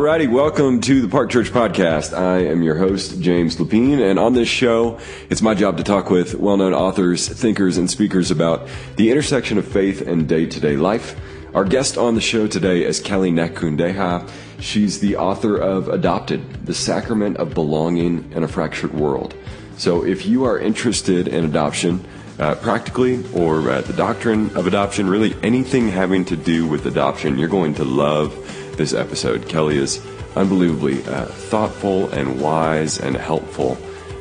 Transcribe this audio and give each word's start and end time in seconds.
Alrighty, 0.00 0.32
welcome 0.32 0.80
to 0.80 1.02
the 1.02 1.08
Park 1.08 1.28
Church 1.30 1.50
Podcast. 1.50 2.16
I 2.16 2.38
am 2.46 2.62
your 2.62 2.74
host, 2.78 3.20
James 3.20 3.56
Lapine, 3.56 4.00
and 4.00 4.18
on 4.18 4.32
this 4.32 4.48
show, 4.48 4.98
it's 5.28 5.42
my 5.42 5.52
job 5.52 5.76
to 5.76 5.84
talk 5.84 6.08
with 6.08 6.34
well-known 6.36 6.72
authors, 6.72 7.28
thinkers, 7.28 7.76
and 7.76 7.90
speakers 7.90 8.30
about 8.30 8.66
the 8.96 9.10
intersection 9.10 9.58
of 9.58 9.68
faith 9.68 10.00
and 10.00 10.26
day-to-day 10.26 10.78
life. 10.78 11.20
Our 11.54 11.66
guest 11.66 11.98
on 11.98 12.14
the 12.14 12.22
show 12.22 12.46
today 12.46 12.82
is 12.82 12.98
Kelly 12.98 13.30
Nikondeha. 13.30 14.26
She's 14.58 15.00
the 15.00 15.16
author 15.16 15.58
of 15.58 15.88
Adopted, 15.88 16.64
The 16.64 16.72
Sacrament 16.72 17.36
of 17.36 17.52
Belonging 17.52 18.32
in 18.32 18.42
a 18.42 18.48
Fractured 18.48 18.94
World. 18.94 19.34
So 19.76 20.02
if 20.02 20.24
you 20.24 20.44
are 20.44 20.58
interested 20.58 21.28
in 21.28 21.44
adoption, 21.44 22.02
uh, 22.38 22.54
practically, 22.54 23.22
or 23.34 23.68
uh, 23.68 23.82
the 23.82 23.92
doctrine 23.92 24.56
of 24.56 24.66
adoption, 24.66 25.10
really 25.10 25.36
anything 25.42 25.88
having 25.88 26.24
to 26.24 26.36
do 26.36 26.66
with 26.66 26.86
adoption, 26.86 27.38
you're 27.38 27.50
going 27.50 27.74
to 27.74 27.84
love 27.84 28.39
this 28.80 28.94
episode. 28.94 29.46
Kelly 29.46 29.76
is 29.76 30.00
unbelievably 30.36 31.04
uh, 31.04 31.26
thoughtful 31.26 32.08
and 32.12 32.40
wise 32.40 32.98
and 32.98 33.14
helpful 33.14 33.76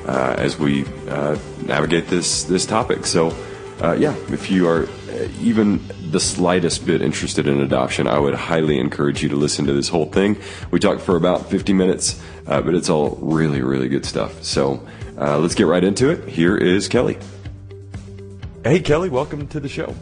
uh, 0.06 0.36
as 0.38 0.60
we 0.60 0.86
uh, 1.08 1.38
navigate 1.66 2.08
this 2.08 2.44
this 2.44 2.66
topic. 2.66 3.06
So, 3.06 3.34
uh, 3.82 3.94
yeah, 3.94 4.14
if 4.28 4.52
you 4.52 4.68
are 4.68 4.90
even 5.40 5.82
the 6.12 6.20
slightest 6.20 6.86
bit 6.86 7.02
interested 7.02 7.48
in 7.48 7.62
adoption, 7.62 8.06
I 8.06 8.20
would 8.20 8.36
highly 8.36 8.80
encourage 8.80 9.24
you 9.24 9.30
to 9.30 9.38
listen 9.38 9.66
to 9.68 9.74
this 9.74 9.88
whole 9.88 10.08
thing. 10.08 10.38
We 10.72 10.80
talked 10.80 11.02
for 11.02 11.16
about 11.16 11.50
50 11.50 11.72
minutes, 11.72 12.22
uh, 12.46 12.62
but 12.62 12.76
it's 12.76 12.90
all 12.90 13.18
really, 13.22 13.62
really 13.62 13.88
good 13.88 14.06
stuff. 14.06 14.44
So, 14.44 14.86
uh, 15.18 15.40
let's 15.40 15.56
get 15.56 15.68
right 15.68 15.84
into 15.84 16.10
it. 16.10 16.28
Here 16.28 16.58
is 16.58 16.90
Kelly. 16.90 17.18
Hey, 18.66 18.82
Kelly, 18.82 19.08
welcome 19.08 19.48
to 19.48 19.62
the 19.62 19.70
show. 19.70 19.96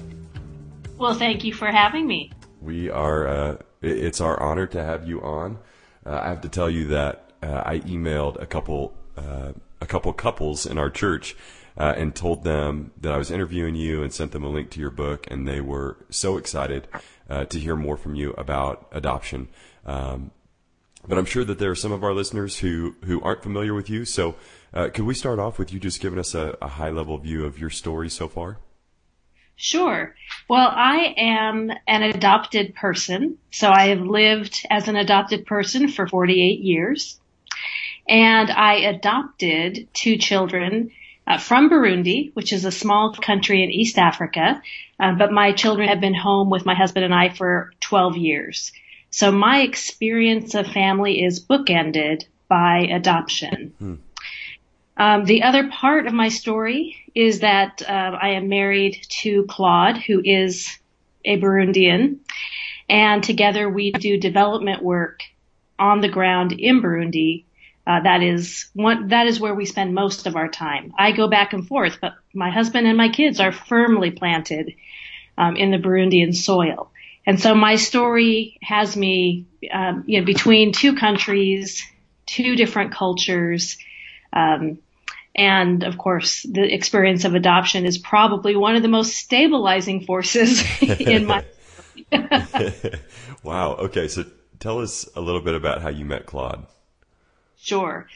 Well, 0.97 1.13
thank 1.13 1.43
you 1.43 1.53
for 1.53 1.67
having 1.67 2.07
me. 2.07 2.31
We 2.59 2.89
are 2.89 3.59
it's 3.81 4.21
our 4.21 4.41
honor 4.41 4.67
to 4.67 4.83
have 4.83 5.07
you 5.07 5.21
on. 5.21 5.59
Uh, 6.05 6.19
I 6.23 6.29
have 6.29 6.41
to 6.41 6.49
tell 6.49 6.69
you 6.69 6.87
that 6.87 7.31
uh, 7.43 7.63
I 7.65 7.79
emailed 7.79 8.41
a 8.41 8.45
couple 8.45 8.93
uh, 9.17 9.53
a 9.79 9.85
couple 9.85 10.11
couples 10.13 10.65
in 10.65 10.77
our 10.77 10.89
church 10.89 11.35
uh, 11.77 11.93
and 11.95 12.15
told 12.15 12.43
them 12.43 12.91
that 12.99 13.11
I 13.11 13.17
was 13.17 13.29
interviewing 13.29 13.75
you 13.75 14.01
and 14.01 14.11
sent 14.11 14.31
them 14.31 14.43
a 14.43 14.49
link 14.49 14.71
to 14.71 14.79
your 14.79 14.89
book, 14.89 15.27
and 15.29 15.47
they 15.47 15.61
were 15.61 15.97
so 16.09 16.37
excited 16.37 16.87
uh, 17.29 17.45
to 17.45 17.59
hear 17.59 17.75
more 17.75 17.97
from 17.97 18.15
you 18.15 18.31
about 18.33 18.87
adoption. 18.91 19.47
Um, 19.85 20.31
but 21.07 21.17
I'm 21.17 21.25
sure 21.25 21.45
that 21.45 21.59
there 21.59 21.71
are 21.71 21.75
some 21.75 21.91
of 21.91 22.03
our 22.03 22.13
listeners 22.13 22.59
who 22.59 22.95
who 23.05 23.21
aren't 23.21 23.43
familiar 23.43 23.73
with 23.73 23.89
you. 23.89 24.05
So, 24.05 24.35
uh, 24.73 24.89
could 24.89 25.05
we 25.05 25.13
start 25.13 25.39
off 25.39 25.59
with 25.59 25.71
you 25.71 25.79
just 25.79 26.01
giving 26.01 26.19
us 26.19 26.35
a, 26.35 26.57
a 26.61 26.67
high 26.67 26.89
level 26.89 27.17
view 27.17 27.45
of 27.45 27.59
your 27.59 27.69
story 27.69 28.09
so 28.09 28.27
far? 28.27 28.57
Sure. 29.57 30.15
Well, 30.47 30.71
I 30.71 31.15
am 31.17 31.71
an 31.87 32.03
adopted 32.03 32.75
person. 32.75 33.37
So 33.51 33.69
I 33.69 33.87
have 33.87 34.01
lived 34.01 34.65
as 34.69 34.87
an 34.87 34.95
adopted 34.95 35.45
person 35.47 35.89
for 35.89 36.07
48 36.07 36.59
years. 36.61 37.19
And 38.07 38.49
I 38.49 38.75
adopted 38.75 39.89
two 39.93 40.17
children 40.17 40.91
uh, 41.25 41.39
from 41.39 41.69
Burundi, 41.69 42.31
which 42.35 42.53
is 42.53 42.63
a 42.63 42.71
small 42.71 43.13
country 43.13 43.63
in 43.63 43.71
East 43.71 43.97
Africa. 43.97 44.61
Uh, 44.99 45.13
but 45.13 45.33
my 45.33 45.51
children 45.51 45.89
have 45.89 45.99
been 45.99 46.15
home 46.15 46.49
with 46.49 46.65
my 46.65 46.75
husband 46.75 47.03
and 47.03 47.13
I 47.13 47.29
for 47.29 47.73
12 47.81 48.15
years. 48.17 48.71
So 49.09 49.31
my 49.31 49.61
experience 49.61 50.53
of 50.53 50.67
family 50.67 51.23
is 51.23 51.43
bookended 51.43 52.25
by 52.47 52.87
adoption. 52.91 53.73
Hmm. 53.79 53.95
Um, 54.97 55.25
the 55.25 55.43
other 55.43 55.69
part 55.69 56.07
of 56.07 56.13
my 56.13 56.29
story 56.29 56.95
is 57.13 57.41
that 57.41 57.83
uh, 57.87 58.17
I 58.19 58.29
am 58.29 58.49
married 58.49 59.05
to 59.21 59.45
Claude, 59.47 59.97
who 59.97 60.21
is 60.23 60.75
a 61.23 61.39
Burundian, 61.39 62.17
and 62.89 63.23
together 63.23 63.69
we 63.69 63.91
do 63.91 64.17
development 64.17 64.81
work 64.81 65.21
on 65.77 66.01
the 66.01 66.09
ground 66.09 66.51
in 66.53 66.81
Burundi. 66.81 67.43
Uh, 67.85 68.01
that 68.01 68.23
is 68.23 68.69
one, 68.73 69.09
that 69.09 69.27
is 69.27 69.39
where 69.39 69.53
we 69.53 69.65
spend 69.65 69.93
most 69.93 70.25
of 70.25 70.35
our 70.35 70.47
time. 70.47 70.93
I 70.97 71.11
go 71.11 71.27
back 71.27 71.53
and 71.53 71.67
forth, 71.67 71.99
but 72.01 72.15
my 72.33 72.49
husband 72.49 72.87
and 72.87 72.97
my 72.97 73.09
kids 73.09 73.39
are 73.39 73.51
firmly 73.51 74.11
planted 74.11 74.73
um, 75.37 75.55
in 75.55 75.71
the 75.71 75.77
Burundian 75.77 76.35
soil. 76.35 76.91
And 77.25 77.39
so 77.39 77.53
my 77.53 77.75
story 77.75 78.57
has 78.61 78.97
me, 78.97 79.45
um, 79.71 80.05
you 80.07 80.19
know, 80.19 80.25
between 80.25 80.71
two 80.71 80.95
countries, 80.95 81.83
two 82.25 82.55
different 82.55 82.93
cultures, 82.93 83.77
um, 84.33 84.79
and 85.37 85.83
of 85.83 85.97
course, 85.97 86.43
the 86.43 86.63
experience 86.73 87.23
of 87.25 87.35
adoption 87.35 87.85
is 87.85 87.97
probably 87.97 88.55
one 88.55 88.75
of 88.75 88.81
the 88.81 88.87
most 88.87 89.13
stabilizing 89.15 90.01
forces 90.01 90.63
in 90.81 91.25
my. 91.25 91.45
Life. 92.11 92.95
Wow. 93.43 93.75
Okay. 93.75 94.07
So 94.09 94.25
tell 94.59 94.79
us 94.79 95.07
a 95.15 95.21
little 95.21 95.39
bit 95.41 95.55
about 95.55 95.81
how 95.81 95.89
you 95.89 96.03
met 96.03 96.25
Claude. 96.25 96.65
Sure. 97.57 98.07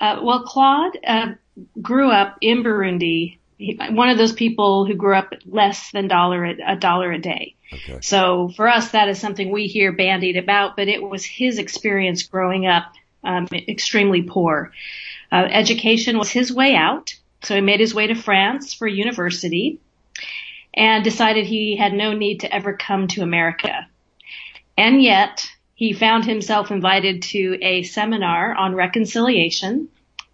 Uh, 0.00 0.20
well, 0.22 0.44
Claude 0.44 0.98
uh, 1.06 1.34
grew 1.80 2.10
up 2.10 2.38
in 2.40 2.62
Burundi. 2.62 3.38
He, 3.58 3.78
one 3.90 4.08
of 4.08 4.16
those 4.16 4.32
people 4.32 4.86
who 4.86 4.94
grew 4.94 5.14
up 5.14 5.34
less 5.44 5.90
than 5.90 6.08
dollar 6.08 6.44
a, 6.44 6.72
a 6.72 6.76
dollar 6.76 7.12
a 7.12 7.18
day. 7.18 7.56
Okay. 7.72 7.98
So 8.00 8.48
for 8.56 8.68
us, 8.68 8.92
that 8.92 9.08
is 9.08 9.20
something 9.20 9.50
we 9.50 9.66
hear 9.66 9.92
bandied 9.92 10.36
about, 10.36 10.76
but 10.76 10.88
it 10.88 11.02
was 11.02 11.24
his 11.24 11.58
experience 11.58 12.22
growing 12.22 12.66
up 12.66 12.92
um, 13.24 13.46
extremely 13.52 14.22
poor. 14.22 14.72
Uh, 15.30 15.46
education 15.50 16.18
was 16.18 16.30
his 16.30 16.52
way 16.52 16.74
out, 16.74 17.14
so 17.42 17.54
he 17.54 17.60
made 17.60 17.80
his 17.80 17.94
way 17.94 18.06
to 18.06 18.14
France 18.14 18.74
for 18.74 18.86
university 18.86 19.80
and 20.74 21.04
decided 21.04 21.46
he 21.46 21.76
had 21.76 21.92
no 21.92 22.12
need 22.12 22.40
to 22.40 22.54
ever 22.54 22.72
come 22.72 23.08
to 23.08 23.22
America. 23.22 23.86
And 24.76 25.02
yet, 25.02 25.44
he 25.74 25.92
found 25.92 26.24
himself 26.24 26.70
invited 26.70 27.22
to 27.22 27.58
a 27.62 27.82
seminar 27.82 28.54
on 28.54 28.74
reconciliation. 28.74 29.88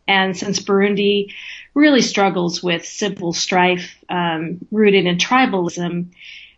And 0.07 0.37
since 0.37 0.61
Burundi 0.61 1.33
really 1.75 2.03
struggles 2.03 2.63
with 2.63 2.87
civil 2.87 3.33
strife 3.33 3.97
um, 4.09 4.59
rooted 4.71 5.07
in 5.07 5.17
tribalism, 5.17 6.07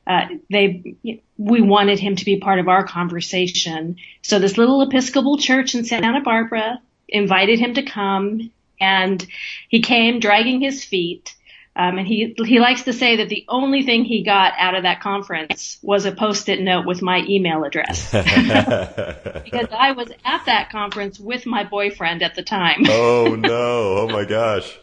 uh, 0.07 0.27
they 0.51 0.97
we 1.37 1.61
wanted 1.61 1.99
him 1.99 2.17
to 2.17 2.25
be 2.25 2.39
part 2.39 2.59
of 2.59 2.69
our 2.69 2.85
conversation. 2.85 3.97
So 4.23 4.39
this 4.39 4.57
little 4.57 4.83
Episcopal 4.83 5.39
church 5.39 5.75
in 5.75 5.85
Santa 5.85 6.21
Barbara 6.21 6.81
invited 7.09 7.59
him 7.59 7.75
to 7.75 7.83
come 7.83 8.51
and 8.81 9.27
he 9.69 9.83
came 9.83 10.21
dragging 10.21 10.61
his 10.61 10.85
feet. 10.85 11.35
Um, 11.79 11.99
and 11.99 12.09
he 12.09 12.35
he 12.39 12.59
likes 12.59 12.85
to 12.85 12.95
say 12.95 13.17
that 13.17 13.29
the 13.29 13.45
only 13.49 13.83
thing 13.83 14.05
he 14.05 14.23
got 14.23 14.55
out 14.57 14.75
of 14.75 14.85
that 14.85 15.03
conference 15.03 15.79
was 15.83 16.07
a 16.07 16.13
post-it 16.13 16.59
note 16.59 16.87
with 16.87 17.03
my 17.03 17.23
email 17.29 17.65
address 17.65 18.11
because 18.13 19.69
I 19.71 19.93
was 19.95 20.11
at 20.25 20.47
that 20.47 20.71
conference 20.71 21.21
with 21.21 21.45
my 21.45 21.65
boyfriend 21.65 22.23
at 22.23 22.35
the 22.35 22.43
time. 22.43 22.85
oh 22.89 23.37
no! 23.39 23.99
Oh 23.99 24.09
my 24.09 24.25
gosh! 24.25 24.79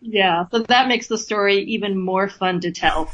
Yeah, 0.00 0.46
so 0.52 0.60
that 0.60 0.86
makes 0.86 1.08
the 1.08 1.18
story 1.18 1.64
even 1.64 1.98
more 1.98 2.28
fun 2.28 2.60
to 2.60 2.70
tell. 2.70 3.12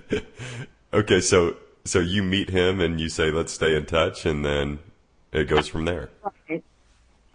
okay, 0.94 1.20
so 1.20 1.58
so 1.84 1.98
you 1.98 2.22
meet 2.22 2.48
him 2.48 2.80
and 2.80 2.98
you 2.98 3.10
say 3.10 3.30
let's 3.30 3.52
stay 3.52 3.76
in 3.76 3.84
touch, 3.84 4.24
and 4.24 4.42
then 4.46 4.78
it 5.30 5.44
goes 5.44 5.68
from 5.68 5.84
there. 5.84 6.08
Right 6.48 6.64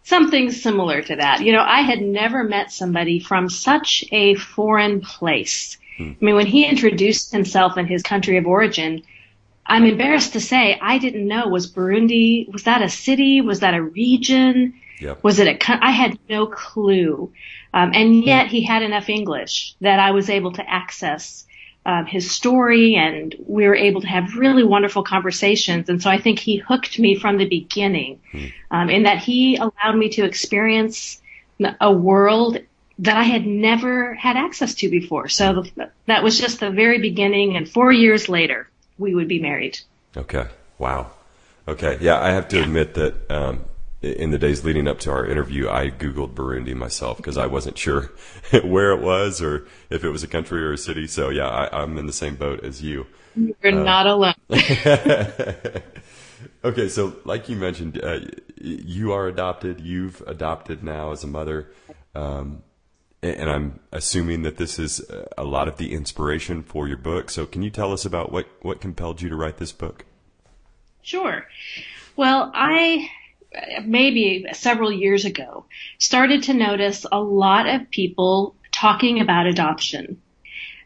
something 0.05 0.51
similar 0.51 1.01
to 1.01 1.15
that. 1.17 1.41
You 1.41 1.51
know, 1.51 1.63
I 1.63 1.81
had 1.81 2.01
never 2.01 2.43
met 2.43 2.71
somebody 2.71 3.19
from 3.19 3.49
such 3.49 4.05
a 4.11 4.35
foreign 4.35 5.01
place. 5.01 5.77
Hmm. 5.97 6.11
I 6.21 6.25
mean, 6.25 6.35
when 6.35 6.45
he 6.45 6.65
introduced 6.65 7.31
himself 7.31 7.75
and 7.77 7.87
his 7.87 8.03
country 8.03 8.37
of 8.37 8.45
origin, 8.45 9.03
I'm 9.65 9.85
embarrassed 9.85 10.33
to 10.33 10.39
say 10.39 10.77
I 10.79 10.99
didn't 10.99 11.27
know 11.27 11.47
was 11.47 11.71
Burundi 11.71 12.51
was 12.51 12.63
that 12.63 12.83
a 12.83 12.89
city 12.89 13.41
was 13.41 13.61
that 13.61 13.73
a 13.73 13.81
region 13.81 14.75
yep. 14.99 15.23
was 15.23 15.39
it 15.39 15.47
a 15.47 15.83
I 15.83 15.89
had 15.89 16.19
no 16.29 16.45
clue 16.45 17.31
um, 17.73 17.91
and 17.95 18.23
yet 18.23 18.45
he 18.47 18.63
had 18.63 18.83
enough 18.83 19.09
English 19.09 19.75
that 19.81 19.99
I 19.99 20.11
was 20.11 20.29
able 20.29 20.51
to 20.53 20.69
access 20.69 21.47
um, 21.85 22.05
his 22.05 22.31
story, 22.31 22.95
and 22.95 23.35
we 23.45 23.67
were 23.67 23.75
able 23.75 24.01
to 24.01 24.07
have 24.07 24.35
really 24.35 24.63
wonderful 24.63 25.03
conversations. 25.03 25.87
And 25.87 26.01
so 26.01 26.09
I 26.09 26.19
think 26.19 26.39
he 26.39 26.57
hooked 26.57 26.97
me 26.97 27.15
from 27.15 27.37
the 27.37 27.47
beginning, 27.47 28.21
hmm. 28.31 28.45
um, 28.71 28.89
in 28.89 29.03
that 29.03 29.19
he 29.19 29.57
allowed 29.57 29.95
me 29.95 30.09
to 30.09 30.25
experience 30.25 31.21
a 31.79 31.91
world 31.91 32.57
that 32.99 33.17
I 33.17 33.23
had 33.23 33.45
never 33.45 34.13
had 34.13 34.37
access 34.37 34.75
to 34.75 34.89
before. 34.89 35.27
So 35.27 35.65
that 36.05 36.23
was 36.23 36.39
just 36.39 36.59
the 36.59 36.71
very 36.71 36.99
beginning, 36.99 37.55
and 37.55 37.69
four 37.69 37.91
years 37.91 38.29
later, 38.29 38.69
we 38.97 39.13
would 39.13 39.27
be 39.27 39.39
married. 39.39 39.79
Okay. 40.15 40.47
Wow. 40.79 41.11
Okay. 41.67 41.97
Yeah, 42.01 42.21
I 42.21 42.31
have 42.31 42.47
to 42.49 42.61
admit 42.61 42.93
that 42.95 43.29
um, 43.29 43.65
in 44.05 44.31
the 44.31 44.37
days 44.37 44.63
leading 44.63 44.87
up 44.87 44.99
to 44.99 45.11
our 45.11 45.25
interview, 45.25 45.67
I 45.67 45.89
Googled 45.89 46.35
Burundi 46.35 46.75
myself 46.75 47.17
because 47.17 47.37
I 47.37 47.47
wasn't 47.47 47.77
sure 47.77 48.11
where 48.63 48.91
it 48.91 49.01
was 49.01 49.41
or 49.41 49.67
if 49.89 50.03
it 50.03 50.09
was 50.09 50.23
a 50.23 50.27
country 50.27 50.63
or 50.63 50.73
a 50.73 50.77
city. 50.77 51.07
So 51.07 51.29
yeah, 51.29 51.47
I, 51.47 51.81
am 51.81 51.97
in 51.97 52.05
the 52.05 52.13
same 52.13 52.35
boat 52.35 52.63
as 52.63 52.81
you. 52.81 53.07
You're 53.35 53.55
uh, 53.63 53.83
not 53.83 54.05
alone. 54.05 54.35
okay, 56.63 56.87
so 56.87 57.15
like 57.25 57.49
you 57.49 57.55
mentioned, 57.55 57.99
uh, 58.03 58.19
you 58.57 59.11
are 59.11 59.27
adopted. 59.27 59.81
You've 59.81 60.21
adopted 60.27 60.83
now 60.83 61.11
as 61.11 61.23
a 61.23 61.27
mother, 61.27 61.71
um, 62.13 62.61
and 63.23 63.49
I'm 63.49 63.79
assuming 63.91 64.43
that 64.43 64.57
this 64.57 64.77
is 64.77 65.01
a 65.37 65.43
lot 65.43 65.67
of 65.67 65.77
the 65.77 65.93
inspiration 65.93 66.61
for 66.61 66.87
your 66.87 66.97
book. 66.97 67.31
So 67.31 67.47
can 67.47 67.63
you 67.63 67.71
tell 67.71 67.91
us 67.91 68.05
about 68.05 68.31
what 68.31 68.47
what 68.61 68.79
compelled 68.79 69.21
you 69.21 69.29
to 69.29 69.35
write 69.35 69.57
this 69.57 69.71
book? 69.71 70.05
Sure. 71.01 71.47
Well, 72.15 72.51
I 72.53 73.09
maybe 73.83 74.45
several 74.53 74.91
years 74.91 75.25
ago, 75.25 75.65
started 75.99 76.43
to 76.43 76.53
notice 76.53 77.05
a 77.11 77.19
lot 77.19 77.67
of 77.67 77.89
people 77.89 78.55
talking 78.71 79.19
about 79.19 79.47
adoption. 79.47 80.21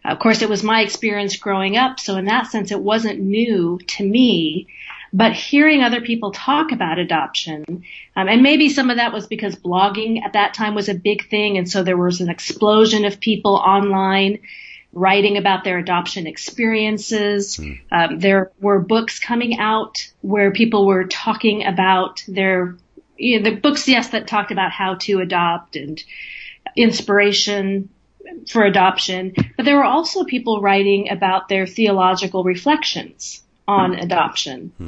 Of 0.06 0.20
course, 0.20 0.42
it 0.42 0.50
was 0.50 0.64
my 0.64 0.82
experience 0.82 1.36
growing 1.38 1.76
up, 1.76 2.00
so 2.00 2.16
in 2.16 2.26
that 2.26 2.48
sense, 2.48 2.72
it 2.72 2.82
wasn't 2.82 3.20
new 3.20 3.80
to 3.88 4.04
me. 4.04 4.68
But 5.12 5.34
hearing 5.34 5.82
other 5.82 6.02
people 6.02 6.32
talk 6.32 6.72
about 6.72 7.00
adoption, 7.00 7.84
um, 8.16 8.30
and 8.30 8.44
maybe 8.44 8.70
some 8.70 8.92
of 8.92 8.98
that 8.98 9.12
was 9.12 9.26
because 9.26 9.56
blogging 9.56 10.24
at 10.24 10.34
that 10.34 10.54
time 10.54 10.76
was 10.76 10.88
a 10.88 10.94
big 10.94 11.28
thing, 11.30 11.58
and 11.58 11.70
so 11.70 11.84
there 11.84 11.98
was 11.98 12.22
an 12.22 12.30
explosion 12.30 13.06
of 13.06 13.20
people 13.20 13.56
online 13.56 14.40
writing 14.92 15.38
about 15.38 15.64
their 15.64 15.78
adoption 15.78 16.28
experiences. 16.28 17.58
Mm. 17.58 17.80
Um, 17.92 18.20
there 18.20 18.52
were 18.60 18.80
books 18.80 19.20
coming 19.20 19.60
out 19.60 19.98
where 20.22 20.52
people 20.52 20.86
were 20.86 21.06
talking 21.06 21.66
about 21.66 22.24
their, 22.28 22.76
you 23.18 23.40
know, 23.40 23.50
the 23.50 23.56
books, 23.56 23.88
yes, 23.88 24.10
that 24.10 24.28
talked 24.28 24.52
about 24.52 24.72
how 24.72 24.96
to 24.96 25.20
adopt 25.20 25.76
and 25.76 26.04
inspiration 26.76 27.90
for 28.48 28.64
adoption, 28.64 29.34
but 29.58 29.66
there 29.66 29.78
were 29.78 29.84
also 29.84 30.24
people 30.24 30.62
writing 30.62 31.10
about 31.10 31.50
their 31.50 31.66
theological 31.66 32.44
reflections 32.44 33.42
on 33.68 33.96
adoption. 33.96 34.72
Hmm. 34.78 34.88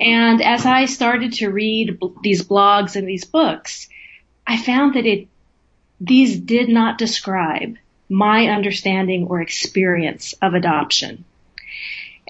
And 0.00 0.42
as 0.42 0.66
I 0.66 0.86
started 0.86 1.34
to 1.34 1.48
read 1.48 2.00
b- 2.00 2.12
these 2.22 2.44
blogs 2.44 2.96
and 2.96 3.06
these 3.06 3.24
books, 3.24 3.88
I 4.46 4.56
found 4.56 4.94
that 4.94 5.06
it, 5.06 5.28
these 6.00 6.38
did 6.38 6.68
not 6.68 6.98
describe 6.98 7.76
my 8.08 8.46
understanding 8.48 9.26
or 9.28 9.40
experience 9.40 10.34
of 10.40 10.54
adoption. 10.54 11.24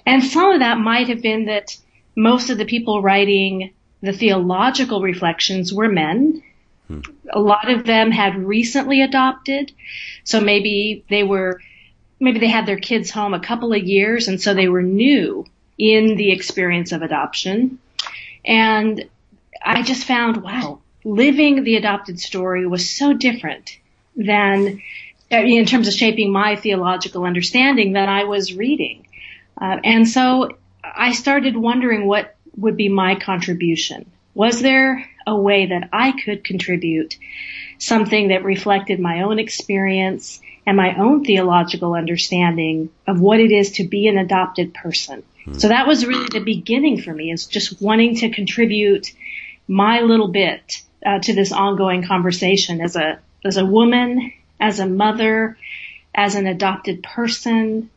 And 0.04 0.22
some 0.22 0.52
of 0.52 0.60
that 0.60 0.78
might 0.78 1.08
have 1.08 1.22
been 1.22 1.46
that 1.46 1.76
most 2.14 2.50
of 2.50 2.58
the 2.58 2.64
people 2.64 3.02
writing 3.02 3.72
the 4.02 4.12
theological 4.12 5.02
reflections 5.02 5.72
were 5.72 5.88
men. 5.88 6.42
Hmm. 6.88 7.00
A 7.30 7.40
lot 7.40 7.70
of 7.70 7.84
them 7.84 8.10
had 8.10 8.36
recently 8.36 9.02
adopted. 9.02 9.72
So 10.24 10.40
maybe 10.40 11.04
they 11.10 11.24
were, 11.24 11.60
maybe 12.20 12.38
they 12.38 12.48
had 12.48 12.66
their 12.66 12.78
kids 12.78 13.10
home 13.10 13.34
a 13.34 13.40
couple 13.40 13.72
of 13.72 13.82
years 13.82 14.28
and 14.28 14.40
so 14.40 14.54
they 14.54 14.68
were 14.68 14.82
new 14.82 15.44
in 15.76 16.16
the 16.16 16.32
experience 16.32 16.92
of 16.92 17.02
adoption. 17.02 17.78
And 18.44 19.04
I 19.64 19.82
just 19.82 20.04
found, 20.04 20.42
wow, 20.42 20.80
living 21.04 21.64
the 21.64 21.76
adopted 21.76 22.20
story 22.20 22.66
was 22.66 22.88
so 22.88 23.12
different 23.12 23.78
than 24.14 24.82
in 25.30 25.66
terms 25.66 25.88
of 25.88 25.94
shaping 25.94 26.30
my 26.30 26.56
theological 26.56 27.24
understanding 27.24 27.92
that 27.92 28.08
I 28.08 28.24
was 28.24 28.54
reading. 28.54 29.06
Uh, 29.60 29.78
and 29.82 30.08
so 30.08 30.56
I 30.84 31.12
started 31.12 31.56
wondering 31.56 32.06
what 32.06 32.36
would 32.56 32.76
be 32.76 32.88
my 32.88 33.16
contribution. 33.16 34.10
Was 34.34 34.60
there 34.60 35.08
a 35.26 35.36
way 35.36 35.66
that 35.66 35.88
I 35.92 36.12
could 36.12 36.44
contribute 36.44 37.16
something 37.78 38.28
that 38.28 38.44
reflected 38.44 39.00
my 39.00 39.22
own 39.22 39.38
experience 39.38 40.40
and 40.66 40.76
my 40.76 40.96
own 40.96 41.24
theological 41.24 41.94
understanding 41.94 42.90
of 43.06 43.20
what 43.20 43.40
it 43.40 43.50
is 43.50 43.72
to 43.72 43.88
be 43.88 44.08
an 44.08 44.18
adopted 44.18 44.74
person? 44.74 45.22
Hmm. 45.44 45.54
So 45.54 45.68
that 45.68 45.86
was 45.86 46.06
really 46.06 46.28
the 46.28 46.40
beginning 46.44 47.00
for 47.00 47.12
me 47.12 47.32
is 47.32 47.46
just 47.46 47.80
wanting 47.80 48.16
to 48.16 48.30
contribute 48.30 49.12
my 49.68 50.00
little 50.00 50.28
bit 50.28 50.82
uh, 51.04 51.18
to 51.20 51.34
this 51.34 51.52
ongoing 51.52 52.06
conversation 52.06 52.80
as 52.80 52.96
a 52.96 53.18
as 53.44 53.56
a 53.56 53.64
woman 53.64 54.32
as 54.60 54.80
a 54.80 54.86
mother, 54.86 55.56
as 56.14 56.34
an 56.34 56.46
adopted 56.46 57.02
person. 57.02 57.90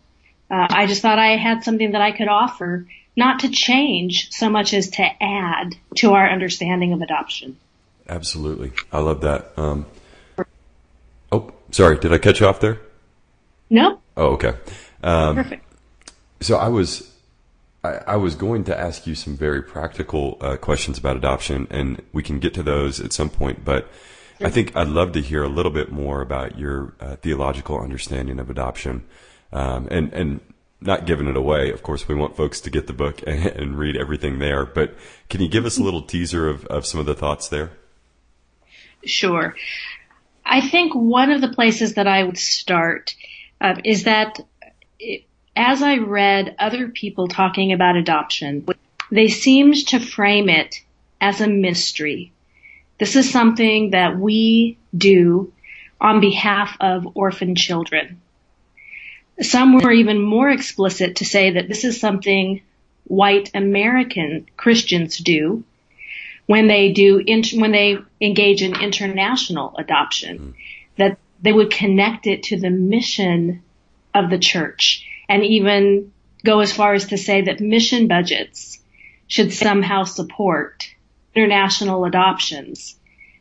Uh, 0.51 0.67
I 0.69 0.87
just 0.87 1.01
thought 1.01 1.19
I 1.19 1.37
had 1.37 1.63
something 1.63 1.91
that 1.91 2.01
I 2.01 2.11
could 2.11 2.27
offer, 2.27 2.87
not 3.15 3.41
to 3.41 3.49
change 3.49 4.31
so 4.31 4.49
much 4.49 4.73
as 4.73 4.89
to 4.91 5.03
add 5.21 5.75
to 5.95 6.13
our 6.13 6.29
understanding 6.29 6.93
of 6.93 7.01
adoption. 7.01 7.57
Absolutely. 8.07 8.71
I 8.91 8.99
love 8.99 9.21
that. 9.21 9.53
Um, 9.57 9.85
oh, 11.31 11.51
sorry. 11.71 11.99
Did 11.99 12.11
I 12.11 12.17
catch 12.17 12.39
you 12.39 12.47
off 12.47 12.59
there? 12.59 12.79
No. 13.69 13.99
Oh, 14.17 14.33
okay. 14.33 14.53
Um, 15.03 15.35
Perfect. 15.35 15.65
So 16.41 16.57
I 16.57 16.69
was, 16.69 17.13
I, 17.83 17.89
I, 18.07 18.15
was 18.15 18.35
going 18.35 18.63
to 18.65 18.77
ask 18.77 19.05
you 19.05 19.13
some 19.13 19.37
very 19.37 19.61
practical 19.61 20.37
uh, 20.41 20.57
questions 20.57 20.97
about 20.97 21.17
adoption, 21.17 21.67
and 21.69 22.01
we 22.13 22.23
can 22.23 22.39
get 22.39 22.53
to 22.55 22.63
those 22.63 22.99
at 22.99 23.13
some 23.13 23.29
point. 23.29 23.63
But 23.63 23.89
I 24.41 24.49
think 24.49 24.75
I'd 24.75 24.87
love 24.87 25.11
to 25.13 25.21
hear 25.21 25.43
a 25.43 25.49
little 25.49 25.71
bit 25.71 25.91
more 25.91 26.21
about 26.21 26.57
your 26.57 26.93
uh, 26.99 27.17
theological 27.17 27.79
understanding 27.79 28.39
of 28.39 28.49
adoption, 28.49 29.03
um, 29.51 29.87
and 29.91 30.13
and 30.13 30.39
not 30.81 31.05
giving 31.05 31.27
it 31.27 31.35
away. 31.35 31.71
Of 31.71 31.83
course, 31.83 32.07
we 32.07 32.15
want 32.15 32.37
folks 32.37 32.61
to 32.61 32.69
get 32.69 32.87
the 32.87 32.93
book 32.93 33.21
and, 33.27 33.45
and, 33.57 33.77
read 33.77 33.97
everything 33.97 34.39
there. 34.39 34.65
But 34.65 34.95
can 35.29 35.41
you 35.41 35.49
give 35.49 35.65
us 35.65 35.77
a 35.77 35.83
little 35.83 36.01
teaser 36.01 36.47
of, 36.47 36.65
of 36.67 36.85
some 36.85 36.99
of 36.99 37.05
the 37.05 37.15
thoughts 37.15 37.49
there? 37.49 37.71
Sure. 39.05 39.55
I 40.45 40.61
think 40.61 40.95
one 40.95 41.31
of 41.31 41.41
the 41.41 41.49
places 41.49 41.95
that 41.95 42.07
I 42.07 42.23
would 42.23 42.37
start 42.37 43.15
uh, 43.59 43.75
is 43.83 44.03
that 44.05 44.39
it, 44.99 45.25
as 45.55 45.83
I 45.83 45.97
read 45.97 46.55
other 46.59 46.87
people 46.87 47.27
talking 47.27 47.73
about 47.73 47.97
adoption, 47.97 48.65
they 49.11 49.27
seemed 49.27 49.87
to 49.87 49.99
frame 49.99 50.47
it 50.47 50.81
as 51.19 51.41
a 51.41 51.47
mystery 51.47 52.31
this 52.99 53.15
is 53.15 53.31
something 53.31 53.91
that 53.91 54.19
we 54.19 54.77
do 54.95 55.51
on 55.99 56.19
behalf 56.19 56.75
of 56.79 57.07
orphan 57.15 57.55
children. 57.55 58.21
Some 59.41 59.77
were 59.77 59.91
even 59.91 60.21
more 60.21 60.49
explicit 60.49 61.17
to 61.17 61.25
say 61.25 61.51
that 61.51 61.67
this 61.67 61.85
is 61.85 61.99
something 61.99 62.61
white 63.05 63.51
American 63.53 64.47
Christians 64.57 65.17
do 65.17 65.63
when 66.45 66.67
they 66.67 66.91
do 66.91 67.23
when 67.53 67.71
they 67.71 67.97
engage 68.19 68.61
in 68.61 68.75
international 68.79 69.75
adoption, 69.77 70.39
mm. 70.39 70.53
that 70.97 71.17
they 71.41 71.53
would 71.53 71.71
connect 71.71 72.27
it 72.27 72.43
to 72.43 72.59
the 72.59 72.69
mission 72.69 73.63
of 74.13 74.29
the 74.29 74.39
church 74.39 75.05
and 75.29 75.43
even 75.43 76.11
go 76.43 76.59
as 76.59 76.73
far 76.73 76.93
as 76.93 77.07
to 77.07 77.17
say 77.17 77.41
that 77.41 77.59
mission 77.59 78.07
budgets 78.07 78.79
should 79.27 79.53
somehow 79.53 80.03
support 80.03 80.89
international 81.35 82.05
adoptions. 82.05 82.95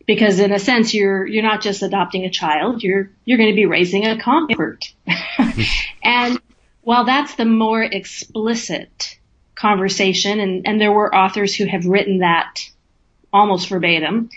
Because 0.06 0.40
in 0.40 0.52
a 0.52 0.58
sense, 0.58 0.94
you're, 0.94 1.26
you're 1.26 1.42
not 1.42 1.60
just 1.60 1.82
adopting 1.82 2.24
a 2.24 2.30
child, 2.30 2.82
you're, 2.82 3.10
you're 3.24 3.36
going 3.36 3.50
to 3.50 3.56
be 3.56 3.66
raising 3.66 4.06
a 4.06 4.18
convert. 4.18 4.92
and 6.02 6.40
while 6.80 7.04
that's 7.04 7.34
the 7.34 7.44
more 7.44 7.82
explicit 7.82 9.18
conversation, 9.54 10.40
and, 10.40 10.66
and 10.66 10.80
there 10.80 10.92
were 10.92 11.14
authors 11.14 11.54
who 11.54 11.66
have 11.66 11.84
written 11.84 12.18
that 12.18 12.60
almost 13.32 13.68
verbatim, 13.68 14.30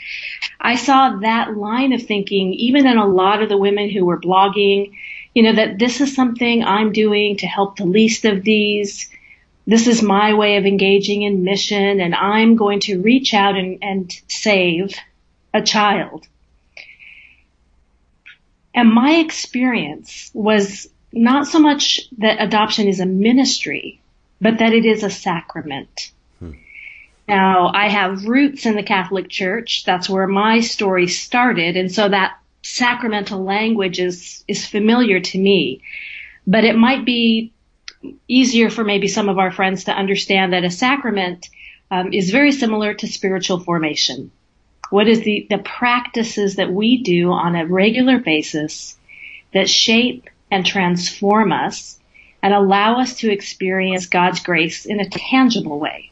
I 0.60 0.76
saw 0.76 1.18
that 1.18 1.56
line 1.56 1.94
of 1.94 2.04
thinking 2.04 2.54
even 2.54 2.86
in 2.86 2.98
a 2.98 3.08
lot 3.08 3.42
of 3.42 3.48
the 3.48 3.58
women 3.58 3.90
who 3.90 4.04
were 4.04 4.20
blogging, 4.20 4.94
you 5.34 5.44
know, 5.44 5.54
that 5.54 5.80
this 5.80 6.02
is 6.02 6.14
something 6.14 6.64
I'm 6.64 6.92
doing 6.92 7.38
to 7.38 7.48
help 7.48 7.78
the 7.78 7.86
least 7.86 8.26
of 8.26 8.44
these 8.44 9.10
this 9.66 9.88
is 9.88 10.02
my 10.02 10.34
way 10.34 10.58
of 10.58 10.66
engaging 10.66 11.22
in 11.22 11.44
mission 11.44 12.00
and 12.00 12.16
I'm 12.16 12.56
going 12.56 12.80
to 12.82 13.02
reach 13.02 13.34
out 13.34 13.56
and, 13.56 13.80
and 13.82 14.22
save 14.28 14.96
a 15.54 15.62
child. 15.62 16.28
And 18.74 18.92
my 18.92 19.16
experience 19.16 20.32
was 20.34 20.90
not 21.12 21.48
so 21.48 21.60
much 21.60 22.02
that 22.20 22.42
adoption 22.42 22.88
is 22.88 23.00
a 23.00 23.06
ministry, 23.06 24.02
but 24.40 24.60
that 24.60 24.74
it 24.74 24.86
is 24.86 25.04
a 25.04 25.10
sacrament. 25.10 26.12
Hmm. 26.40 26.52
Now, 27.28 27.72
I 27.74 27.90
have 27.90 28.26
roots 28.26 28.66
in 28.66 28.76
the 28.76 28.84
Catholic 28.84 29.30
Church. 29.30 29.84
That's 29.86 30.10
where 30.10 30.28
my 30.28 30.62
story 30.62 31.08
started. 31.08 31.76
And 31.76 31.92
so 31.92 32.08
that 32.08 32.38
sacramental 32.64 33.44
language 33.44 34.00
is, 34.00 34.44
is 34.48 34.66
familiar 34.66 35.20
to 35.20 35.38
me. 35.38 35.82
But 36.48 36.64
it 36.64 36.76
might 36.76 37.06
be 37.06 37.52
easier 38.28 38.70
for 38.70 38.84
maybe 38.84 39.08
some 39.08 39.30
of 39.30 39.38
our 39.38 39.52
friends 39.52 39.86
to 39.86 39.92
understand 39.92 40.54
that 40.54 40.64
a 40.64 40.72
sacrament 40.72 41.50
um, 41.90 42.14
is 42.14 42.32
very 42.32 42.52
similar 42.52 42.94
to 42.94 43.08
spiritual 43.08 43.60
formation. 43.60 44.32
What 44.90 45.08
is 45.08 45.22
the, 45.22 45.48
the 45.50 45.58
practices 45.58 46.56
that 46.56 46.72
we 46.72 46.98
do 46.98 47.32
on 47.32 47.56
a 47.56 47.66
regular 47.66 48.20
basis 48.20 48.98
that 49.54 49.70
shape 49.70 50.30
and 50.50 50.66
transform 50.66 51.52
us 51.52 52.00
and 52.44 52.54
allow 52.54 53.00
us 53.00 53.18
to 53.18 53.32
experience 53.32 54.08
God's 54.08 54.42
grace 54.42 54.86
in 54.86 55.00
a 55.00 55.10
tangible 55.10 55.80
way. 55.80 56.12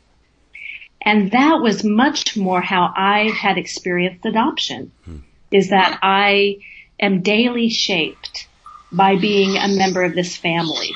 And 1.02 1.32
that 1.32 1.62
was 1.62 1.84
much 1.84 2.38
more 2.38 2.62
how 2.62 2.94
I 2.96 3.30
had 3.30 3.58
experienced 3.58 4.26
adoption, 4.26 4.92
hmm. 5.06 5.18
is 5.52 5.70
that 5.70 6.00
I 6.04 6.58
am 7.00 7.22
daily 7.22 7.70
shaped 7.70 8.48
by 8.92 9.16
being 9.16 9.56
a 9.56 9.68
member 9.68 10.04
of 10.04 10.14
this 10.14 10.36
family 10.36 10.92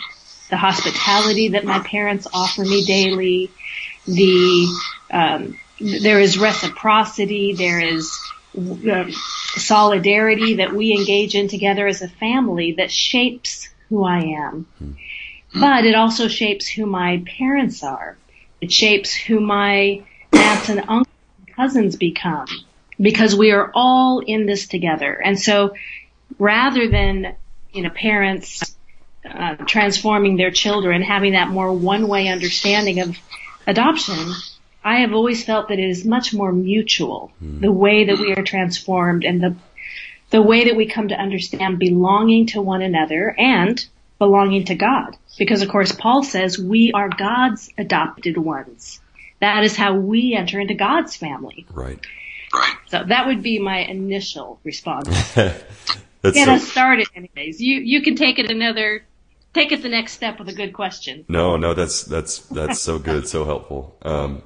the 0.53 0.57
hospitality 0.57 1.47
that 1.47 1.65
my 1.65 1.79
parents 1.79 2.27
offer 2.31 2.61
me 2.61 2.85
daily, 2.85 3.49
the 4.05 4.67
um, 5.09 5.57
there 5.79 6.19
is 6.19 6.37
reciprocity, 6.37 7.53
there 7.53 7.79
is 7.79 8.15
uh, 8.55 9.09
solidarity 9.55 10.53
that 10.57 10.71
we 10.71 10.91
engage 10.91 11.33
in 11.33 11.47
together 11.47 11.87
as 11.87 12.03
a 12.03 12.07
family 12.07 12.73
that 12.73 12.91
shapes 12.91 13.67
who 13.89 14.03
I 14.03 14.19
am. 14.19 14.67
Hmm. 14.77 14.91
But 15.59 15.85
it 15.85 15.95
also 15.95 16.27
shapes 16.27 16.67
who 16.67 16.85
my 16.85 17.23
parents 17.39 17.83
are. 17.83 18.15
It 18.61 18.71
shapes 18.71 19.11
who 19.11 19.39
my 19.39 20.03
aunts 20.33 20.69
and 20.69 20.81
uncles 20.81 21.07
and 21.39 21.55
cousins 21.55 21.95
become 21.95 22.45
because 23.01 23.35
we 23.35 23.49
are 23.49 23.71
all 23.73 24.19
in 24.19 24.45
this 24.45 24.67
together. 24.67 25.13
And 25.13 25.39
so 25.39 25.73
rather 26.37 26.87
than, 26.87 27.35
you 27.71 27.81
know, 27.81 27.89
parents 27.89 28.72
uh, 29.29 29.55
transforming 29.65 30.37
their 30.37 30.51
children, 30.51 31.01
having 31.01 31.33
that 31.33 31.49
more 31.49 31.71
one-way 31.71 32.27
understanding 32.27 32.99
of 32.99 33.17
adoption, 33.65 34.33
I 34.83 34.97
have 34.97 35.13
always 35.13 35.43
felt 35.43 35.69
that 35.69 35.79
it 35.79 35.89
is 35.89 36.03
much 36.03 36.33
more 36.33 36.51
mutual, 36.51 37.31
mm. 37.41 37.61
the 37.61 37.71
way 37.71 38.05
that 38.05 38.19
we 38.19 38.33
are 38.33 38.43
transformed 38.43 39.23
and 39.23 39.41
the 39.41 39.55
the 40.29 40.41
way 40.41 40.65
that 40.65 40.75
we 40.75 40.87
come 40.87 41.09
to 41.09 41.15
understand 41.15 41.77
belonging 41.77 42.47
to 42.47 42.61
one 42.61 42.81
another 42.81 43.35
and 43.37 43.85
belonging 44.17 44.65
to 44.65 44.75
God. 44.75 45.15
Because 45.37 45.61
of 45.61 45.69
course 45.69 45.91
Paul 45.91 46.23
says 46.23 46.57
we 46.57 46.91
are 46.91 47.07
God's 47.07 47.69
adopted 47.77 48.37
ones. 48.37 48.99
That 49.39 49.63
is 49.63 49.75
how 49.75 49.93
we 49.93 50.35
enter 50.35 50.59
into 50.59 50.73
God's 50.73 51.15
family. 51.15 51.65
Right. 51.71 51.99
Right. 52.51 52.75
So 52.87 53.03
that 53.03 53.27
would 53.27 53.43
be 53.43 53.59
my 53.59 53.79
initial 53.79 54.59
response. 54.63 55.07
Get 55.35 55.65
so, 56.33 56.53
us 56.53 56.67
started 56.67 57.07
anyways. 57.15 57.61
You 57.61 57.79
you 57.79 58.01
can 58.01 58.15
take 58.15 58.39
it 58.39 58.49
another 58.49 59.03
take 59.53 59.71
it 59.71 59.81
the 59.81 59.89
next 59.89 60.13
step 60.13 60.39
with 60.39 60.49
a 60.49 60.53
good 60.53 60.73
question. 60.73 61.25
No, 61.27 61.57
no, 61.57 61.73
that's 61.73 62.03
that's 62.03 62.39
that's 62.39 62.79
so 62.79 62.99
good, 62.99 63.27
so 63.27 63.45
helpful. 63.45 63.97
Um, 64.01 64.43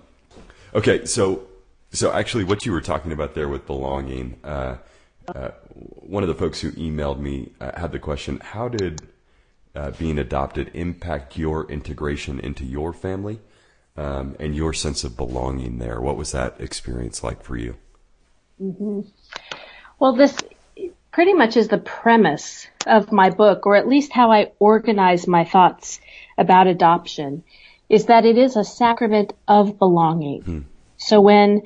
okay, 0.74 1.06
so 1.06 1.48
so 1.92 2.12
actually, 2.12 2.44
what 2.44 2.66
you 2.66 2.72
were 2.72 2.82
talking 2.82 3.12
about 3.12 3.34
there 3.34 3.48
with 3.48 3.66
belonging, 3.66 4.40
uh, 4.44 4.78
uh, 5.28 5.50
one 5.76 6.24
of 6.24 6.30
the 6.30 6.36
folks 6.36 6.60
who 6.60 6.72
emailed 6.74 7.20
me 7.20 7.52
uh, 7.60 7.80
had 7.80 7.92
the 7.92 8.00
question: 8.00 8.40
How 8.40 8.68
did 8.68 9.08
uh, 9.76 9.92
being 9.92 10.20
adopted 10.20 10.72
impact 10.74 11.38
your 11.38 11.70
integration 11.72 12.40
into 12.40 12.66
your 12.66 12.94
family 12.94 13.40
um, 13.96 14.36
and 14.40 14.56
your 14.56 14.74
sense 14.74 15.04
of 15.04 15.16
belonging 15.16 15.80
there? 15.80 16.02
What 16.02 16.18
was 16.18 16.32
that 16.34 16.60
experience 16.60 17.24
like 17.24 17.44
for 17.44 17.56
you? 17.56 17.78
Mm-hmm. 18.62 19.02
Well, 20.00 20.14
this 20.14 20.38
pretty 21.18 21.34
much 21.34 21.58
is 21.58 21.68
the 21.68 21.80
premise 21.80 22.68
of 22.86 23.12
my 23.12 23.32
book, 23.32 23.66
or 23.66 23.76
at 23.76 23.88
least 23.88 24.14
how 24.14 24.32
I 24.32 24.52
organize 24.60 25.26
my 25.26 25.46
thoughts 25.46 26.00
about 26.38 26.68
adoption, 26.68 27.44
is 27.90 28.06
that 28.06 28.24
it 28.24 28.38
is 28.38 28.56
a 28.56 28.64
sacrament 28.64 29.34
of 29.48 29.80
belonging. 29.80 30.44
Hmm. 30.44 30.60
So 30.98 31.20
when, 31.20 31.64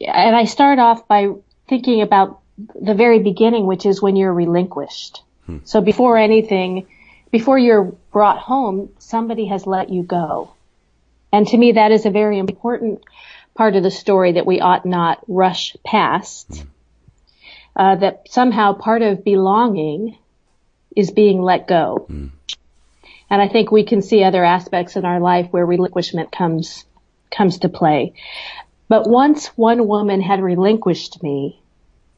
and 0.00 0.36
I 0.36 0.44
start 0.44 0.78
off 0.78 1.08
by 1.08 1.30
thinking 1.66 2.02
about 2.02 2.38
the 2.80 2.94
very 2.94 3.18
beginning, 3.18 3.66
which 3.66 3.84
is 3.84 4.00
when 4.00 4.14
you're 4.14 4.32
relinquished. 4.32 5.24
Hmm. 5.46 5.58
So 5.64 5.80
before 5.80 6.16
anything, 6.16 6.86
before 7.32 7.58
you're 7.58 7.96
brought 8.12 8.38
home, 8.38 8.90
somebody 8.98 9.46
has 9.46 9.66
let 9.66 9.90
you 9.90 10.04
go. 10.04 10.52
And 11.32 11.48
to 11.48 11.58
me, 11.58 11.72
that 11.72 11.90
is 11.90 12.06
a 12.06 12.10
very 12.10 12.38
important 12.38 13.02
part 13.56 13.74
of 13.74 13.82
the 13.82 13.90
story 13.90 14.34
that 14.34 14.46
we 14.46 14.60
ought 14.60 14.86
not 14.86 15.18
rush 15.26 15.76
past. 15.84 16.58
Hmm 16.58 16.68
that 17.76 18.28
somehow 18.30 18.72
part 18.72 19.02
of 19.02 19.22
belonging 19.24 20.16
is 20.94 21.10
being 21.10 21.42
let 21.42 21.68
go. 21.68 22.06
Mm. 22.10 22.30
And 23.28 23.42
I 23.42 23.48
think 23.48 23.70
we 23.70 23.84
can 23.84 24.02
see 24.02 24.22
other 24.22 24.44
aspects 24.44 24.96
in 24.96 25.04
our 25.04 25.20
life 25.20 25.48
where 25.50 25.66
relinquishment 25.66 26.32
comes 26.32 26.84
comes 27.30 27.58
to 27.58 27.68
play. 27.68 28.14
But 28.88 29.08
once 29.08 29.48
one 29.48 29.88
woman 29.88 30.20
had 30.20 30.40
relinquished 30.40 31.22
me, 31.22 31.60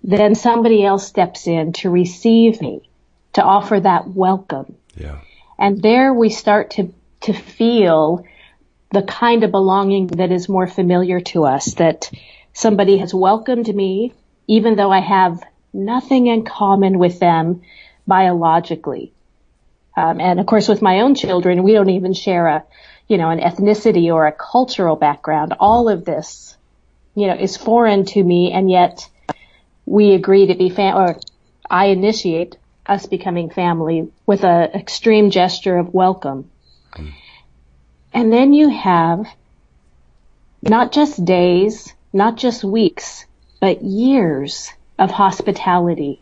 then 0.05 0.35
somebody 0.35 0.85
else 0.85 1.07
steps 1.07 1.47
in 1.47 1.73
to 1.75 1.91
receive 1.91 2.61
me, 2.61 2.89
to 3.33 3.43
offer 3.43 3.81
that 3.81 4.07
welcome. 4.07 4.77
Yeah. 4.95 5.19
And 5.59 5.83
there 5.83 6.13
we 6.13 6.29
start 6.29 6.73
to 6.73 6.93
to 7.23 7.33
feel 7.33 8.25
the 8.93 9.03
kind 9.03 9.43
of 9.43 9.51
belonging 9.51 10.07
that 10.07 10.31
is 10.31 10.49
more 10.49 10.67
familiar 10.69 11.21
to 11.21 11.45
us 11.45 11.75
that 11.75 12.11
somebody 12.53 12.99
has 12.99 13.13
welcomed 13.13 13.75
me 13.75 14.13
even 14.49 14.77
though 14.77 14.91
I 14.91 15.01
have 15.01 15.43
nothing 15.73 16.27
in 16.27 16.45
common 16.45 16.99
with 16.99 17.19
them 17.19 17.63
biologically. 18.07 19.13
Um, 19.97 20.21
and 20.21 20.41
of 20.41 20.47
course, 20.47 20.69
with 20.69 20.83
my 20.83 21.01
own 21.01 21.15
children, 21.15 21.63
we 21.63 21.73
don't 21.73 21.91
even 21.91 22.15
share 22.15 22.47
a, 22.47 22.65
you 23.09 23.19
know, 23.19 23.31
an 23.31 23.41
ethnicity 23.41 24.13
or 24.13 24.27
a 24.27 24.33
cultural 24.33 24.97
background. 24.97 25.55
All 25.59 25.89
of 25.89 26.05
this, 26.05 26.57
you 27.15 27.27
know, 27.27 27.35
is 27.35 27.57
foreign 27.57 28.05
to 28.07 28.23
me, 28.23 28.53
and 28.53 28.71
yet 28.71 29.09
we 29.87 30.15
agree 30.15 30.47
to 30.47 30.55
be 30.55 30.71
fam, 30.71 30.97
or 30.97 31.17
I 31.69 31.87
initiate 31.87 32.57
us 32.87 33.07
becoming 33.07 33.51
family 33.51 34.11
with 34.25 34.45
an 34.45 34.71
extreme 34.71 35.31
gesture 35.31 35.77
of 35.77 35.93
welcome. 35.93 36.51
And 38.15 38.33
then 38.33 38.53
you 38.53 38.71
have 38.71 39.27
not 40.63 40.93
just 40.93 41.25
days, 41.25 41.93
not 42.13 42.37
just 42.37 42.65
weeks, 42.65 43.27
but 43.61 43.83
years 43.83 44.73
of 44.99 45.11
hospitality, 45.11 46.21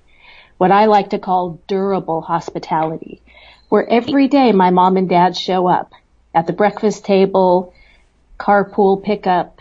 what 0.59 0.71
I 0.71 0.87
like 0.87 1.11
to 1.11 1.19
call 1.19 1.61
durable 1.67 2.21
hospitality, 2.21 3.23
where 3.69 3.89
every 3.89 4.29
day 4.29 4.53
my 4.53 4.71
mom 4.71 4.97
and 4.97 5.09
dad 5.09 5.37
show 5.37 5.67
up 5.67 5.93
at 6.35 6.47
the 6.47 6.53
breakfast 6.53 7.05
table, 7.05 7.73
carpool 8.39 9.03
pickup, 9.03 9.61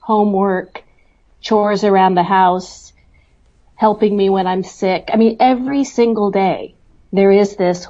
homework, 0.00 0.82
chores 1.40 1.84
around 1.84 2.14
the 2.14 2.22
house, 2.22 2.92
helping 3.76 4.16
me 4.16 4.28
when 4.28 4.46
I'm 4.46 4.64
sick. 4.64 5.10
I 5.12 5.16
mean, 5.16 5.36
every 5.40 5.84
single 5.84 6.30
day 6.30 6.74
there 7.12 7.30
is 7.30 7.56
this 7.56 7.86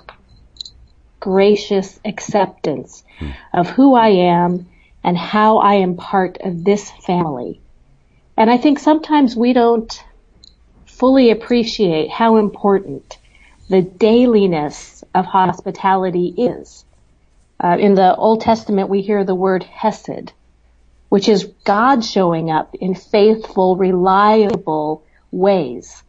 gracious 1.20 1.98
acceptance 2.04 3.04
hmm. 3.18 3.30
of 3.52 3.70
who 3.70 3.94
I 3.94 4.08
am 4.08 4.66
and 5.04 5.16
how 5.16 5.58
I 5.58 5.74
am 5.74 5.96
part 5.96 6.38
of 6.40 6.64
this 6.64 6.90
family. 6.90 7.61
And 8.36 8.50
I 8.50 8.56
think 8.56 8.78
sometimes 8.78 9.36
we 9.36 9.52
don't 9.52 10.02
fully 10.86 11.30
appreciate 11.30 12.10
how 12.10 12.36
important 12.36 13.18
the 13.68 13.82
dailiness 13.82 15.04
of 15.14 15.24
hospitality 15.24 16.34
is. 16.36 16.84
Uh, 17.62 17.76
in 17.78 17.94
the 17.94 18.14
Old 18.16 18.40
Testament, 18.40 18.88
we 18.88 19.02
hear 19.02 19.24
the 19.24 19.34
word 19.34 19.62
hesed, 19.62 20.32
which 21.08 21.28
is 21.28 21.44
God 21.64 22.04
showing 22.04 22.50
up 22.50 22.74
in 22.74 22.94
faithful, 22.94 23.76
reliable 23.76 25.04
ways. 25.30 26.02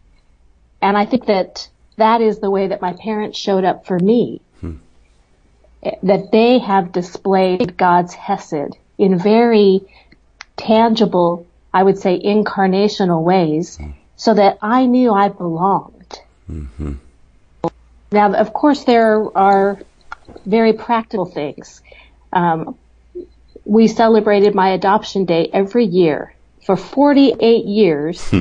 And 0.82 0.98
I 0.98 1.06
think 1.06 1.26
that 1.28 1.70
that 1.98 2.22
is 2.22 2.40
the 2.40 2.50
way 2.50 2.68
that 2.68 2.82
my 2.82 2.94
parents 2.94 3.38
showed 3.38 3.64
up 3.64 3.86
for 3.86 4.00
me. 4.00 4.42
Hmm. 4.62 4.76
That 6.02 6.32
they 6.32 6.60
have 6.60 6.92
displayed 6.92 7.78
God's 7.78 8.14
hesed 8.14 8.78
in 8.98 9.20
very 9.20 9.82
tangible 10.56 11.46
I 11.74 11.84
would 11.84 11.98
say, 11.98 12.20
incarnational 12.20 13.24
ways 13.24 13.80
so 14.16 14.34
that 14.34 14.60
I 14.62 14.86
knew 14.86 15.12
I 15.12 15.30
belonged. 15.30 16.20
Mm-hmm. 16.50 16.94
Now, 18.12 18.34
of 18.34 18.54
course, 18.54 18.84
there 18.84 19.36
are 19.36 19.80
very 20.46 20.74
practical 20.74 21.26
things. 21.26 21.82
Um, 22.32 22.78
we 23.66 23.88
celebrated 23.88 24.54
my 24.54 24.70
adoption 24.70 25.26
day 25.26 25.50
every 25.52 25.86
year 25.86 26.34
for 26.66 26.76
48 26.78 27.66
years. 27.66 28.34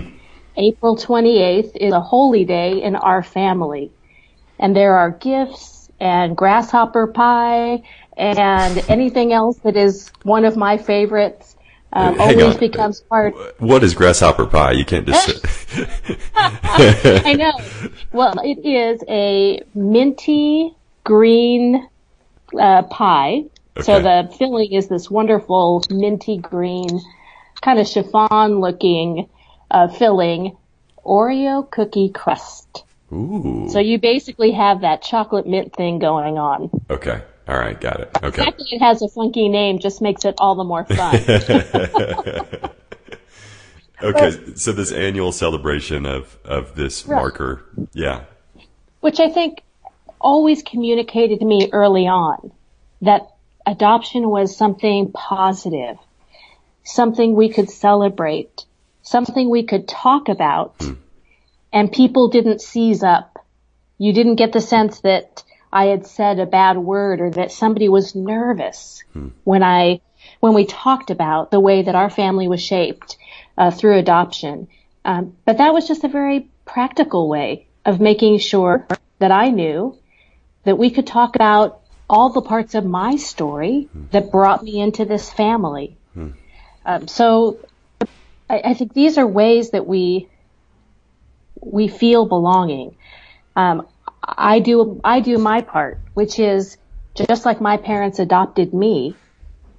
April 0.57 0.97
28th 0.97 1.77
is 1.77 1.93
a 1.93 2.01
holy 2.01 2.45
day 2.45 2.83
in 2.83 2.97
our 2.97 3.23
family. 3.23 3.91
And 4.59 4.77
there 4.77 4.97
are 4.97 5.11
gifts 5.11 5.91
and 5.99 6.37
grasshopper 6.37 7.07
pie 7.07 7.83
and 8.17 8.85
anything 8.89 9.33
else 9.33 9.57
that 9.59 9.77
is 9.77 10.11
one 10.23 10.45
of 10.45 10.57
my 10.57 10.77
favorites 10.77 11.52
um, 11.93 12.21
always 12.21 12.55
on. 12.55 12.59
becomes 12.59 13.01
part. 13.01 13.35
What 13.61 13.85
is 13.85 13.95
grasshopper 13.95 14.47
pie? 14.47 14.73
You 14.73 14.85
can't 14.85 15.07
just. 15.07 15.45
I 16.35 17.35
know. 17.35 17.53
Well, 18.13 18.35
it 18.43 18.65
is 18.67 19.03
a 19.09 19.63
minty 19.75 20.75
green 21.05 21.89
uh, 22.59 22.83
pie. 22.85 23.45
Okay. 23.77 23.83
So 23.85 24.01
the 24.01 24.35
filling 24.39 24.73
is 24.73 24.89
this 24.89 25.11
wonderful 25.11 25.83
minty 25.91 26.39
green, 26.39 27.01
kind 27.61 27.79
of 27.79 27.87
chiffon 27.87 28.61
looking 28.61 29.29
uh, 29.71 29.89
filling, 29.89 30.57
Oreo 31.05 31.69
cookie 31.71 32.11
crust. 32.11 32.85
Ooh. 33.13 33.69
So 33.71 33.79
you 33.79 33.99
basically 33.99 34.53
have 34.53 34.83
that 34.83 35.03
chocolate 35.03 35.47
mint 35.47 35.75
thing 35.75 35.99
going 35.99 36.39
on. 36.39 36.71
Okay. 36.89 37.23
All 37.53 37.59
right, 37.59 37.79
got 37.79 38.01
it. 38.01 38.11
Okay. 38.17 38.31
The 38.31 38.45
fact 38.45 38.59
that 38.59 38.73
it 38.73 38.79
has 38.79 39.03
a 39.03 39.09
funky 39.09 39.51
name 39.51 39.79
just 39.79 40.01
makes 40.01 40.25
it 40.25 40.37
all 40.39 40.55
the 40.55 40.65
more 40.65 40.87
fun. 40.87 41.17
okay, 44.03 44.55
so 44.55 44.73
this 44.73 44.91
annual 44.91 45.33
celebration 45.33 46.07
of 46.07 46.39
of 46.47 46.75
this 46.75 47.07
right. 47.07 47.17
marker, 47.17 47.63
yeah. 47.93 48.25
Which 49.01 49.21
I 49.21 49.29
think 49.29 49.63
always 50.19 50.63
communicated 50.63 51.41
to 51.41 51.45
me 51.45 51.69
early 51.73 52.07
on 52.07 52.53
that 53.03 53.29
adoption 53.67 54.31
was 54.31 54.57
something 54.57 55.13
positive, 55.13 55.99
something 56.85 57.35
we 57.35 57.51
could 57.51 57.69
celebrate, 57.69 58.65
something 59.03 59.51
we 59.51 59.65
could 59.65 59.87
talk 59.87 60.31
about, 60.31 60.77
hmm. 60.81 60.95
and 61.71 61.93
people 61.93 62.31
didn't 62.31 62.63
seize 62.63 63.03
up. 63.03 63.45
You 63.99 64.15
didn't 64.15 64.37
get 64.37 64.53
the 64.53 64.63
sense 64.63 65.03
that 65.03 65.45
I 65.73 65.87
had 65.87 66.07
said 66.07 66.39
a 66.39 66.47
bad 66.47 66.77
word 66.77 67.21
or 67.21 67.31
that 67.31 67.53
somebody 67.53 67.89
was 67.89 68.15
nervous 68.15 69.03
hmm. 69.13 69.29
when 69.45 69.63
I 69.63 70.01
when 70.41 70.55
we 70.55 70.67
talked 70.67 71.11
about 71.11 71.51
the 71.51 71.61
way 71.61 71.83
that 71.83 71.95
our 71.95 72.11
family 72.11 72.47
was 72.49 72.63
shaped 72.63 73.17
uh, 73.57 73.71
through 73.71 73.99
adoption. 73.99 74.69
Um, 75.05 75.37
but 75.45 75.59
that 75.59 75.73
was 75.73 75.89
just 75.89 76.05
a 76.05 76.09
very 76.09 76.49
practical 76.65 77.29
way 77.29 77.67
of 77.85 78.01
making 78.01 78.39
sure 78.39 78.87
that 79.19 79.33
I 79.33 79.49
knew 79.49 79.99
that 80.65 80.79
we 80.79 80.91
could 80.91 81.07
talk 81.07 81.35
about 81.35 81.81
all 82.09 82.31
the 82.31 82.43
parts 82.43 82.75
of 82.75 82.85
my 82.85 83.17
story 83.17 83.89
that 84.11 84.31
brought 84.31 84.63
me 84.63 84.81
into 84.81 85.05
this 85.05 85.31
family. 85.31 85.97
Hmm. 86.15 86.31
Um, 86.85 87.09
so 87.09 87.59
I, 88.51 88.61
I, 88.67 88.75
think 88.75 88.93
these 88.93 89.19
are 89.19 89.27
ways 89.27 89.71
that 89.71 89.87
we 89.87 90.29
we 91.61 91.89
feel 91.89 92.27
belonging. 92.27 92.97
Um, 93.57 93.87
I 94.25 94.61
do 94.61 95.01
I 95.03 95.21
do 95.21 95.39
my 95.39 95.63
part, 95.63 95.99
which 96.15 96.39
is 96.39 96.77
just 97.15 97.45
like 97.45 97.61
my 97.61 97.77
parents 97.77 98.19
adopted 98.19 98.73
me. 98.73 99.17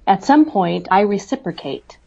At 0.06 0.24
some 0.24 0.44
point, 0.44 0.88
I 0.90 1.00
reciprocate. 1.00 1.98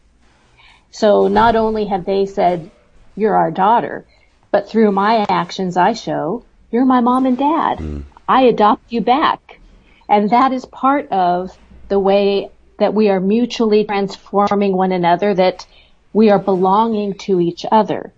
So 0.90 1.28
not 1.28 1.56
only 1.56 1.86
have 1.86 2.04
they 2.04 2.26
said, 2.26 2.70
"You're 3.16 3.34
our 3.34 3.50
daughter," 3.50 4.06
but 4.50 4.68
through 4.68 4.92
my 4.92 5.26
actions, 5.28 5.76
I 5.76 5.92
show, 5.92 6.44
"You're 6.70 6.84
my 6.84 7.00
mom 7.00 7.26
and 7.26 7.36
dad. 7.36 7.78
Mm. 7.78 8.04
I 8.28 8.42
adopt 8.42 8.92
you 8.92 9.00
back," 9.00 9.60
and 10.08 10.30
that 10.30 10.52
is 10.52 10.64
part 10.64 11.10
of 11.10 11.56
the 11.88 11.98
way 11.98 12.50
that 12.78 12.94
we 12.94 13.10
are 13.10 13.20
mutually 13.20 13.84
transforming 13.84 14.76
one 14.76 14.92
another. 14.92 15.34
That 15.34 15.66
we 16.12 16.30
are 16.30 16.38
belonging 16.38 17.14
to 17.14 17.40
each 17.40 17.66
other. 17.70 18.12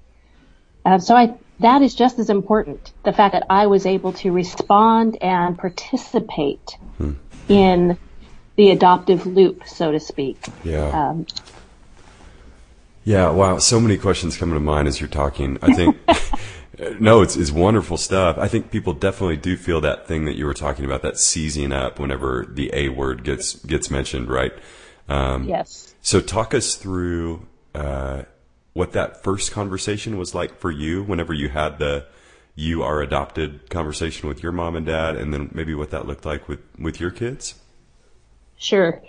So 0.98 1.16
I 1.16 1.34
that 1.60 1.82
is 1.82 1.94
just 1.94 2.18
as 2.18 2.30
important. 2.30 2.92
The 3.04 3.12
fact 3.12 3.32
that 3.32 3.46
I 3.48 3.66
was 3.66 3.86
able 3.86 4.12
to 4.14 4.32
respond 4.32 5.18
and 5.20 5.56
participate 5.56 6.76
hmm. 6.98 7.12
in 7.48 7.98
the 8.56 8.70
adoptive 8.70 9.26
loop, 9.26 9.66
so 9.66 9.92
to 9.92 10.00
speak. 10.00 10.44
Yeah. 10.64 10.88
Um, 10.88 11.26
yeah. 13.04 13.30
Wow. 13.30 13.58
So 13.58 13.80
many 13.80 13.96
questions 13.96 14.36
coming 14.36 14.54
to 14.54 14.60
mind 14.60 14.88
as 14.88 15.00
you're 15.00 15.08
talking. 15.08 15.58
I 15.62 15.72
think. 15.72 15.96
no, 17.00 17.22
it's 17.22 17.36
it's 17.36 17.50
wonderful 17.50 17.96
stuff. 17.96 18.38
I 18.38 18.48
think 18.48 18.70
people 18.70 18.92
definitely 18.92 19.36
do 19.36 19.56
feel 19.56 19.80
that 19.82 20.06
thing 20.06 20.24
that 20.24 20.36
you 20.36 20.46
were 20.46 20.54
talking 20.54 20.84
about, 20.84 21.02
that 21.02 21.18
seizing 21.18 21.72
up 21.72 21.98
whenever 21.98 22.46
the 22.48 22.70
A 22.72 22.88
word 22.88 23.24
gets 23.24 23.54
gets 23.54 23.90
mentioned, 23.90 24.28
right? 24.28 24.52
Um, 25.08 25.48
yes. 25.48 25.94
So 26.02 26.20
talk 26.20 26.54
us 26.54 26.76
through 26.76 27.46
uh, 27.74 28.22
what 28.80 28.92
that 28.92 29.22
first 29.22 29.52
conversation 29.52 30.16
was 30.16 30.34
like 30.34 30.58
for 30.58 30.70
you 30.70 31.02
whenever 31.02 31.34
you 31.34 31.50
had 31.50 31.78
the 31.78 32.06
you 32.54 32.82
are 32.82 33.02
adopted 33.02 33.68
conversation 33.68 34.26
with 34.26 34.42
your 34.42 34.52
mom 34.52 34.74
and 34.74 34.86
dad 34.86 35.16
and 35.16 35.34
then 35.34 35.50
maybe 35.52 35.74
what 35.74 35.90
that 35.90 36.06
looked 36.06 36.24
like 36.24 36.48
with 36.48 36.60
with 36.78 36.98
your 36.98 37.10
kids? 37.10 37.56
Sure. 38.56 39.02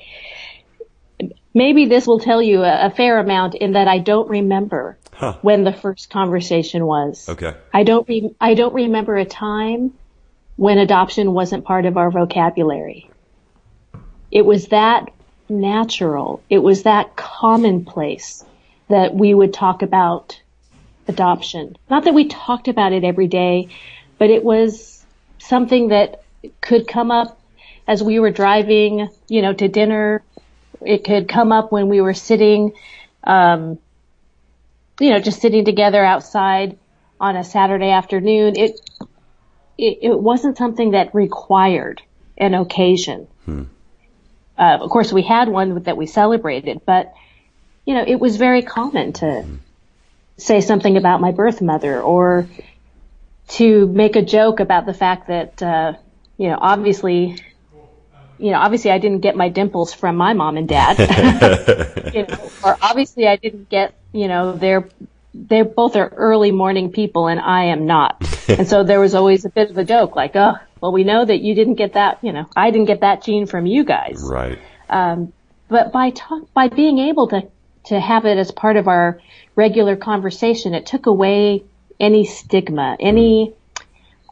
Maybe 1.53 1.85
this 1.85 2.05
will 2.05 2.19
tell 2.19 2.41
you 2.41 2.63
a, 2.63 2.87
a 2.87 2.89
fair 2.89 3.17
amount 3.17 3.55
in 3.55 3.71
that 3.73 3.87
I 3.87 3.99
don't 3.99 4.27
remember 4.27 4.97
huh. 5.13 5.37
when 5.41 5.63
the 5.63 5.71
first 5.71 6.09
conversation 6.09 6.85
was. 6.85 7.29
Okay. 7.29 7.55
I 7.73 7.83
don't 7.83 8.05
re- 8.09 8.35
I 8.41 8.55
don't 8.55 8.73
remember 8.73 9.15
a 9.15 9.25
time 9.25 9.93
when 10.57 10.79
adoption 10.79 11.31
wasn't 11.31 11.63
part 11.63 11.85
of 11.85 11.95
our 11.95 12.11
vocabulary. 12.11 13.09
It 14.31 14.45
was 14.45 14.67
that 14.67 15.13
natural. 15.47 16.43
It 16.49 16.59
was 16.59 16.83
that 16.83 17.15
commonplace 17.15 18.43
that 18.91 19.13
we 19.13 19.33
would 19.33 19.53
talk 19.53 19.81
about 19.81 20.39
adoption. 21.07 21.77
Not 21.89 22.05
that 22.05 22.13
we 22.13 22.27
talked 22.27 22.67
about 22.67 22.93
it 22.93 23.03
every 23.03 23.27
day, 23.27 23.69
but 24.17 24.29
it 24.29 24.43
was 24.43 25.03
something 25.39 25.89
that 25.89 26.23
could 26.61 26.87
come 26.87 27.11
up 27.11 27.39
as 27.87 28.03
we 28.03 28.19
were 28.19 28.31
driving, 28.31 29.09
you 29.27 29.41
know, 29.41 29.53
to 29.53 29.67
dinner. 29.67 30.23
It 30.85 31.03
could 31.03 31.27
come 31.27 31.51
up 31.51 31.71
when 31.71 31.89
we 31.89 32.01
were 32.01 32.13
sitting, 32.13 32.73
um, 33.23 33.79
you 34.99 35.09
know, 35.09 35.19
just 35.19 35.41
sitting 35.41 35.65
together 35.65 36.03
outside 36.03 36.77
on 37.19 37.35
a 37.35 37.43
Saturday 37.43 37.91
afternoon. 37.91 38.55
It, 38.57 38.79
it, 39.77 39.99
it 40.01 40.19
wasn't 40.19 40.57
something 40.57 40.91
that 40.91 41.13
required 41.13 42.01
an 42.37 42.53
occasion. 42.53 43.27
Hmm. 43.45 43.63
Uh, 44.57 44.77
of 44.81 44.89
course, 44.89 45.11
we 45.11 45.23
had 45.23 45.49
one 45.49 45.83
that 45.83 45.97
we 45.97 46.05
celebrated, 46.05 46.81
but 46.85 47.13
you 47.85 47.93
know, 47.93 48.03
it 48.05 48.19
was 48.19 48.37
very 48.37 48.61
common 48.61 49.13
to 49.13 49.45
say 50.37 50.61
something 50.61 50.97
about 50.97 51.21
my 51.21 51.31
birth 51.31 51.61
mother 51.61 52.01
or 52.01 52.47
to 53.47 53.87
make 53.87 54.15
a 54.15 54.21
joke 54.21 54.59
about 54.59 54.85
the 54.85 54.93
fact 54.93 55.27
that, 55.27 55.61
uh, 55.61 55.93
you 56.37 56.49
know, 56.49 56.57
obviously, 56.59 57.37
you 58.37 58.51
know, 58.51 58.57
obviously 58.57 58.91
I 58.91 58.97
didn't 58.97 59.19
get 59.19 59.35
my 59.35 59.49
dimples 59.49 59.93
from 59.93 60.15
my 60.15 60.33
mom 60.33 60.57
and 60.57 60.67
dad, 60.67 60.97
you 62.13 62.25
know, 62.25 62.51
or 62.63 62.77
obviously 62.81 63.27
I 63.27 63.35
didn't 63.35 63.69
get, 63.69 63.93
you 64.13 64.27
know, 64.27 64.53
they're, 64.53 64.87
they 65.33 65.61
both 65.61 65.95
are 65.95 66.07
early 66.07 66.51
morning 66.51 66.91
people 66.91 67.27
and 67.27 67.39
I 67.39 67.65
am 67.65 67.85
not. 67.85 68.23
and 68.47 68.67
so 68.67 68.83
there 68.83 68.99
was 68.99 69.15
always 69.15 69.45
a 69.45 69.49
bit 69.49 69.69
of 69.69 69.77
a 69.77 69.83
joke 69.83 70.15
like, 70.15 70.35
oh, 70.35 70.55
well, 70.79 70.91
we 70.91 71.03
know 71.03 71.23
that 71.23 71.41
you 71.41 71.53
didn't 71.53 71.75
get 71.75 71.93
that, 71.93 72.19
you 72.21 72.31
know, 72.31 72.47
I 72.55 72.71
didn't 72.71 72.87
get 72.87 73.01
that 73.01 73.23
gene 73.23 73.45
from 73.45 73.65
you 73.65 73.83
guys. 73.83 74.21
Right. 74.23 74.59
Um, 74.89 75.33
but 75.69 75.91
by 75.91 76.09
talk, 76.09 76.53
by 76.53 76.67
being 76.67 76.99
able 76.99 77.27
to 77.29 77.47
to 77.85 77.99
have 77.99 78.25
it 78.25 78.37
as 78.37 78.51
part 78.51 78.77
of 78.77 78.87
our 78.87 79.19
regular 79.55 79.95
conversation, 79.95 80.73
it 80.73 80.85
took 80.85 81.05
away 81.05 81.63
any 81.99 82.25
stigma, 82.25 82.97
any 82.99 83.53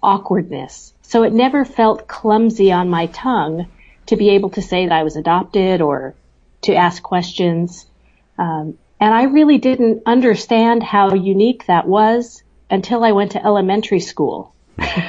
awkwardness. 0.02 0.94
So 1.02 1.24
it 1.24 1.34
never 1.34 1.66
felt 1.66 2.08
clumsy 2.08 2.72
on 2.72 2.90
my 2.90 3.08
tongue 3.08 3.68
to 4.08 4.16
be 4.16 4.30
able 4.32 4.50
to 4.52 4.62
say 4.62 4.88
that 4.88 4.94
I 4.94 5.04
was 5.04 5.16
adopted 5.16 5.82
or 5.82 6.16
to 6.64 6.76
ask 6.76 7.02
questions. 7.02 7.86
Um, 8.38 8.78
and 9.00 9.14
I 9.14 9.24
really 9.24 9.58
didn't 9.58 10.04
understand 10.06 10.84
how 10.84 11.14
unique 11.14 11.66
that 11.68 11.88
was 11.88 12.44
until 12.70 13.04
I 13.04 13.12
went 13.14 13.32
to 13.32 13.46
elementary 13.46 14.00
school. 14.00 14.54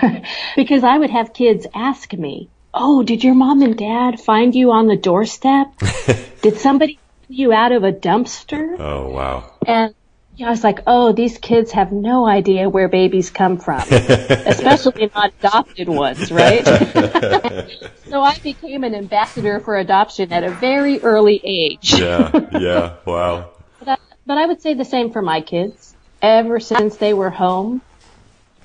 because 0.57 0.85
I 0.85 0.99
would 0.99 1.11
have 1.11 1.33
kids 1.33 1.67
ask 1.75 2.13
me, 2.13 2.49
Oh, 2.73 3.03
did 3.03 3.25
your 3.25 3.35
mom 3.35 3.63
and 3.63 3.77
dad 3.77 4.21
find 4.21 4.55
you 4.55 4.71
on 4.71 4.87
the 4.87 4.97
doorstep? 4.97 5.67
did 6.43 6.57
somebody 6.57 7.00
you 7.31 7.53
out 7.53 7.73
of 7.73 7.85
a 7.85 7.93
dumpster. 7.93 8.79
Oh, 8.79 9.11
wow. 9.11 9.53
And 9.67 9.95
you 10.37 10.45
know, 10.45 10.49
I 10.49 10.51
was 10.53 10.65
like, 10.65 10.81
oh, 10.87 11.13
these 11.13 11.39
kids 11.39 11.73
have 11.73 11.93
no 11.93 12.27
idea 12.27 12.69
where 12.69 12.89
babies 12.89 13.31
come 13.31 13.59
from, 13.59 13.81
especially 13.91 15.11
not 15.15 15.33
adopted 15.39 15.89
ones, 15.89 16.33
right? 16.33 16.65
so 18.09 18.21
I 18.21 18.39
became 18.43 18.85
an 18.85 18.95
ambassador 18.95 19.61
for 19.61 19.77
adoption 19.77 20.33
at 20.33 20.45
a 20.45 20.51
very 20.51 20.99
early 21.01 21.41
age. 21.45 21.99
yeah, 21.99 22.31
yeah, 22.59 22.97
wow. 23.07 23.51
But 23.81 23.89
I, 23.89 23.97
but 24.27 24.39
I 24.39 24.47
would 24.47 24.61
say 24.61 24.75
the 24.75 24.85
same 24.85 25.11
for 25.11 25.23
my 25.23 25.41
kids. 25.41 25.95
Ever 26.21 26.61
since 26.61 26.97
they 26.97 27.15
were 27.15 27.31
home, 27.31 27.81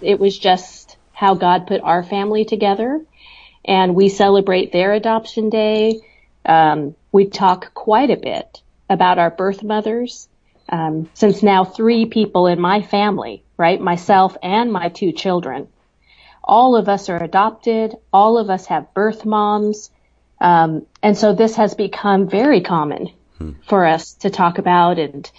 it 0.02 0.20
was 0.20 0.38
just 0.38 0.98
how 1.14 1.36
God 1.36 1.68
put 1.68 1.82
our 1.82 2.04
family 2.04 2.44
together. 2.44 3.02
And 3.64 3.96
we 3.96 4.10
celebrate 4.10 4.74
their 4.74 4.92
adoption 4.94 5.50
day. 5.50 6.02
Um, 6.46 6.96
we 7.12 7.26
talk 7.26 7.74
quite 7.74 8.10
a 8.10 8.18
bit 8.18 8.62
about 8.90 9.18
our 9.20 9.30
birth 9.30 9.64
mothers. 9.64 10.28
Um, 10.68 11.10
since 11.14 11.44
now 11.44 11.64
three 11.64 12.06
people 12.06 12.48
in 12.48 12.60
my 12.60 12.82
family, 12.82 13.44
right, 13.58 13.80
myself 13.80 14.36
and 14.42 14.72
my 14.72 14.90
two 14.90 15.12
children, 15.12 15.68
all 16.44 16.76
of 16.76 16.90
us 16.90 17.10
are 17.10 17.22
adopted. 17.22 17.96
All 18.14 18.38
of 18.38 18.50
us 18.50 18.68
have 18.68 18.94
birth 18.94 19.26
moms. 19.26 19.90
Um, 20.40 20.86
and 21.02 21.18
so 21.18 21.34
this 21.34 21.56
has 21.56 21.74
become 21.74 22.30
very 22.30 22.62
common 22.62 23.10
hmm. 23.38 23.52
for 23.68 23.86
us 23.86 24.14
to 24.16 24.30
talk 24.30 24.58
about. 24.58 25.00
And, 25.00 25.30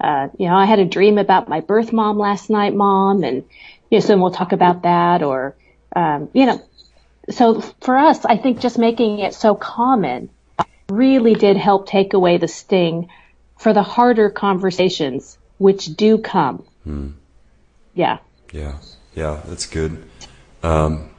uh, 0.00 0.28
you 0.38 0.48
know, 0.48 0.56
I 0.56 0.64
had 0.64 0.80
a 0.80 0.84
dream 0.84 1.18
about 1.18 1.48
my 1.48 1.60
birth 1.60 1.92
mom 1.92 2.18
last 2.18 2.50
night, 2.50 2.74
mom, 2.74 3.22
and, 3.22 3.44
you 3.90 3.98
know, 3.98 4.00
so 4.00 4.18
we'll 4.18 4.32
talk 4.32 4.52
about 4.52 4.82
that 4.82 5.22
or, 5.22 5.54
um, 5.94 6.28
you 6.32 6.46
know, 6.46 6.62
so 7.30 7.60
for 7.80 7.96
us, 7.96 8.24
I 8.24 8.36
think 8.36 8.60
just 8.60 8.78
making 8.78 9.18
it 9.18 9.34
so 9.34 9.54
common 9.54 10.30
really 10.90 11.34
did 11.34 11.56
help 11.56 11.86
take 11.86 12.14
away 12.14 12.38
the 12.38 12.48
sting 12.48 13.08
for 13.58 13.72
the 13.72 13.82
harder 13.82 14.30
conversations, 14.30 15.38
which 15.58 15.96
do 15.96 16.18
come. 16.18 16.64
Hmm. 16.84 17.10
Yeah. 17.94 18.18
Yeah. 18.52 18.78
Yeah. 19.14 19.40
That's 19.46 19.66
good. 19.66 20.02
Um, 20.62 21.10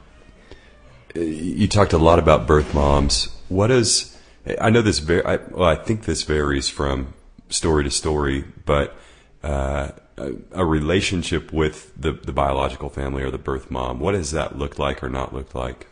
you 1.14 1.68
talked 1.68 1.92
a 1.92 1.98
lot 1.98 2.18
about 2.18 2.46
birth 2.46 2.74
moms. 2.74 3.28
What 3.48 3.70
is, 3.70 4.16
I 4.60 4.70
know 4.70 4.82
this, 4.82 5.08
I, 5.08 5.36
well, 5.50 5.68
I 5.68 5.76
think 5.76 6.04
this 6.04 6.22
varies 6.22 6.68
from 6.68 7.14
story 7.48 7.84
to 7.84 7.90
story, 7.90 8.44
but, 8.64 8.96
uh, 9.42 9.90
a, 10.16 10.32
a 10.52 10.64
relationship 10.64 11.52
with 11.52 11.92
the, 11.96 12.12
the 12.12 12.32
biological 12.32 12.90
family 12.90 13.22
or 13.22 13.30
the 13.30 13.38
birth 13.38 13.70
mom, 13.70 14.00
what 14.00 14.12
does 14.12 14.32
that 14.32 14.58
look 14.58 14.78
like 14.78 15.02
or 15.02 15.08
not 15.08 15.34
look 15.34 15.54
like? 15.54 15.86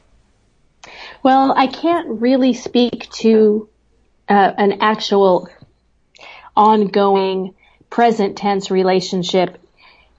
Well, 1.23 1.53
I 1.57 1.67
can't 1.67 2.21
really 2.21 2.53
speak 2.53 3.11
to 3.21 3.69
uh, 4.29 4.53
an 4.57 4.79
actual 4.81 5.49
ongoing 6.57 7.55
present 7.91 8.37
tense 8.37 8.71
relationship 8.71 9.59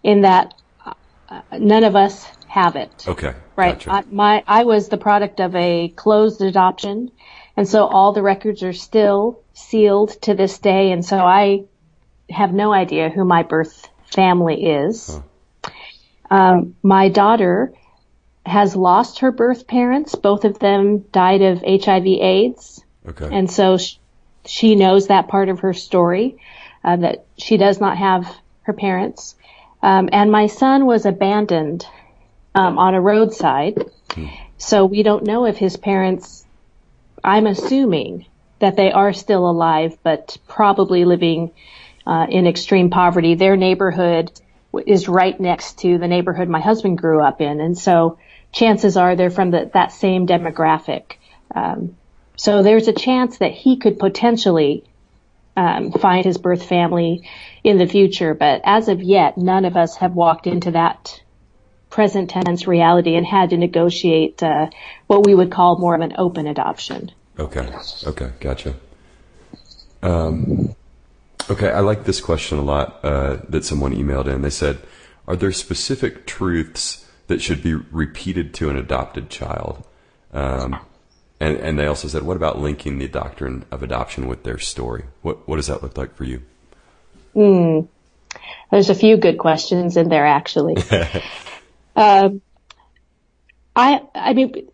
in 0.03 0.21
that 0.21 0.53
uh, 0.85 1.41
none 1.57 1.83
of 1.83 1.95
us 1.95 2.25
have 2.47 2.75
it. 2.75 3.05
Okay. 3.07 3.33
Right. 3.55 3.75
Gotcha. 3.75 3.91
I, 3.91 4.03
my 4.09 4.43
I 4.47 4.63
was 4.63 4.89
the 4.89 4.97
product 4.97 5.39
of 5.39 5.55
a 5.55 5.89
closed 5.89 6.41
adoption, 6.41 7.11
And 7.55 7.67
so 7.67 7.85
all 7.85 8.13
the 8.13 8.21
records 8.21 8.63
are 8.63 8.73
still 8.73 9.41
sealed 9.53 10.09
to 10.21 10.33
this 10.33 10.59
day. 10.59 10.91
And 10.91 11.05
so 11.05 11.17
I 11.17 11.65
have 12.29 12.53
no 12.53 12.71
idea 12.71 13.09
who 13.09 13.25
my 13.25 13.43
birth 13.43 13.87
family 14.05 14.65
is. 14.65 15.19
Huh. 15.63 15.71
Um, 16.31 16.75
my 16.83 17.09
daughter 17.09 17.73
has 18.45 18.75
lost 18.75 19.19
her 19.19 19.31
birth 19.31 19.67
parents. 19.67 20.15
Both 20.15 20.45
of 20.45 20.59
them 20.59 20.99
died 21.11 21.41
of 21.41 21.61
HIV 21.61 22.07
AIDS. 22.07 22.83
Okay. 23.07 23.29
And 23.31 23.49
so 23.49 23.77
she 24.45 24.75
knows 24.75 25.07
that 25.07 25.27
part 25.27 25.49
of 25.49 25.59
her 25.59 25.73
story, 25.73 26.37
uh, 26.83 26.97
that 26.97 27.25
she 27.37 27.57
does 27.57 27.79
not 27.79 27.97
have 27.97 28.25
her 28.63 28.73
parents. 28.73 29.35
Um, 29.81 30.09
and 30.11 30.31
my 30.31 30.47
son 30.47 30.85
was 30.85 31.05
abandoned 31.05 31.85
um, 32.55 32.77
on 32.77 32.95
a 32.95 33.01
roadside. 33.01 33.85
Hmm. 34.11 34.27
So 34.57 34.85
we 34.85 35.03
don't 35.03 35.23
know 35.23 35.45
if 35.45 35.57
his 35.57 35.77
parents, 35.77 36.45
I'm 37.23 37.47
assuming 37.47 38.25
that 38.59 38.75
they 38.75 38.91
are 38.91 39.13
still 39.13 39.49
alive, 39.49 39.97
but 40.03 40.37
probably 40.47 41.05
living 41.05 41.51
uh, 42.05 42.27
in 42.29 42.47
extreme 42.47 42.89
poverty. 42.89 43.35
Their 43.35 43.55
neighborhood 43.55 44.31
is 44.85 45.07
right 45.07 45.39
next 45.39 45.79
to 45.79 45.97
the 45.97 46.07
neighborhood 46.07 46.49
my 46.49 46.59
husband 46.59 46.97
grew 46.97 47.21
up 47.21 47.41
in. 47.41 47.61
And 47.61 47.77
so 47.77 48.17
chances 48.51 48.97
are 48.97 49.15
they're 49.15 49.29
from 49.29 49.51
the, 49.51 49.69
that 49.73 49.91
same 49.91 50.27
demographic. 50.27 51.13
Um, 51.53 51.95
so 52.35 52.63
there's 52.63 52.87
a 52.87 52.93
chance 52.93 53.39
that 53.39 53.51
he 53.51 53.77
could 53.77 53.99
potentially 53.99 54.83
um, 55.57 55.91
find 55.91 56.23
his 56.23 56.37
birth 56.37 56.63
family 56.63 57.27
in 57.63 57.77
the 57.77 57.87
future. 57.87 58.33
But 58.33 58.61
as 58.63 58.87
of 58.87 59.01
yet, 59.01 59.37
none 59.37 59.65
of 59.65 59.75
us 59.75 59.97
have 59.97 60.13
walked 60.13 60.47
into 60.47 60.71
that 60.71 61.21
present 61.89 62.29
tense 62.29 62.67
reality 62.67 63.15
and 63.15 63.25
had 63.25 63.49
to 63.49 63.57
negotiate 63.57 64.41
uh, 64.41 64.69
what 65.07 65.25
we 65.25 65.35
would 65.35 65.51
call 65.51 65.77
more 65.77 65.95
of 65.95 66.01
an 66.01 66.13
open 66.17 66.47
adoption. 66.47 67.11
Okay. 67.37 67.67
Okay. 68.05 68.31
Gotcha. 68.39 68.75
Um, 70.01 70.75
okay. 71.49 71.69
I 71.71 71.79
like 71.79 72.05
this 72.05 72.21
question 72.21 72.57
a 72.57 72.63
lot 72.63 72.99
uh, 73.03 73.37
that 73.49 73.65
someone 73.65 73.93
emailed 73.93 74.27
in. 74.27 74.41
They 74.41 74.49
said, 74.49 74.79
"Are 75.27 75.35
there 75.35 75.51
specific 75.51 76.25
truths 76.25 77.08
that 77.29 77.41
should 77.41 77.63
be 77.63 77.73
repeated 77.73 78.53
to 78.55 78.69
an 78.69 78.75
adopted 78.75 79.29
child?" 79.29 79.85
Um, 80.33 80.79
and, 81.39 81.57
and 81.57 81.79
they 81.79 81.87
also 81.87 82.07
said, 82.07 82.23
"What 82.23 82.35
about 82.35 82.59
linking 82.59 82.99
the 82.99 83.07
doctrine 83.07 83.63
of 83.71 83.81
adoption 83.81 84.27
with 84.27 84.43
their 84.43 84.59
story? 84.59 85.05
What 85.21 85.47
what 85.47 85.55
does 85.55 85.67
that 85.67 85.81
look 85.81 85.97
like 85.97 86.15
for 86.15 86.25
you?" 86.25 86.41
Hmm. 87.33 87.81
There's 88.71 88.89
a 88.89 88.95
few 88.95 89.17
good 89.17 89.37
questions 89.37 89.97
in 89.97 90.09
there, 90.09 90.25
actually. 90.25 90.77
um, 91.95 92.41
I 93.75 94.01
I 94.13 94.33
mean, 94.33 94.69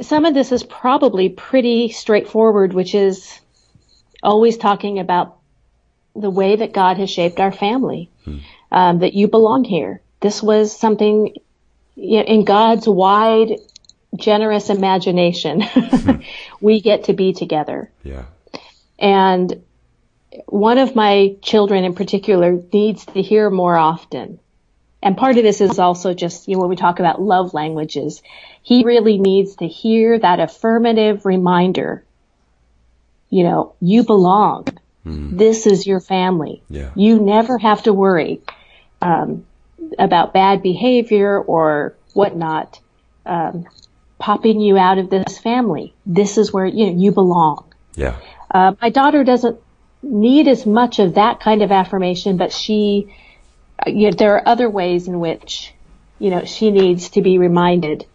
some 0.00 0.24
of 0.24 0.34
this 0.34 0.52
is 0.52 0.62
probably 0.62 1.28
pretty 1.28 1.90
straightforward, 1.90 2.72
which 2.72 2.94
is 2.94 3.40
always 4.22 4.58
talking 4.58 4.98
about 4.98 5.38
the 6.14 6.30
way 6.30 6.56
that 6.56 6.72
God 6.72 6.98
has 6.98 7.10
shaped 7.10 7.38
our 7.38 7.52
family. 7.52 8.10
Hmm. 8.24 8.38
Um, 8.70 8.98
that 8.98 9.14
you 9.14 9.28
belong 9.28 9.64
here. 9.64 10.02
This 10.20 10.42
was 10.42 10.76
something 10.76 11.34
you 11.94 12.18
know, 12.18 12.24
in 12.24 12.44
God's 12.44 12.88
wide 12.88 13.58
generous 14.16 14.70
imagination, 14.70 15.64
we 16.60 16.80
get 16.80 17.04
to 17.04 17.12
be 17.12 17.32
together. 17.32 17.90
Yeah. 18.02 18.24
And 18.98 19.62
one 20.46 20.78
of 20.78 20.94
my 20.94 21.36
children 21.42 21.84
in 21.84 21.94
particular 21.94 22.60
needs 22.72 23.04
to 23.06 23.22
hear 23.22 23.50
more 23.50 23.76
often. 23.76 24.38
And 25.02 25.16
part 25.16 25.36
of 25.36 25.44
this 25.44 25.60
is 25.60 25.78
also 25.78 26.12
just, 26.12 26.48
you 26.48 26.54
know, 26.54 26.60
when 26.60 26.70
we 26.70 26.76
talk 26.76 26.98
about 26.98 27.22
love 27.22 27.54
languages, 27.54 28.22
he 28.62 28.84
really 28.84 29.18
needs 29.18 29.56
to 29.56 29.66
hear 29.66 30.18
that 30.18 30.40
affirmative 30.40 31.24
reminder. 31.24 32.04
You 33.30 33.44
know, 33.44 33.74
you 33.80 34.02
belong. 34.02 34.66
Mm. 35.06 35.38
This 35.38 35.66
is 35.66 35.86
your 35.86 36.00
family. 36.00 36.62
Yeah. 36.68 36.90
You 36.96 37.20
never 37.20 37.58
have 37.58 37.84
to 37.84 37.92
worry, 37.92 38.40
um, 39.00 39.46
about 39.98 40.32
bad 40.32 40.62
behavior 40.62 41.38
or 41.40 41.96
whatnot. 42.14 42.80
Um, 43.26 43.66
popping 44.18 44.60
you 44.60 44.76
out 44.76 44.98
of 44.98 45.10
this 45.10 45.38
family. 45.38 45.94
This 46.04 46.38
is 46.38 46.52
where 46.52 46.66
you 46.66 46.86
know, 46.86 47.00
you 47.00 47.12
belong. 47.12 47.72
Yeah. 47.94 48.16
Uh, 48.50 48.74
my 48.80 48.90
daughter 48.90 49.24
doesn't 49.24 49.60
need 50.02 50.48
as 50.48 50.66
much 50.66 50.98
of 50.98 51.14
that 51.14 51.40
kind 51.40 51.62
of 51.62 51.72
affirmation, 51.72 52.36
but 52.36 52.52
she, 52.52 53.14
you 53.86 54.10
know, 54.10 54.16
there 54.16 54.34
are 54.34 54.42
other 54.46 54.68
ways 54.68 55.08
in 55.08 55.20
which, 55.20 55.72
you 56.18 56.30
know, 56.30 56.44
she 56.44 56.70
needs 56.70 57.10
to 57.10 57.22
be 57.22 57.38
reminded 57.38 58.06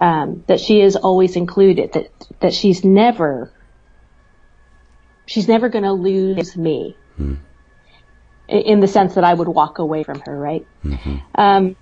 um, 0.00 0.44
that 0.46 0.60
she 0.60 0.80
is 0.80 0.96
always 0.96 1.36
included, 1.36 1.92
that 1.94 2.10
that 2.40 2.54
she's 2.54 2.84
never, 2.84 3.50
she's 5.26 5.48
never 5.48 5.68
going 5.68 5.84
to 5.84 5.92
lose 5.92 6.56
me. 6.56 6.96
Hmm. 7.16 7.34
In 8.48 8.80
the 8.80 8.88
sense 8.88 9.14
that 9.16 9.24
I 9.24 9.34
would 9.34 9.48
walk 9.48 9.78
away 9.78 10.04
from 10.04 10.20
her, 10.20 10.38
right? 10.38 10.66
Mm-hmm. 10.82 11.16
Um, 11.34 11.76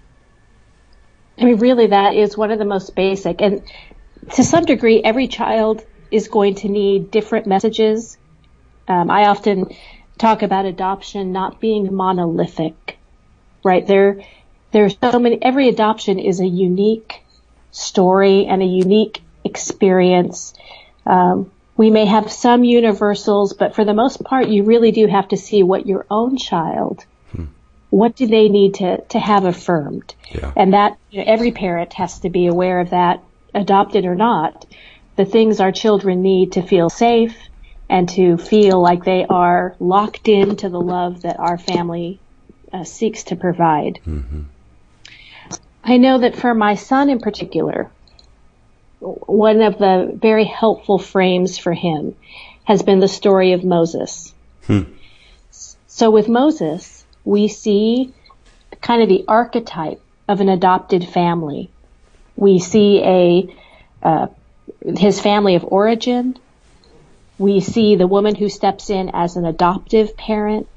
I 1.39 1.45
mean, 1.45 1.59
really, 1.59 1.89
that 1.89 2.17
is 2.17 2.37
one 2.37 2.51
of 2.51 2.59
the 2.59 2.65
most 2.65 2.97
basic. 2.97 3.41
And 3.41 3.63
to 4.33 4.43
some 4.43 4.65
degree, 4.65 5.01
every 5.03 5.29
child 5.29 5.85
is 6.11 6.27
going 6.27 6.57
to 6.57 6.69
need 6.69 7.13
different 7.13 7.47
messages. 7.47 8.19
Um, 8.89 9.11
I 9.11 9.27
often 9.27 9.67
talk 10.19 10.43
about 10.43 10.65
adoption 10.65 11.31
not 11.31 11.61
being 11.61 11.95
monolithic, 11.95 12.99
right? 13.65 13.87
There, 13.87 14.23
there's 14.73 14.97
so 15.01 15.19
many, 15.19 15.39
every 15.41 15.69
adoption 15.69 16.19
is 16.19 16.41
a 16.41 16.47
unique 16.47 17.23
story 17.71 18.47
and 18.47 18.63
a 18.63 18.67
unique 18.67 19.23
experience. 19.45 20.55
Um, 21.05 21.53
we 21.77 21.91
may 21.91 22.07
have 22.07 22.33
some 22.33 22.65
universals, 22.65 23.53
but 23.53 23.75
for 23.75 23.85
the 23.85 23.95
most 23.95 24.23
part, 24.25 24.49
you 24.49 24.65
really 24.65 24.93
do 24.93 25.07
have 25.07 25.29
to 25.29 25.37
see 25.37 25.63
what 25.63 25.87
your 25.87 26.07
own 26.11 26.37
child 26.37 27.05
what 27.91 28.17
do 28.17 28.27
they 28.27 28.49
need 28.49 28.75
to, 28.75 29.01
to 29.09 29.19
have 29.19 29.45
affirmed? 29.45 30.15
Yeah. 30.33 30.53
And 30.57 30.75
that 30.75 30.99
you 31.11 31.21
know, 31.21 31.25
every 31.27 31.53
parent 31.53 31.93
has 31.95 32.21
to 32.21 32.31
be 32.31 32.47
aware 32.47 32.81
of 32.81 32.91
that, 32.91 33.23
adopted 33.55 34.05
or 34.05 34.15
not, 34.15 34.67
the 35.17 35.25
things 35.25 35.61
our 35.61 35.73
children 35.73 36.23
need 36.23 36.53
to 36.53 36.63
feel 36.63 36.91
safe 36.91 37.37
and 37.89 38.09
to 38.11 38.37
feel 38.37 38.81
like 38.81 39.05
they 39.05 39.25
are 39.25 39.77
locked 39.79 40.29
into 40.29 40.69
the 40.69 40.81
love 40.81 41.23
that 41.23 41.39
our 41.39 41.57
family 41.57 42.19
uh, 42.73 42.85
seeks 42.85 43.25
to 43.25 43.37
provide. 43.37 44.01
Mm-hmm. 44.07 44.43
I 45.85 45.97
know 45.99 46.19
that 46.19 46.35
for 46.35 46.53
my 46.53 46.75
son 46.75 47.09
in 47.09 47.21
particular, 47.21 47.91
one 49.01 49.63
of 49.63 49.79
the 49.79 50.13
very 50.15 50.45
helpful 50.45 50.99
frames 50.99 51.59
for 51.59 51.73
him 51.73 52.15
has 52.65 52.83
been 52.83 53.01
the 53.01 53.09
story 53.09 53.53
of 53.53 53.65
Moses. 53.65 54.33
Hmm. 54.67 54.83
So 55.87 56.11
with 56.11 56.29
Moses, 56.29 57.05
we 57.25 57.49
see 57.49 58.13
kind 58.81 59.03
of 59.03 59.09
the 59.09 59.25
archetype 59.29 60.01
of 60.29 60.41
an 60.41 60.49
adopted 60.49 61.07
family. 61.09 61.71
We 62.37 62.59
see 62.59 63.03
a 63.03 63.55
uh, 64.03 64.27
his 64.97 65.21
family 65.21 65.55
of 65.55 65.65
origin. 65.65 66.39
We 67.39 67.61
see 67.61 67.97
the 67.97 68.07
woman 68.07 68.35
who 68.35 68.49
steps 68.49 68.91
in 68.91 69.11
as 69.13 69.37
an 69.37 69.45
adoptive 69.45 70.17
parent. 70.17 70.69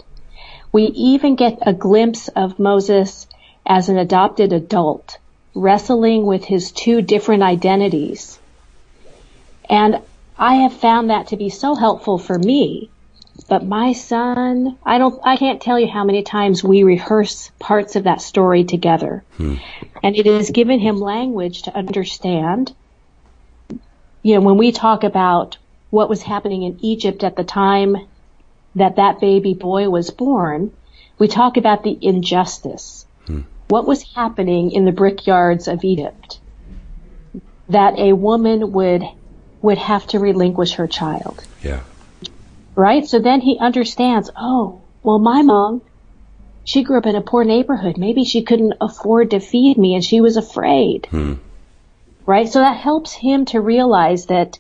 We 0.72 0.84
even 0.84 1.36
get 1.36 1.60
a 1.62 1.74
glimpse 1.74 2.28
of 2.30 2.60
Moses 2.60 3.28
as 3.66 3.90
an 3.90 3.98
adopted 3.98 4.54
adult, 4.54 5.18
wrestling 5.54 6.26
with 6.26 6.46
his 6.46 6.72
two 6.72 7.02
different 7.02 7.44
identities. 7.44 8.40
And 9.70 10.02
I 10.38 10.56
have 10.56 10.74
found 10.74 11.10
that 11.10 11.28
to 11.28 11.38
be 11.38 11.50
so 11.50 11.76
helpful 11.76 12.18
for 12.18 12.38
me 12.38 12.90
but 13.48 13.66
my 13.66 13.94
son, 13.94 14.78
I 14.86 14.98
don't, 14.98 15.20
I 15.24 15.38
can't 15.38 15.62
tell 15.62 15.80
you 15.80 15.88
how 15.88 16.04
many 16.04 16.24
times 16.24 16.64
we 16.64 16.84
rehearse 16.84 17.52
parts 17.60 17.96
of 17.96 18.04
that 18.04 18.22
story 18.22 18.64
together. 18.64 19.24
Hmm. 19.38 19.56
And 20.04 20.16
it 20.16 20.26
has 20.26 20.52
given 20.52 20.80
him 20.80 20.98
language 20.98 21.64
to 21.64 21.76
understand. 21.76 22.74
You 24.22 24.36
know, 24.36 24.42
when 24.42 24.58
we 24.58 24.72
talk 24.72 25.04
about 25.04 25.58
what 25.90 26.10
was 26.10 26.22
happening 26.22 26.64
in 26.64 26.80
Egypt 26.82 27.24
at 27.24 27.36
the 27.36 27.44
time 27.44 27.98
that 28.76 28.98
that 28.98 29.20
baby 29.20 29.54
boy 29.54 29.90
was 29.90 30.12
born, 30.12 30.72
we 31.18 31.28
talk 31.28 31.58
about 31.58 31.84
the 31.84 31.98
injustice. 32.00 33.06
Hmm. 33.26 33.42
What 33.70 33.88
was 33.88 34.04
happening 34.14 34.72
in 34.72 34.86
the 34.86 34.92
brickyards 34.92 35.68
of 35.68 35.84
Egypt? 35.84 36.40
That 37.70 37.98
a 37.98 38.14
woman 38.14 38.72
would, 38.74 39.04
would 39.62 39.78
have 39.78 40.06
to 40.08 40.20
relinquish 40.20 40.74
her 40.74 40.88
child. 40.88 41.44
Yeah 41.64 41.82
right? 42.80 43.06
So 43.06 43.20
then 43.20 43.42
he 43.42 43.58
understands, 43.60 44.32
oh, 44.38 44.82
well, 45.04 45.20
my 45.20 45.42
mom, 45.42 45.82
she 46.64 46.84
grew 46.84 46.98
up 46.98 47.06
in 47.06 47.16
a 47.16 47.22
poor 47.22 47.44
neighborhood. 47.44 47.98
Maybe 47.98 48.24
she 48.24 48.44
couldn't 48.44 48.76
afford 48.80 49.32
to 49.32 49.42
feed 49.42 49.78
me 49.78 49.96
and 49.96 50.04
she 50.04 50.22
was 50.22 50.38
afraid. 50.38 51.08
Hmm. 51.08 51.34
Right? 52.26 52.48
So 52.48 52.60
that 52.60 52.78
helps 52.78 53.14
him 53.14 53.46
to 53.46 53.60
realize 53.60 54.28
that 54.28 54.60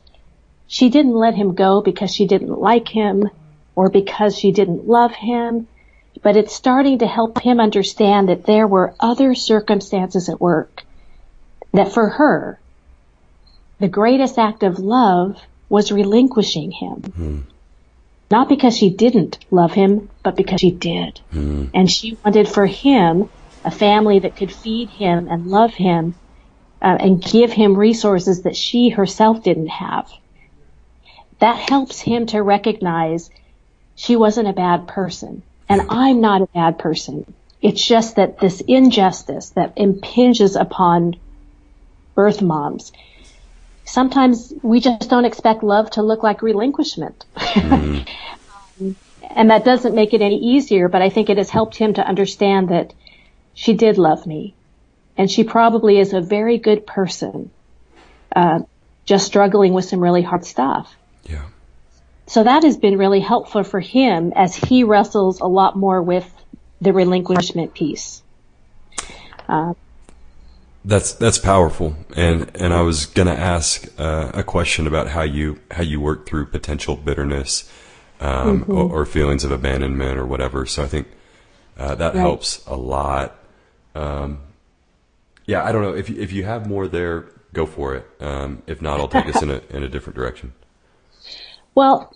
she 0.67 0.89
didn't 0.89 1.13
let 1.13 1.34
him 1.34 1.56
go 1.56 1.82
because 1.82 2.13
she 2.13 2.28
didn't 2.28 2.60
like 2.60 2.89
him 2.89 3.30
or 3.74 3.89
because 3.89 4.38
she 4.38 4.52
didn't 4.52 4.86
love 4.86 5.13
him. 5.13 5.67
But 6.21 6.36
it's 6.36 6.53
starting 6.53 6.99
to 6.99 7.08
help 7.08 7.41
him 7.41 7.60
understand 7.60 8.29
that 8.29 8.45
there 8.45 8.67
were 8.67 8.93
other 8.99 9.36
circumstances 9.36 10.27
at 10.29 10.41
work. 10.41 10.84
That 11.71 11.93
for 11.93 12.10
her, 12.10 12.60
the 13.79 13.88
greatest 13.88 14.38
act 14.38 14.63
of 14.63 14.79
love 14.79 15.39
was 15.69 15.91
relinquishing 15.91 16.71
him. 16.71 17.01
Mm. 17.01 17.43
Not 18.32 18.49
because 18.49 18.77
she 18.77 18.89
didn't 18.89 19.39
love 19.49 19.73
him, 19.73 20.10
but 20.23 20.36
because 20.36 20.60
she 20.60 20.71
did. 20.71 21.19
Mm. 21.34 21.69
And 21.73 21.89
she 21.89 22.17
wanted 22.23 22.47
for 22.47 22.65
him 22.65 23.29
a 23.63 23.71
family 23.71 24.19
that 24.19 24.36
could 24.36 24.51
feed 24.51 24.89
him 24.89 25.27
and 25.29 25.47
love 25.47 25.73
him 25.73 26.15
uh, 26.82 26.97
and 26.99 27.23
give 27.23 27.51
him 27.51 27.77
resources 27.77 28.43
that 28.43 28.55
she 28.55 28.89
herself 28.89 29.43
didn't 29.43 29.67
have. 29.67 30.10
That 31.39 31.58
helps 31.58 31.99
him 31.99 32.25
to 32.27 32.41
recognize 32.41 33.29
she 33.95 34.15
wasn't 34.15 34.49
a 34.49 34.53
bad 34.53 34.88
person 34.88 35.43
and 35.69 35.84
I'm 35.89 36.19
not 36.19 36.41
a 36.41 36.47
bad 36.47 36.79
person. 36.79 37.32
It's 37.62 37.86
just 37.86 38.15
that 38.15 38.39
this 38.39 38.62
injustice 38.62 39.51
that 39.51 39.73
impinges 39.77 40.55
upon 40.55 41.15
birth 42.15 42.41
moms 42.41 42.91
sometimes 43.89 44.53
we 44.62 44.79
just 44.79 45.10
don't 45.10 45.25
expect 45.25 45.63
love 45.63 45.89
to 45.91 46.01
look 46.01 46.23
like 46.23 46.41
relinquishment. 46.41 47.25
Mm-hmm. 47.36 48.91
and 49.36 49.49
that 49.49 49.65
doesn't 49.65 49.95
make 49.95 50.13
it 50.13 50.21
any 50.21 50.38
easier, 50.38 50.88
but 50.88 51.01
I 51.01 51.10
think 51.10 51.29
it 51.29 51.38
has 51.38 51.49
helped 51.49 51.75
him 51.75 51.95
to 51.95 52.05
understand 52.05 52.69
that 52.69 52.93
she 53.53 53.73
did 53.73 53.97
love 53.97 54.25
me. 54.25 54.53
And 55.17 55.29
she 55.29 55.43
probably 55.43 55.99
is 55.99 56.13
a 56.13 56.21
very 56.21 56.60
good 56.60 56.88
person, 56.88 57.51
uh, 58.34 58.60
just 59.05 59.25
struggling 59.25 59.73
with 59.73 59.86
some 59.86 59.99
really 59.99 60.21
hard 60.21 60.45
stuff. 60.45 60.95
Yeah. 61.23 61.45
So 62.30 62.44
that 62.44 62.62
has 62.62 62.78
been 62.78 62.96
really 62.96 63.22
helpful 63.22 63.63
for 63.63 63.80
him 63.80 64.34
as 64.36 64.56
he 64.56 64.84
wrestles 64.84 65.39
a 65.39 65.48
lot 65.48 65.76
more 65.76 66.00
with 66.00 66.32
the 66.80 66.94
relinquishment 66.94 67.74
piece. 67.74 68.22
Uh, 69.48 69.74
that's 70.86 71.13
that's 71.13 71.39
powerful, 71.39 71.96
and 72.15 72.52
and 72.54 72.72
I 72.72 72.82
was 72.82 73.08
gonna 73.08 73.34
ask 73.34 73.88
uh, 74.00 74.30
a 74.36 74.44
question 74.44 74.86
about 74.86 75.08
how 75.08 75.24
you 75.24 75.60
how 75.72 75.82
you 75.82 76.00
work 76.00 76.28
through 76.28 76.46
potential 76.46 76.96
bitterness 76.96 77.68
um, 78.20 78.62
mm-hmm. 78.62 78.72
or, 78.74 79.02
or, 79.02 79.06
feelings 79.08 79.44
of 79.44 79.50
abandonment 79.50 80.20
or 80.20 80.26
whatever. 80.28 80.68
So 80.68 80.84
I 80.84 80.88
think 80.88 81.08
uh, 81.80 81.96
that 81.96 82.13
right. 82.13 82.20
helps 82.20 82.63
a 82.68 82.76
lot. 82.76 83.38
Um, 83.96 84.42
yeah, 85.48 85.63
I 85.63 85.72
don't 85.72 85.82
know 85.82 85.96
if 85.96 86.12
you, 86.12 86.22
if 86.22 86.32
you 86.32 86.44
have 86.44 86.68
more 86.68 86.88
there, 86.88 87.26
go 87.54 87.65
for 87.65 87.96
it. 87.96 88.08
Um, 88.20 88.62
if 88.68 88.84
not, 88.84 89.00
I'll 89.00 89.08
take 89.08 89.26
us 89.36 89.42
in 89.42 89.50
a 89.50 89.62
in 89.72 89.82
a 89.82 89.89
different 89.89 90.15
direction. 90.15 90.54
Well, 91.80 92.13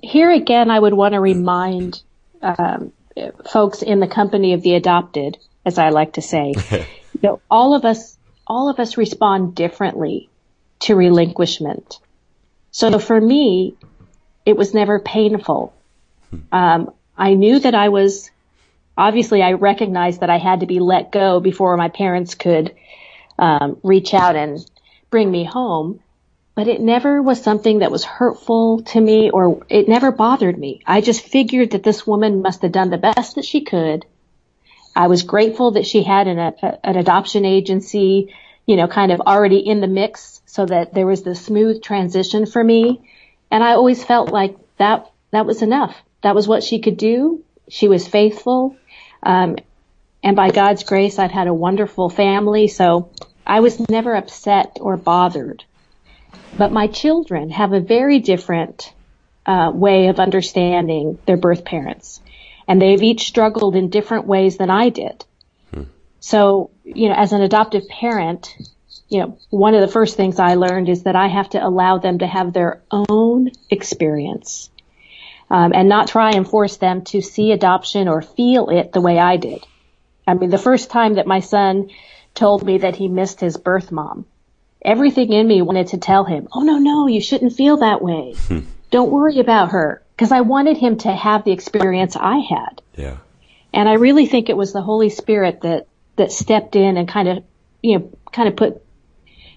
here 0.00 0.30
again, 0.30 0.70
I 0.70 0.78
would 0.78 0.94
want 0.94 1.14
to 1.14 1.20
remind 1.20 2.00
um, 2.40 2.92
folks 3.50 3.82
in 3.82 3.98
the 3.98 4.06
company 4.06 4.52
of 4.52 4.62
the 4.62 4.76
adopted, 4.76 5.38
as 5.66 5.76
I 5.76 5.88
like 5.88 6.12
to 6.12 6.22
say. 6.22 6.54
know, 7.20 7.40
all 7.50 7.74
of 7.74 7.84
us, 7.84 8.16
all 8.46 8.70
of 8.70 8.78
us 8.78 8.96
respond 8.96 9.56
differently 9.56 10.30
to 10.82 10.94
relinquishment. 10.94 11.98
So 12.70 12.96
for 13.00 13.20
me, 13.20 13.74
it 14.46 14.56
was 14.56 14.72
never 14.72 15.00
painful. 15.00 15.74
Um, 16.52 16.92
I 17.18 17.34
knew 17.34 17.58
that 17.58 17.74
I 17.74 17.88
was, 17.88 18.30
obviously 18.96 19.42
I 19.42 19.54
recognized 19.54 20.20
that 20.20 20.30
I 20.30 20.38
had 20.38 20.60
to 20.60 20.66
be 20.66 20.78
let 20.78 21.10
go 21.10 21.40
before 21.40 21.76
my 21.76 21.88
parents 21.88 22.36
could, 22.36 22.72
um, 23.36 23.80
reach 23.82 24.14
out 24.14 24.36
and 24.36 24.64
bring 25.10 25.28
me 25.28 25.42
home, 25.42 25.98
but 26.54 26.68
it 26.68 26.80
never 26.80 27.22
was 27.22 27.42
something 27.42 27.78
that 27.78 27.90
was 27.90 28.04
hurtful 28.04 28.82
to 28.82 29.00
me 29.00 29.30
or 29.30 29.64
it 29.68 29.88
never 29.88 30.12
bothered 30.12 30.58
me. 30.58 30.82
I 30.86 31.00
just 31.00 31.22
figured 31.22 31.70
that 31.70 31.82
this 31.82 32.06
woman 32.06 32.42
must 32.42 32.62
have 32.62 32.72
done 32.72 32.90
the 32.90 32.98
best 32.98 33.36
that 33.36 33.44
she 33.44 33.62
could 33.62 34.04
I 34.94 35.06
was 35.06 35.22
grateful 35.22 35.72
that 35.72 35.86
she 35.86 36.02
had 36.02 36.26
an, 36.28 36.38
a, 36.38 36.78
an 36.84 36.96
adoption 36.96 37.44
agency, 37.44 38.34
you 38.66 38.76
know, 38.76 38.88
kind 38.88 39.10
of 39.10 39.20
already 39.20 39.58
in 39.58 39.80
the 39.80 39.86
mix 39.86 40.42
so 40.46 40.66
that 40.66 40.92
there 40.94 41.06
was 41.06 41.22
the 41.22 41.34
smooth 41.34 41.82
transition 41.82 42.46
for 42.46 42.62
me. 42.62 43.00
And 43.50 43.64
I 43.64 43.72
always 43.72 44.04
felt 44.04 44.30
like 44.30 44.56
that, 44.76 45.10
that 45.30 45.46
was 45.46 45.62
enough. 45.62 45.96
That 46.22 46.34
was 46.34 46.46
what 46.46 46.62
she 46.62 46.80
could 46.80 46.96
do. 46.96 47.42
She 47.68 47.88
was 47.88 48.06
faithful. 48.06 48.76
Um, 49.22 49.56
and 50.22 50.36
by 50.36 50.50
God's 50.50 50.84
grace, 50.84 51.18
I've 51.18 51.30
had 51.30 51.48
a 51.48 51.54
wonderful 51.54 52.10
family. 52.10 52.68
So 52.68 53.10
I 53.46 53.60
was 53.60 53.88
never 53.88 54.14
upset 54.14 54.78
or 54.80 54.96
bothered. 54.96 55.64
But 56.56 56.72
my 56.72 56.86
children 56.86 57.50
have 57.50 57.72
a 57.72 57.80
very 57.80 58.20
different 58.20 58.92
uh, 59.46 59.70
way 59.74 60.08
of 60.08 60.20
understanding 60.20 61.18
their 61.26 61.36
birth 61.36 61.64
parents 61.64 62.20
and 62.68 62.80
they've 62.80 63.02
each 63.02 63.26
struggled 63.26 63.76
in 63.76 63.90
different 63.90 64.26
ways 64.26 64.56
than 64.56 64.70
I 64.70 64.88
did. 64.88 65.24
Hmm. 65.72 65.82
So, 66.20 66.70
you 66.84 67.08
know, 67.08 67.14
as 67.14 67.32
an 67.32 67.42
adoptive 67.42 67.88
parent, 67.88 68.56
you 69.08 69.20
know, 69.20 69.38
one 69.50 69.74
of 69.74 69.80
the 69.80 69.88
first 69.88 70.16
things 70.16 70.38
I 70.38 70.54
learned 70.54 70.88
is 70.88 71.02
that 71.02 71.16
I 71.16 71.28
have 71.28 71.50
to 71.50 71.64
allow 71.64 71.98
them 71.98 72.18
to 72.20 72.26
have 72.26 72.52
their 72.52 72.82
own 72.90 73.50
experience. 73.70 74.70
Um, 75.50 75.72
and 75.74 75.86
not 75.86 76.08
try 76.08 76.30
and 76.30 76.48
force 76.48 76.78
them 76.78 77.02
to 77.02 77.20
see 77.20 77.52
adoption 77.52 78.08
or 78.08 78.22
feel 78.22 78.70
it 78.70 78.92
the 78.92 79.02
way 79.02 79.18
I 79.18 79.36
did. 79.36 79.62
I 80.26 80.32
mean, 80.32 80.48
the 80.48 80.56
first 80.56 80.88
time 80.88 81.16
that 81.16 81.26
my 81.26 81.40
son 81.40 81.90
told 82.32 82.64
me 82.64 82.78
that 82.78 82.96
he 82.96 83.08
missed 83.08 83.38
his 83.38 83.58
birth 83.58 83.92
mom, 83.92 84.24
everything 84.84 85.32
in 85.32 85.46
me 85.46 85.62
wanted 85.62 85.88
to 85.88 85.98
tell 85.98 86.24
him, 86.24 86.48
oh 86.52 86.60
no, 86.60 86.78
no, 86.78 87.06
you 87.06 87.20
shouldn't 87.20 87.54
feel 87.54 87.78
that 87.78 88.02
way. 88.02 88.34
Hmm. 88.48 88.60
Don't 88.90 89.10
worry 89.10 89.38
about 89.38 89.70
her 89.70 90.02
because 90.14 90.32
I 90.32 90.42
wanted 90.42 90.76
him 90.76 90.98
to 90.98 91.12
have 91.12 91.44
the 91.44 91.52
experience 91.52 92.16
I 92.16 92.38
had. 92.38 92.82
Yeah. 92.94 93.18
And 93.72 93.88
I 93.88 93.94
really 93.94 94.26
think 94.26 94.48
it 94.48 94.56
was 94.56 94.72
the 94.72 94.82
Holy 94.82 95.08
Spirit 95.08 95.62
that 95.62 95.86
that 96.16 96.30
stepped 96.30 96.76
in 96.76 96.96
and 96.96 97.08
kind 97.08 97.28
of, 97.28 97.44
you 97.82 97.98
know, 97.98 98.12
kind 98.32 98.48
of 98.48 98.56
put 98.56 98.82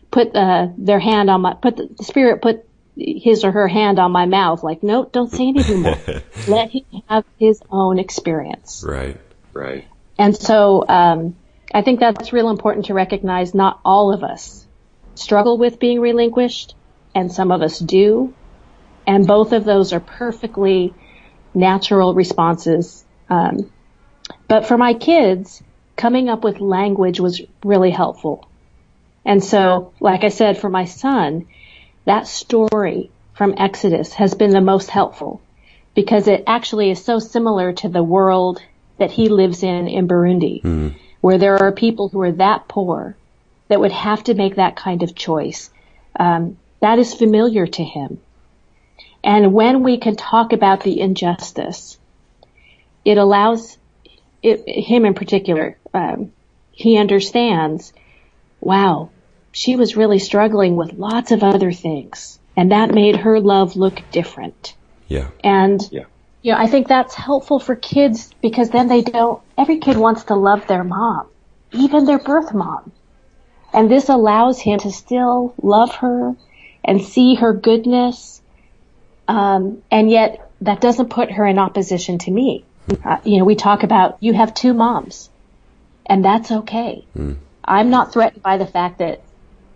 put 0.09 0.35
uh, 0.35 0.69
their 0.77 0.99
hand 0.99 1.29
on 1.29 1.41
my 1.41 1.53
put 1.53 1.75
the, 1.75 1.89
the 1.97 2.03
Spirit 2.03 2.41
put 2.41 2.65
his 2.95 3.43
or 3.43 3.51
her 3.51 3.67
hand 3.67 3.99
on 3.99 4.11
my 4.11 4.25
mouth, 4.25 4.63
like, 4.63 4.81
no, 4.81 5.03
don't 5.05 5.29
say 5.29 5.47
anything 5.49 5.81
more. 5.81 5.97
Let 6.47 6.71
him 6.71 6.85
have 7.09 7.25
his 7.37 7.61
own 7.69 7.99
experience. 7.99 8.83
Right. 8.87 9.19
Right. 9.53 9.85
And 10.17 10.35
so 10.35 10.85
um, 10.87 11.35
I 11.73 11.81
think 11.81 11.99
that's 11.99 12.31
real 12.31 12.49
important 12.49 12.85
to 12.85 12.93
recognize. 12.93 13.53
Not 13.53 13.81
all 13.83 14.13
of 14.13 14.23
us 14.23 14.64
struggle 15.15 15.57
with 15.57 15.79
being 15.79 15.99
relinquished, 15.99 16.75
and 17.13 17.31
some 17.31 17.51
of 17.51 17.61
us 17.61 17.79
do. 17.79 18.33
And 19.07 19.25
both 19.27 19.53
of 19.53 19.65
those 19.65 19.93
are 19.93 19.99
perfectly 19.99 20.93
natural 21.53 22.13
responses. 22.13 23.05
Um, 23.29 23.71
but 24.47 24.67
for 24.67 24.77
my 24.77 24.93
kids, 24.93 25.63
coming 25.95 26.29
up 26.29 26.43
with 26.43 26.59
language 26.59 27.19
was 27.19 27.41
really 27.63 27.91
helpful. 27.91 28.47
And 29.23 29.43
so, 29.43 29.93
like 29.99 30.23
I 30.23 30.29
said, 30.29 30.57
for 30.57 30.69
my 30.69 30.85
son, 30.85 31.47
that 32.05 32.27
story 32.27 33.09
from 33.33 33.55
Exodus 33.57 34.13
has 34.13 34.33
been 34.33 34.51
the 34.51 34.61
most 34.61 34.89
helpful 34.89 35.41
because 35.95 36.27
it 36.27 36.43
actually 36.45 36.91
is 36.91 37.03
so 37.03 37.19
similar 37.19 37.73
to 37.73 37.89
the 37.89 38.03
world 38.03 38.61
that 38.97 39.11
he 39.11 39.29
lives 39.29 39.63
in 39.63 39.87
in 39.87 40.07
Burundi, 40.07 40.61
mm. 40.61 40.95
where 41.21 41.37
there 41.37 41.57
are 41.61 41.71
people 41.71 42.09
who 42.09 42.21
are 42.21 42.31
that 42.33 42.67
poor 42.67 43.15
that 43.67 43.79
would 43.79 43.91
have 43.91 44.23
to 44.25 44.33
make 44.33 44.55
that 44.55 44.75
kind 44.75 45.03
of 45.03 45.15
choice. 45.15 45.69
Um, 46.19 46.57
that 46.81 46.99
is 46.99 47.13
familiar 47.13 47.65
to 47.65 47.83
him. 47.83 48.19
And 49.23 49.53
when 49.53 49.83
we 49.83 49.97
can 49.97 50.15
talk 50.15 50.53
about 50.53 50.83
the 50.83 50.99
injustice, 50.99 51.97
it 53.03 53.17
allows 53.17 53.77
it, 54.43 54.63
him 54.67 55.05
in 55.05 55.15
particular, 55.15 55.77
um, 55.93 56.31
he 56.71 56.97
understands, 56.97 57.91
wow, 58.59 59.09
she 59.51 59.75
was 59.75 59.95
really 59.95 60.19
struggling 60.19 60.75
with 60.75 60.93
lots 60.93 61.31
of 61.31 61.43
other 61.43 61.71
things. 61.71 62.39
And 62.55 62.71
that 62.71 62.93
made 62.93 63.15
her 63.15 63.39
love 63.39 63.75
look 63.75 64.01
different. 64.11 64.75
Yeah. 65.07 65.29
And, 65.43 65.81
yeah. 65.91 66.03
you 66.41 66.51
know, 66.51 66.59
I 66.59 66.67
think 66.67 66.87
that's 66.87 67.15
helpful 67.15 67.59
for 67.59 67.75
kids 67.75 68.29
because 68.41 68.69
then 68.69 68.87
they 68.87 69.01
don't, 69.01 69.41
every 69.57 69.79
kid 69.79 69.97
wants 69.97 70.25
to 70.25 70.35
love 70.35 70.67
their 70.67 70.83
mom, 70.83 71.27
even 71.71 72.05
their 72.05 72.19
birth 72.19 72.53
mom. 72.53 72.91
And 73.75 73.91
this 73.91 74.09
allows 74.09 74.59
him 74.59 74.79
to 74.79 74.91
still 74.91 75.53
love 75.61 75.93
her 75.95 76.35
and 76.83 77.03
see 77.03 77.35
her 77.35 77.53
goodness 77.53 78.35
um, 79.27 79.81
and 79.91 80.09
yet 80.09 80.49
that 80.61 80.81
doesn't 80.81 81.09
put 81.09 81.31
her 81.31 81.45
in 81.45 81.59
opposition 81.59 82.17
to 82.19 82.31
me. 82.31 82.65
Uh, 83.03 83.17
you 83.23 83.39
know, 83.39 83.45
we 83.45 83.55
talk 83.55 83.83
about 83.83 84.17
you 84.19 84.33
have 84.33 84.53
two 84.53 84.73
moms, 84.73 85.29
and 86.05 86.23
that's 86.23 86.51
okay. 86.51 87.05
Mm. 87.17 87.37
I'm 87.63 87.89
not 87.89 88.13
threatened 88.13 88.43
by 88.43 88.57
the 88.57 88.67
fact 88.67 88.99
that 88.99 89.21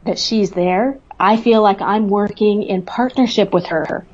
that 0.05 0.19
she's 0.19 0.51
there. 0.51 0.99
I 1.19 1.37
feel 1.37 1.61
like 1.61 1.81
I'm 1.81 2.09
working 2.09 2.63
in 2.63 2.83
partnership 2.83 3.53
with 3.53 3.67
her. 3.67 4.05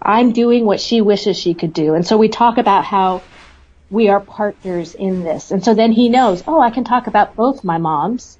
I'm 0.00 0.32
doing 0.32 0.64
what 0.64 0.80
she 0.80 1.00
wishes 1.02 1.38
she 1.38 1.54
could 1.54 1.72
do. 1.72 1.94
And 1.94 2.06
so 2.06 2.16
we 2.16 2.28
talk 2.28 2.58
about 2.58 2.84
how 2.84 3.22
we 3.90 4.08
are 4.08 4.20
partners 4.20 4.94
in 4.94 5.22
this. 5.22 5.50
And 5.50 5.64
so 5.64 5.74
then 5.74 5.92
he 5.92 6.08
knows, 6.08 6.42
oh, 6.46 6.60
I 6.60 6.70
can 6.70 6.84
talk 6.84 7.06
about 7.06 7.36
both 7.36 7.62
my 7.62 7.78
moms 7.78 8.37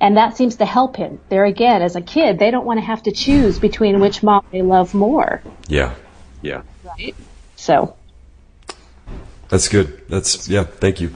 and 0.00 0.16
that 0.16 0.36
seems 0.36 0.56
to 0.56 0.64
help 0.64 0.96
him. 0.96 1.20
There 1.28 1.44
again, 1.44 1.82
as 1.82 1.96
a 1.96 2.02
kid, 2.02 2.38
they 2.38 2.50
don't 2.50 2.66
want 2.66 2.78
to 2.78 2.84
have 2.84 3.02
to 3.04 3.12
choose 3.12 3.58
between 3.58 4.00
which 4.00 4.22
mom 4.22 4.44
they 4.50 4.62
love 4.62 4.94
more. 4.94 5.42
Yeah. 5.68 5.94
Yeah. 6.42 6.62
Right? 6.84 7.14
So. 7.56 7.96
That's 9.48 9.68
good. 9.68 10.08
That's, 10.08 10.48
yeah, 10.48 10.64
thank 10.64 11.00
you. 11.00 11.14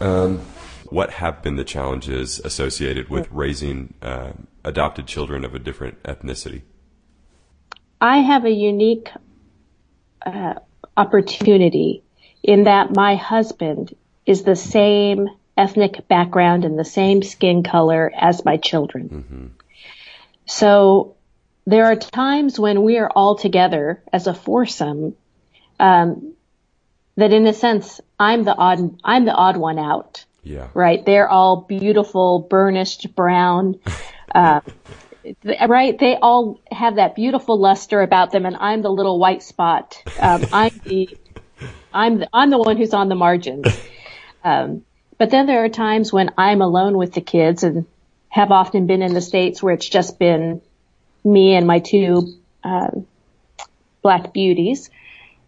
Um, 0.00 0.40
what 0.86 1.10
have 1.10 1.42
been 1.42 1.56
the 1.56 1.64
challenges 1.64 2.40
associated 2.40 3.08
with 3.08 3.30
raising 3.30 3.94
uh, 4.02 4.32
adopted 4.64 5.06
children 5.06 5.44
of 5.44 5.54
a 5.54 5.58
different 5.58 6.02
ethnicity? 6.02 6.62
I 8.00 8.18
have 8.18 8.44
a 8.44 8.50
unique 8.50 9.10
uh, 10.26 10.54
opportunity 10.96 12.02
in 12.42 12.64
that 12.64 12.94
my 12.94 13.14
husband 13.14 13.94
is 14.26 14.42
the 14.42 14.56
same 14.56 15.28
ethnic 15.56 16.08
background 16.08 16.64
and 16.64 16.78
the 16.78 16.84
same 16.84 17.22
skin 17.22 17.62
color 17.62 18.10
as 18.14 18.44
my 18.44 18.56
children. 18.56 19.08
Mm-hmm. 19.08 19.46
So 20.46 21.16
there 21.66 21.86
are 21.86 21.96
times 21.96 22.58
when 22.58 22.82
we 22.82 22.98
are 22.98 23.10
all 23.10 23.36
together 23.36 24.02
as 24.12 24.26
a 24.26 24.34
foursome, 24.34 25.14
um, 25.78 26.34
that 27.16 27.32
in 27.32 27.46
a 27.46 27.52
sense, 27.52 28.00
I'm 28.18 28.44
the 28.44 28.54
odd, 28.54 28.98
I'm 29.04 29.24
the 29.24 29.34
odd 29.34 29.56
one 29.56 29.78
out. 29.78 30.24
Yeah. 30.42 30.68
Right. 30.74 31.04
They're 31.04 31.28
all 31.28 31.62
beautiful, 31.62 32.40
burnished 32.40 33.14
brown. 33.14 33.78
Uh, 34.34 34.62
right? 35.68 35.98
They 35.98 36.16
all 36.16 36.58
have 36.70 36.96
that 36.96 37.14
beautiful 37.14 37.60
luster 37.60 38.00
about 38.00 38.32
them, 38.32 38.46
and 38.46 38.56
I'm 38.56 38.80
the 38.80 38.90
little 38.90 39.18
white 39.18 39.42
spot. 39.42 40.02
Um, 40.18 40.46
I'm 40.54 40.80
the, 40.84 41.18
I'm 41.92 42.18
the, 42.20 42.28
I'm 42.32 42.48
the 42.48 42.56
one 42.56 42.78
who's 42.78 42.94
on 42.94 43.10
the 43.10 43.14
margins. 43.14 43.66
Um, 44.44 44.82
but 45.22 45.30
then 45.30 45.46
there 45.46 45.62
are 45.62 45.68
times 45.68 46.12
when 46.12 46.32
I'm 46.36 46.62
alone 46.62 46.96
with 46.96 47.12
the 47.12 47.20
kids, 47.20 47.62
and 47.62 47.86
have 48.28 48.50
often 48.50 48.88
been 48.88 49.02
in 49.02 49.14
the 49.14 49.20
states 49.20 49.62
where 49.62 49.72
it's 49.72 49.88
just 49.88 50.18
been 50.18 50.60
me 51.22 51.54
and 51.54 51.64
my 51.64 51.78
two 51.78 52.34
um, 52.64 53.06
black 54.02 54.32
beauties. 54.32 54.90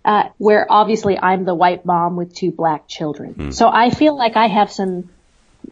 Uh, 0.04 0.28
where 0.38 0.64
obviously 0.70 1.18
I'm 1.18 1.44
the 1.44 1.56
white 1.56 1.84
mom 1.84 2.14
with 2.14 2.36
two 2.36 2.52
black 2.52 2.86
children. 2.86 3.34
Mm. 3.34 3.52
So 3.52 3.68
I 3.68 3.90
feel 3.90 4.16
like 4.16 4.36
I 4.36 4.46
have 4.46 4.70
some 4.70 5.10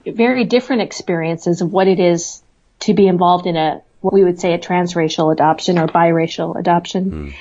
very 0.04 0.46
different 0.46 0.82
experiences 0.82 1.60
of 1.60 1.72
what 1.72 1.86
it 1.86 2.00
is 2.00 2.42
to 2.80 2.94
be 2.94 3.06
involved 3.06 3.46
in 3.46 3.54
a 3.54 3.82
what 4.00 4.12
we 4.12 4.24
would 4.24 4.40
say 4.40 4.52
a 4.54 4.58
transracial 4.58 5.32
adoption 5.32 5.78
or 5.78 5.86
biracial 5.86 6.58
adoption. 6.58 7.04
Mm. 7.12 7.34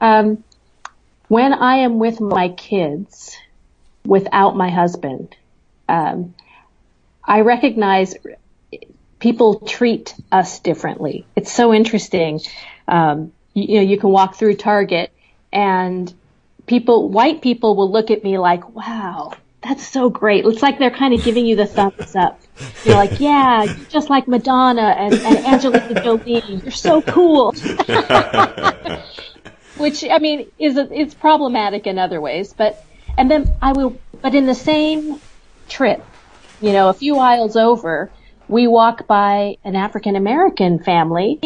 Um, 0.00 0.44
when 1.28 1.52
I 1.52 1.76
am 1.76 2.00
with 2.00 2.20
my 2.20 2.48
kids, 2.48 3.36
without 4.04 4.56
my 4.56 4.68
husband, 4.68 5.36
I 7.24 7.40
recognize 7.42 8.16
people 9.18 9.60
treat 9.60 10.14
us 10.32 10.58
differently. 10.58 11.24
It's 11.36 11.52
so 11.52 11.72
interesting. 11.72 12.40
Um, 12.88 13.32
you, 13.54 13.76
know, 13.76 13.82
you 13.82 13.96
can 13.98 14.10
walk 14.10 14.34
through 14.34 14.56
Target 14.56 15.12
and 15.52 16.12
people, 16.66 17.08
white 17.08 17.40
people 17.40 17.76
will 17.76 17.90
look 17.90 18.10
at 18.10 18.24
me 18.24 18.38
like, 18.38 18.68
wow, 18.74 19.32
that's 19.62 19.86
so 19.86 20.10
great. 20.10 20.44
It's 20.44 20.62
like 20.62 20.78
they're 20.80 20.90
kind 20.90 21.14
of 21.14 21.22
giving 21.22 21.46
you 21.46 21.54
the 21.54 21.66
thumbs 21.66 22.16
up. 22.16 22.40
You're 22.84 22.96
like, 22.96 23.20
yeah, 23.20 23.62
you're 23.62 23.86
just 23.86 24.10
like 24.10 24.26
Madonna 24.26 24.82
and, 24.98 25.14
and 25.14 25.38
Angelina 25.46 26.02
Jolie. 26.02 26.42
You're 26.46 26.72
so 26.72 27.00
cool. 27.02 27.52
Which, 29.76 30.04
I 30.04 30.18
mean, 30.18 30.50
is, 30.58 30.76
a, 30.76 30.92
is 30.92 31.14
problematic 31.14 31.86
in 31.86 31.98
other 31.98 32.20
ways, 32.20 32.52
but, 32.52 32.84
and 33.16 33.30
then 33.30 33.52
I 33.62 33.72
will, 33.72 33.96
but 34.20 34.34
in 34.34 34.46
the 34.46 34.54
same 34.54 35.20
trip, 35.68 36.04
you 36.60 36.72
know, 36.72 36.88
a 36.88 36.94
few 36.94 37.18
aisles 37.18 37.56
over, 37.56 38.10
we 38.48 38.66
walk 38.66 39.06
by 39.06 39.56
an 39.64 39.76
African 39.76 40.16
American 40.16 40.78
family 40.78 41.40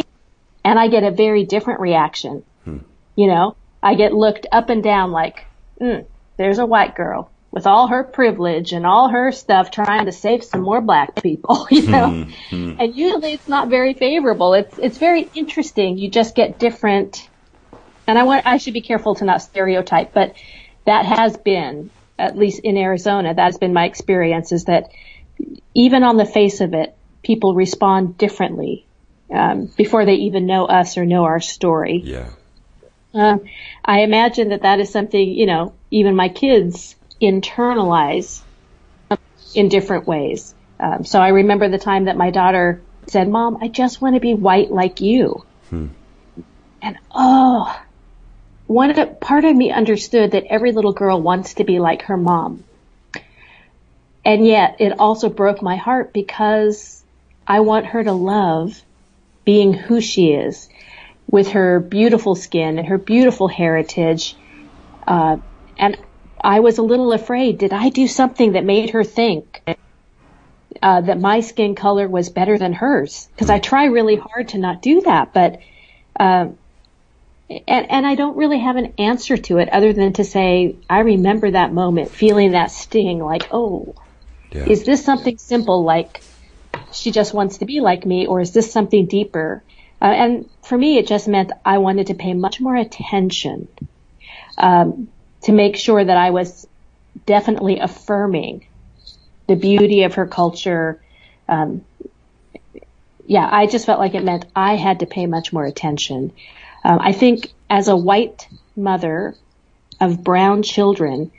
and 0.65 0.79
I 0.79 0.89
get 0.89 1.05
a 1.05 1.11
very 1.11 1.45
different 1.45 1.81
reaction. 1.81 2.43
Hmm. 2.65 2.79
You 3.15 3.29
know, 3.29 3.57
I 3.83 3.95
get 3.95 4.13
looked 4.13 4.47
up 4.51 4.69
and 4.69 4.83
down 4.83 5.13
like, 5.13 5.47
mm, 5.81 6.05
there's 6.37 6.59
a 6.59 6.67
white 6.67 6.95
girl 6.95 7.31
with 7.57 7.67
all 7.67 7.87
her 7.87 8.05
privilege 8.05 8.73
and 8.73 8.85
all 8.85 9.09
her 9.09 9.33
stuff 9.33 9.71
trying 9.71 10.05
to 10.05 10.13
save 10.13 10.45
some 10.45 10.61
more 10.61 10.81
black 10.83 11.23
people, 11.23 11.67
you 11.71 11.87
know? 11.87 12.27
Mm-hmm. 12.51 12.81
And 12.81 12.95
usually 12.95 13.33
it's 13.33 13.49
not 13.49 13.69
very 13.69 13.95
favorable. 13.95 14.53
It's, 14.53 14.79
it's 14.79 14.99
very 14.99 15.31
interesting. 15.35 15.97
You 15.97 16.11
just 16.11 16.35
get 16.35 16.59
different, 16.59 17.29
and 18.07 18.19
I 18.19 18.25
want, 18.25 18.47
I 18.47 18.59
should 18.59 18.75
be 18.75 18.83
careful 18.83 19.15
to 19.15 19.25
not 19.25 19.41
stereotype, 19.41 20.13
but 20.13 20.35
that 20.85 21.07
has 21.07 21.39
been, 21.39 21.89
at 22.19 22.37
least 22.37 22.61
in 22.61 22.77
Arizona, 22.77 23.35
that's 23.35 23.59
been 23.59 23.73
my 23.73 23.85
experience 23.85 24.53
is 24.53 24.65
that 24.65 24.91
even 25.75 26.03
on 26.03 26.17
the 26.17 26.25
face 26.25 26.61
of 26.61 26.75
it, 26.75 26.97
people 27.23 27.55
respond 27.55 28.17
differently, 28.17 28.87
um, 29.33 29.67
before 29.77 30.05
they 30.05 30.15
even 30.15 30.47
know 30.47 30.67
us 30.67 30.97
or 30.97 31.05
know 31.05 31.25
our 31.25 31.41
story. 31.41 32.01
Yeah. 32.05 32.31
Uh, 33.13 33.39
I 33.85 34.01
imagine 34.01 34.51
that 34.51 34.63
that 34.63 34.81
is 34.81 34.91
something, 34.91 35.29
you 35.29 35.47
know, 35.47 35.75
even 35.91 36.15
my 36.15 36.29
kids 36.29 36.97
internalize 37.21 38.41
in 39.55 39.69
different 39.69 40.07
ways. 40.07 40.55
Um, 40.79 41.05
so 41.05 41.21
I 41.21 41.29
remember 41.29 41.69
the 41.69 41.79
time 41.79 42.05
that 42.05 42.17
my 42.17 42.31
daughter 42.31 42.83
said, 43.07 43.29
Mom, 43.29 43.59
I 43.63 43.69
just 43.69 44.01
want 44.03 44.17
to 44.17 44.21
be 44.21 44.35
white 44.35 44.71
like 44.71 45.01
you. 45.01 45.45
Hmm. 45.71 45.89
And 46.83 46.99
oh, 47.11 47.81
one 48.67 49.17
part 49.17 49.45
of 49.45 49.55
me 49.55 49.71
understood 49.71 50.33
that 50.33 50.45
every 50.45 50.73
little 50.73 50.93
girl 50.93 51.21
wants 51.21 51.55
to 51.55 51.65
be 51.65 51.79
like 51.79 52.03
her 52.03 52.17
mom. 52.17 52.65
And 54.25 54.45
yet 54.45 54.77
it 54.81 54.99
also 54.99 55.29
broke 55.29 55.63
my 55.63 55.77
heart 55.77 56.13
because 56.13 57.05
I 57.47 57.61
want 57.61 57.87
her 57.87 58.03
to 58.03 58.13
love 58.13 58.83
being 59.45 59.73
who 59.73 60.01
she 60.01 60.33
is 60.33 60.69
with 61.31 61.53
her 61.53 61.79
beautiful 61.79 62.35
skin 62.35 62.79
and 62.79 62.89
her 62.89 62.99
beautiful 62.99 63.47
heritage. 63.47 64.37
Uh, 65.07 65.37
and 65.79 65.97
I 66.41 66.61
was 66.61 66.79
a 66.79 66.83
little 66.83 67.13
afraid. 67.13 67.59
Did 67.59 67.73
I 67.73 67.89
do 67.89 68.09
something 68.09 68.53
that 68.53 68.65
made 68.65 68.91
her 68.91 69.05
think 69.05 69.63
uh, 70.83 71.01
that 71.01 71.21
my 71.21 71.41
skin 71.41 71.77
color 71.77 72.09
was 72.09 72.29
better 72.29 72.59
than 72.59 72.73
hers? 72.73 73.29
Because 73.33 73.51
I 73.51 73.61
try 73.61 73.85
really 73.85 74.17
hard 74.17 74.49
to 74.49 74.59
not 74.59 74.83
do 74.83 75.03
that, 75.03 75.33
but 75.33 75.61
uh, 76.19 76.49
and 77.49 77.91
and 77.91 78.07
I 78.07 78.15
don't 78.15 78.37
really 78.37 78.59
have 78.59 78.77
an 78.77 78.95
answer 78.99 79.37
to 79.37 79.59
it 79.59 79.69
other 79.69 79.93
than 79.93 80.13
to 80.15 80.25
say 80.25 80.77
I 80.89 81.01
remember 81.01 81.51
that 81.51 81.73
moment, 81.73 82.11
feeling 82.11 82.53
that 82.53 82.71
sting, 82.71 83.21
like 83.21 83.49
oh, 83.53 83.95
yeah. 84.53 84.69
is 84.69 84.85
this 84.85 85.05
something 85.05 85.39
simple 85.39 85.85
like 85.85 86.23
she 86.93 87.11
just 87.11 87.35
wants 87.35 87.59
to 87.59 87.67
be 87.67 87.81
like 87.81 88.07
me, 88.07 88.27
or 88.27 88.41
is 88.41 88.53
this 88.53 88.73
something 88.73 89.07
deeper? 89.07 89.63
Uh, 90.01 90.07
and 90.07 90.51
for 90.63 90.77
me, 90.77 90.99
it 90.99 91.07
just 91.07 91.27
meant 91.27 91.53
I 91.65 91.79
wanted 91.79 92.09
to 92.09 92.15
pay 92.15 92.35
much 92.35 92.61
more 92.61 92.77
attention. 92.77 93.69
Um, 94.59 95.09
to 95.43 95.53
make 95.53 95.77
sure 95.77 96.05
that 96.05 96.17
I 96.17 96.31
was 96.31 96.67
definitely 97.25 97.79
affirming 97.79 98.67
the 99.47 99.55
beauty 99.55 100.03
of 100.03 100.15
her 100.15 100.27
culture. 100.27 101.01
Um, 101.49 101.85
yeah, 103.27 103.49
I 103.51 103.67
just 103.67 103.87
felt 103.87 104.01
like 104.01 104.15
it 104.15 104.25
meant 104.25 104.47
I 104.57 104.75
had 104.75 105.01
to 105.01 105.07
pay 105.07 105.27
much 105.27 105.53
more 105.53 105.65
attention. 105.65 106.33
Um, 106.87 107.01
I 107.01 107.11
think 107.11 107.53
as 107.69 107.89
a 107.89 107.97
white 107.97 108.47
mother 108.77 109.35
of 110.01 110.23
brown 110.23 110.63
children, 110.63 111.33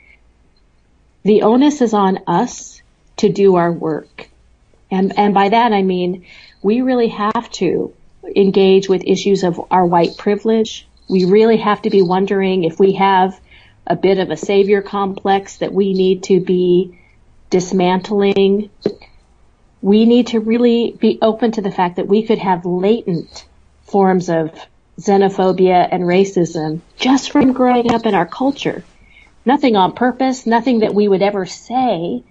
the 1.22 1.42
onus 1.42 1.80
is 1.80 1.94
on 1.94 2.18
us 2.26 2.82
to 3.16 3.30
do 3.30 3.56
our 3.56 3.72
work. 3.72 4.28
And, 4.90 5.18
and 5.18 5.32
by 5.32 5.48
that 5.48 5.72
I 5.72 5.82
mean 5.82 6.26
we 6.62 6.82
really 6.82 7.08
have 7.08 7.50
to 7.52 7.94
engage 8.36 8.90
with 8.90 9.02
issues 9.06 9.42
of 9.42 9.58
our 9.70 9.86
white 9.86 10.18
privilege. 10.18 10.86
We 11.08 11.24
really 11.24 11.56
have 11.56 11.80
to 11.82 11.90
be 11.90 12.02
wondering 12.02 12.64
if 12.64 12.78
we 12.78 12.92
have 12.94 13.40
a 13.86 13.96
bit 13.96 14.18
of 14.18 14.30
a 14.30 14.36
savior 14.36 14.82
complex 14.82 15.58
that 15.58 15.72
we 15.72 15.94
need 15.94 16.24
to 16.24 16.40
be 16.40 16.98
dismantling. 17.48 18.68
We 19.80 20.04
need 20.04 20.26
to 20.28 20.40
really 20.40 20.94
be 21.00 21.18
open 21.22 21.52
to 21.52 21.62
the 21.62 21.70
fact 21.70 21.96
that 21.96 22.06
we 22.06 22.26
could 22.26 22.38
have 22.38 22.66
latent 22.66 23.46
forms 23.84 24.28
of 24.28 24.52
xenophobia 24.98 25.88
and 25.90 26.02
racism 26.02 26.80
just 26.96 27.30
from 27.30 27.52
growing 27.52 27.92
up 27.92 28.04
in 28.04 28.14
our 28.14 28.26
culture. 28.26 28.84
Nothing 29.46 29.76
on 29.76 29.94
purpose, 29.94 30.46
nothing 30.46 30.80
that 30.80 30.94
we 30.94 31.06
would 31.08 31.22
ever 31.22 31.46
say, 31.46 32.22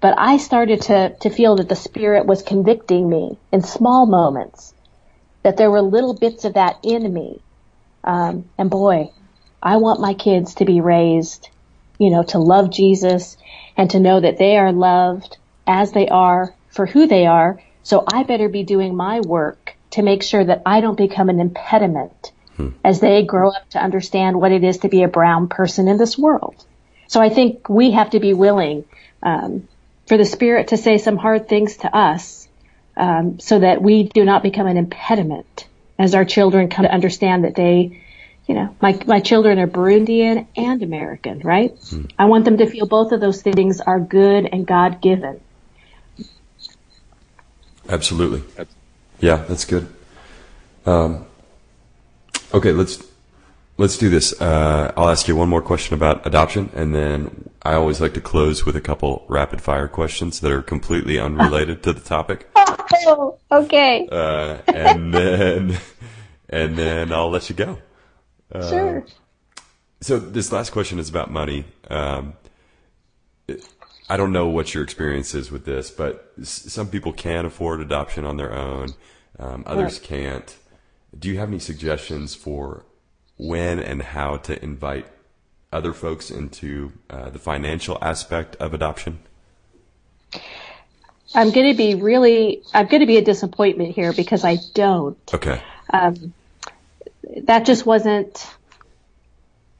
but 0.00 0.14
I 0.18 0.36
started 0.36 0.82
to, 0.82 1.16
to 1.20 1.30
feel 1.30 1.56
that 1.56 1.68
the 1.68 1.76
spirit 1.76 2.26
was 2.26 2.42
convicting 2.42 3.08
me 3.08 3.38
in 3.50 3.62
small 3.62 4.06
moments, 4.06 4.74
that 5.42 5.56
there 5.56 5.70
were 5.70 5.80
little 5.80 6.14
bits 6.14 6.44
of 6.44 6.54
that 6.54 6.76
in 6.82 7.12
me. 7.12 7.40
Um, 8.04 8.50
and 8.58 8.68
boy, 8.68 9.10
I 9.62 9.78
want 9.78 10.00
my 10.00 10.14
kids 10.14 10.56
to 10.56 10.64
be 10.64 10.80
raised, 10.80 11.48
you 11.98 12.10
know, 12.10 12.24
to 12.24 12.38
love 12.38 12.70
Jesus 12.70 13.36
and 13.76 13.90
to 13.90 14.00
know 14.00 14.20
that 14.20 14.38
they 14.38 14.58
are 14.58 14.72
loved 14.72 15.38
as 15.66 15.92
they 15.92 16.08
are 16.08 16.54
for 16.68 16.84
who 16.84 17.06
they 17.06 17.26
are. 17.26 17.60
So 17.82 18.04
I 18.12 18.24
better 18.24 18.48
be 18.48 18.64
doing 18.64 18.94
my 18.94 19.20
work 19.20 19.76
to 19.92 20.02
make 20.02 20.22
sure 20.22 20.44
that 20.44 20.62
I 20.66 20.80
don't 20.80 20.96
become 20.96 21.28
an 21.28 21.40
impediment 21.40 22.32
hmm. 22.56 22.70
as 22.84 23.00
they 23.00 23.24
grow 23.24 23.50
up 23.50 23.68
to 23.70 23.82
understand 23.82 24.40
what 24.40 24.52
it 24.52 24.64
is 24.64 24.78
to 24.78 24.88
be 24.88 25.02
a 25.02 25.08
brown 25.08 25.48
person 25.48 25.88
in 25.88 25.96
this 25.96 26.18
world. 26.18 26.64
So 27.06 27.20
I 27.20 27.28
think 27.28 27.68
we 27.68 27.92
have 27.92 28.10
to 28.10 28.20
be 28.20 28.32
willing 28.32 28.84
um, 29.22 29.68
for 30.06 30.16
the 30.16 30.24
Spirit 30.24 30.68
to 30.68 30.76
say 30.76 30.98
some 30.98 31.16
hard 31.16 31.48
things 31.48 31.76
to 31.78 31.94
us 31.94 32.48
um, 32.96 33.38
so 33.38 33.60
that 33.60 33.82
we 33.82 34.04
do 34.04 34.24
not 34.24 34.42
become 34.42 34.66
an 34.66 34.76
impediment 34.76 35.66
as 35.98 36.14
our 36.14 36.24
children 36.24 36.68
come 36.68 36.84
to 36.84 36.92
understand 36.92 37.44
that 37.44 37.54
they 37.54 38.02
you 38.46 38.56
know, 38.56 38.74
my, 38.80 38.98
my 39.06 39.20
children 39.20 39.58
are 39.58 39.68
Burundian 39.68 40.46
and 40.56 40.82
American, 40.82 41.40
right? 41.40 41.78
Hmm. 41.88 42.06
I 42.18 42.24
want 42.24 42.44
them 42.44 42.58
to 42.58 42.66
feel 42.66 42.86
both 42.86 43.12
of 43.12 43.20
those 43.20 43.40
things 43.40 43.80
are 43.80 44.00
good 44.00 44.48
and 44.50 44.66
God 44.66 45.00
given. 45.00 45.40
Absolutely. 47.88 48.42
Yeah, 49.22 49.36
that's 49.48 49.64
good. 49.64 49.88
Um, 50.84 51.26
Okay, 52.54 52.72
let's 52.72 53.02
let's 53.78 53.96
do 53.96 54.10
this. 54.10 54.38
Uh, 54.40 54.92
I'll 54.94 55.08
ask 55.08 55.26
you 55.26 55.34
one 55.34 55.48
more 55.48 55.62
question 55.62 55.94
about 55.94 56.26
adoption, 56.26 56.68
and 56.74 56.94
then 56.94 57.48
I 57.62 57.74
always 57.74 57.98
like 57.98 58.12
to 58.14 58.20
close 58.20 58.66
with 58.66 58.76
a 58.76 58.80
couple 58.80 59.24
rapid 59.26 59.62
fire 59.62 59.88
questions 59.88 60.40
that 60.40 60.52
are 60.52 60.60
completely 60.60 61.18
unrelated 61.18 61.82
to 61.84 61.92
the 61.92 62.00
topic. 62.00 62.48
Oh, 63.06 63.38
okay. 63.50 64.06
Uh, 64.12 64.58
and 64.66 65.14
then 65.14 65.78
and 66.50 66.76
then 66.76 67.10
I'll 67.10 67.30
let 67.30 67.48
you 67.48 67.56
go. 67.56 67.78
Uh, 68.54 68.68
sure. 68.68 69.06
So 70.02 70.18
this 70.18 70.52
last 70.52 70.70
question 70.70 70.98
is 70.98 71.08
about 71.08 71.30
money. 71.30 71.64
Um, 71.88 72.34
I 74.12 74.18
don't 74.18 74.30
know 74.30 74.46
what 74.46 74.74
your 74.74 74.84
experience 74.84 75.34
is 75.34 75.50
with 75.50 75.64
this, 75.64 75.90
but 75.90 76.34
some 76.42 76.88
people 76.90 77.14
can 77.14 77.46
afford 77.46 77.80
adoption 77.80 78.26
on 78.26 78.36
their 78.36 78.52
own. 78.52 78.90
Um, 79.38 79.64
others 79.66 79.94
right. 79.94 80.02
can't. 80.02 80.54
Do 81.18 81.30
you 81.30 81.38
have 81.38 81.48
any 81.48 81.58
suggestions 81.58 82.34
for 82.34 82.84
when 83.38 83.78
and 83.78 84.02
how 84.02 84.36
to 84.36 84.62
invite 84.62 85.06
other 85.72 85.94
folks 85.94 86.30
into 86.30 86.92
uh, 87.08 87.30
the 87.30 87.38
financial 87.38 87.96
aspect 88.02 88.54
of 88.56 88.74
adoption? 88.74 89.20
I'm 91.34 91.50
going 91.50 91.70
to 91.70 91.74
be 91.74 91.94
really, 91.94 92.62
I'm 92.74 92.88
going 92.88 93.00
to 93.00 93.06
be 93.06 93.16
a 93.16 93.24
disappointment 93.24 93.94
here 93.94 94.12
because 94.12 94.44
I 94.44 94.58
don't. 94.74 95.16
Okay. 95.32 95.62
Um, 95.90 96.34
that 97.44 97.64
just 97.64 97.86
wasn't 97.86 98.46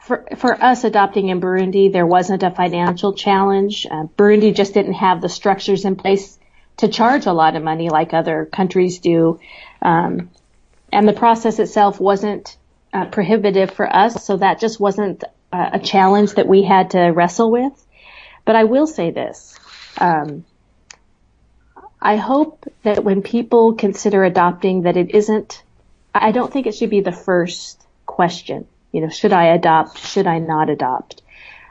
for 0.05 0.26
for 0.36 0.62
us 0.62 0.84
adopting 0.84 1.28
in 1.28 1.40
Burundi. 1.40 1.92
There 1.92 2.07
wasn't 2.07 2.42
a 2.42 2.50
financial 2.50 3.14
challenge. 3.14 3.86
Uh, 3.90 4.05
Burundi 4.16 4.55
just 4.55 4.74
didn't 4.74 4.94
have 4.94 5.20
the 5.20 5.28
structures 5.28 5.84
in 5.84 5.96
place 5.96 6.38
to 6.78 6.88
charge 6.88 7.26
a 7.26 7.32
lot 7.32 7.57
of 7.57 7.62
money 7.62 7.88
like 7.88 8.14
other 8.14 8.46
countries 8.46 8.98
do, 8.98 9.40
um, 9.80 10.30
and 10.92 11.09
the 11.09 11.12
process 11.12 11.59
itself 11.59 12.00
wasn't 12.00 12.57
uh, 12.92 13.07
prohibitive 13.07 13.70
for 13.70 13.94
us. 13.94 14.24
So 14.24 14.36
that 14.38 14.61
just 14.61 14.80
wasn't 14.80 15.24
uh, 15.53 15.70
a 15.74 15.78
challenge 15.78 16.34
that 16.34 16.48
we 16.48 16.62
had 16.62 16.90
to 16.90 17.00
wrestle 17.00 17.50
with. 17.50 17.72
But 18.44 18.57
I 18.57 18.64
will 18.64 18.86
say 18.86 19.11
this. 19.11 19.59
Um, 19.98 20.44
I 22.00 22.16
hope 22.16 22.66
that 22.82 23.05
when 23.05 23.22
people 23.22 23.74
consider 23.74 24.24
adopting 24.24 24.82
that 24.82 24.96
it 24.96 25.14
isn't 25.14 25.62
I 26.14 26.32
don't 26.32 26.53
think 26.53 26.66
it 26.66 26.74
should 26.74 26.90
be 26.90 27.00
the 27.00 27.12
first 27.12 27.82
question. 28.07 28.66
You 28.93 29.01
know, 29.01 29.09
should 29.09 29.32
I 29.32 29.47
adopt? 29.47 29.99
Should 29.99 30.26
I 30.26 30.38
not 30.38 30.70
adopt? 30.70 31.22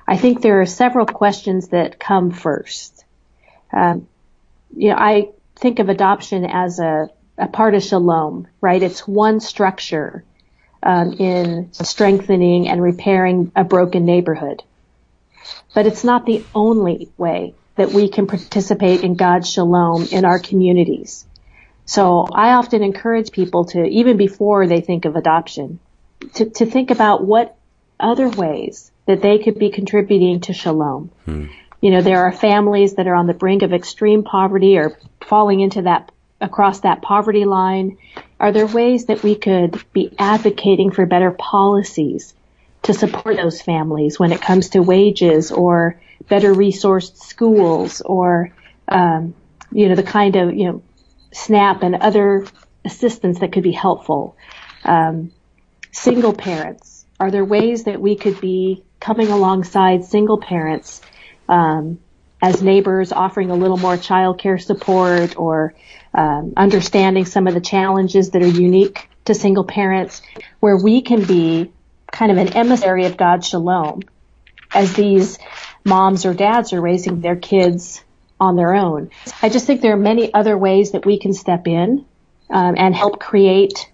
I 0.07 0.17
think 0.17 0.41
there 0.41 0.59
are 0.61 0.65
several 0.65 1.05
questions 1.05 1.69
that 1.69 1.99
come 1.99 2.31
first. 2.31 3.05
Um, 3.71 4.07
you 4.75 4.89
know, 4.89 4.97
I 4.97 5.29
think 5.55 5.79
of 5.79 5.89
adoption 5.89 6.45
as 6.45 6.79
a, 6.79 7.09
a 7.37 7.47
part 7.47 7.75
of 7.75 7.83
shalom, 7.83 8.47
right? 8.59 8.81
It's 8.81 9.07
one 9.07 9.39
structure 9.39 10.23
um, 10.83 11.13
in 11.13 11.71
strengthening 11.73 12.67
and 12.67 12.81
repairing 12.81 13.51
a 13.55 13.63
broken 13.63 14.05
neighborhood. 14.05 14.63
But 15.73 15.85
it's 15.85 16.03
not 16.03 16.25
the 16.25 16.43
only 16.53 17.09
way 17.17 17.53
that 17.75 17.91
we 17.91 18.09
can 18.09 18.27
participate 18.27 19.03
in 19.03 19.15
God's 19.15 19.49
shalom 19.49 20.07
in 20.11 20.25
our 20.25 20.39
communities. 20.39 21.25
So 21.85 22.27
I 22.31 22.53
often 22.53 22.83
encourage 22.83 23.31
people 23.31 23.65
to, 23.65 23.85
even 23.85 24.17
before 24.17 24.67
they 24.67 24.81
think 24.81 25.05
of 25.05 25.15
adoption, 25.15 25.79
to, 26.33 26.49
to 26.49 26.65
think 26.65 26.91
about 26.91 27.23
what 27.23 27.57
other 27.99 28.29
ways 28.29 28.91
that 29.05 29.21
they 29.21 29.39
could 29.39 29.59
be 29.59 29.69
contributing 29.69 30.41
to 30.41 30.53
shalom. 30.53 31.11
Hmm. 31.25 31.47
You 31.81 31.91
know, 31.91 32.01
there 32.01 32.25
are 32.25 32.31
families 32.31 32.95
that 32.95 33.07
are 33.07 33.15
on 33.15 33.27
the 33.27 33.33
brink 33.33 33.63
of 33.63 33.73
extreme 33.73 34.23
poverty 34.23 34.77
or 34.77 34.97
falling 35.21 35.61
into 35.61 35.83
that, 35.83 36.11
across 36.39 36.81
that 36.81 37.01
poverty 37.01 37.45
line. 37.45 37.97
Are 38.39 38.51
there 38.51 38.67
ways 38.67 39.05
that 39.05 39.23
we 39.23 39.35
could 39.35 39.83
be 39.91 40.13
advocating 40.17 40.91
for 40.91 41.05
better 41.05 41.31
policies 41.31 42.33
to 42.83 42.93
support 42.93 43.37
those 43.37 43.61
families 43.61 44.19
when 44.19 44.31
it 44.31 44.41
comes 44.41 44.69
to 44.69 44.81
wages 44.81 45.51
or 45.51 45.99
better 46.27 46.53
resourced 46.53 47.17
schools 47.17 48.01
or, 48.01 48.53
um, 48.87 49.33
you 49.71 49.89
know, 49.89 49.95
the 49.95 50.03
kind 50.03 50.35
of, 50.35 50.53
you 50.53 50.65
know, 50.65 50.83
SNAP 51.31 51.83
and 51.83 51.95
other 51.95 52.45
assistance 52.85 53.39
that 53.39 53.51
could 53.51 53.63
be 53.63 53.71
helpful. 53.71 54.35
Um, 54.83 55.31
single 55.91 56.33
parents. 56.33 57.05
Are 57.19 57.31
there 57.31 57.45
ways 57.45 57.83
that 57.83 58.01
we 58.01 58.15
could 58.15 58.41
be 58.41 58.83
coming 58.99 59.29
alongside 59.29 60.05
single 60.05 60.39
parents 60.39 61.01
um, 61.47 61.99
as 62.41 62.63
neighbors, 62.63 63.11
offering 63.11 63.51
a 63.51 63.55
little 63.55 63.77
more 63.77 63.97
child 63.97 64.39
care 64.39 64.57
support 64.57 65.37
or 65.37 65.73
um, 66.13 66.53
understanding 66.57 67.25
some 67.25 67.47
of 67.47 67.53
the 67.53 67.61
challenges 67.61 68.31
that 68.31 68.41
are 68.41 68.47
unique 68.47 69.09
to 69.25 69.35
single 69.35 69.63
parents, 69.63 70.21
where 70.59 70.77
we 70.77 71.01
can 71.01 71.23
be 71.23 71.71
kind 72.11 72.31
of 72.31 72.37
an 72.37 72.53
emissary 72.53 73.05
of 73.05 73.17
God's 73.17 73.47
shalom 73.47 74.01
as 74.73 74.93
these 74.93 75.37
moms 75.85 76.25
or 76.25 76.33
dads 76.33 76.73
are 76.73 76.81
raising 76.81 77.21
their 77.21 77.35
kids 77.35 78.03
on 78.39 78.55
their 78.55 78.73
own. 78.73 79.11
I 79.41 79.49
just 79.49 79.67
think 79.67 79.81
there 79.81 79.93
are 79.93 79.97
many 79.97 80.33
other 80.33 80.57
ways 80.57 80.91
that 80.91 81.05
we 81.05 81.19
can 81.19 81.33
step 81.33 81.67
in 81.67 82.05
um, 82.49 82.75
and 82.77 82.95
help 82.95 83.19
create 83.19 83.90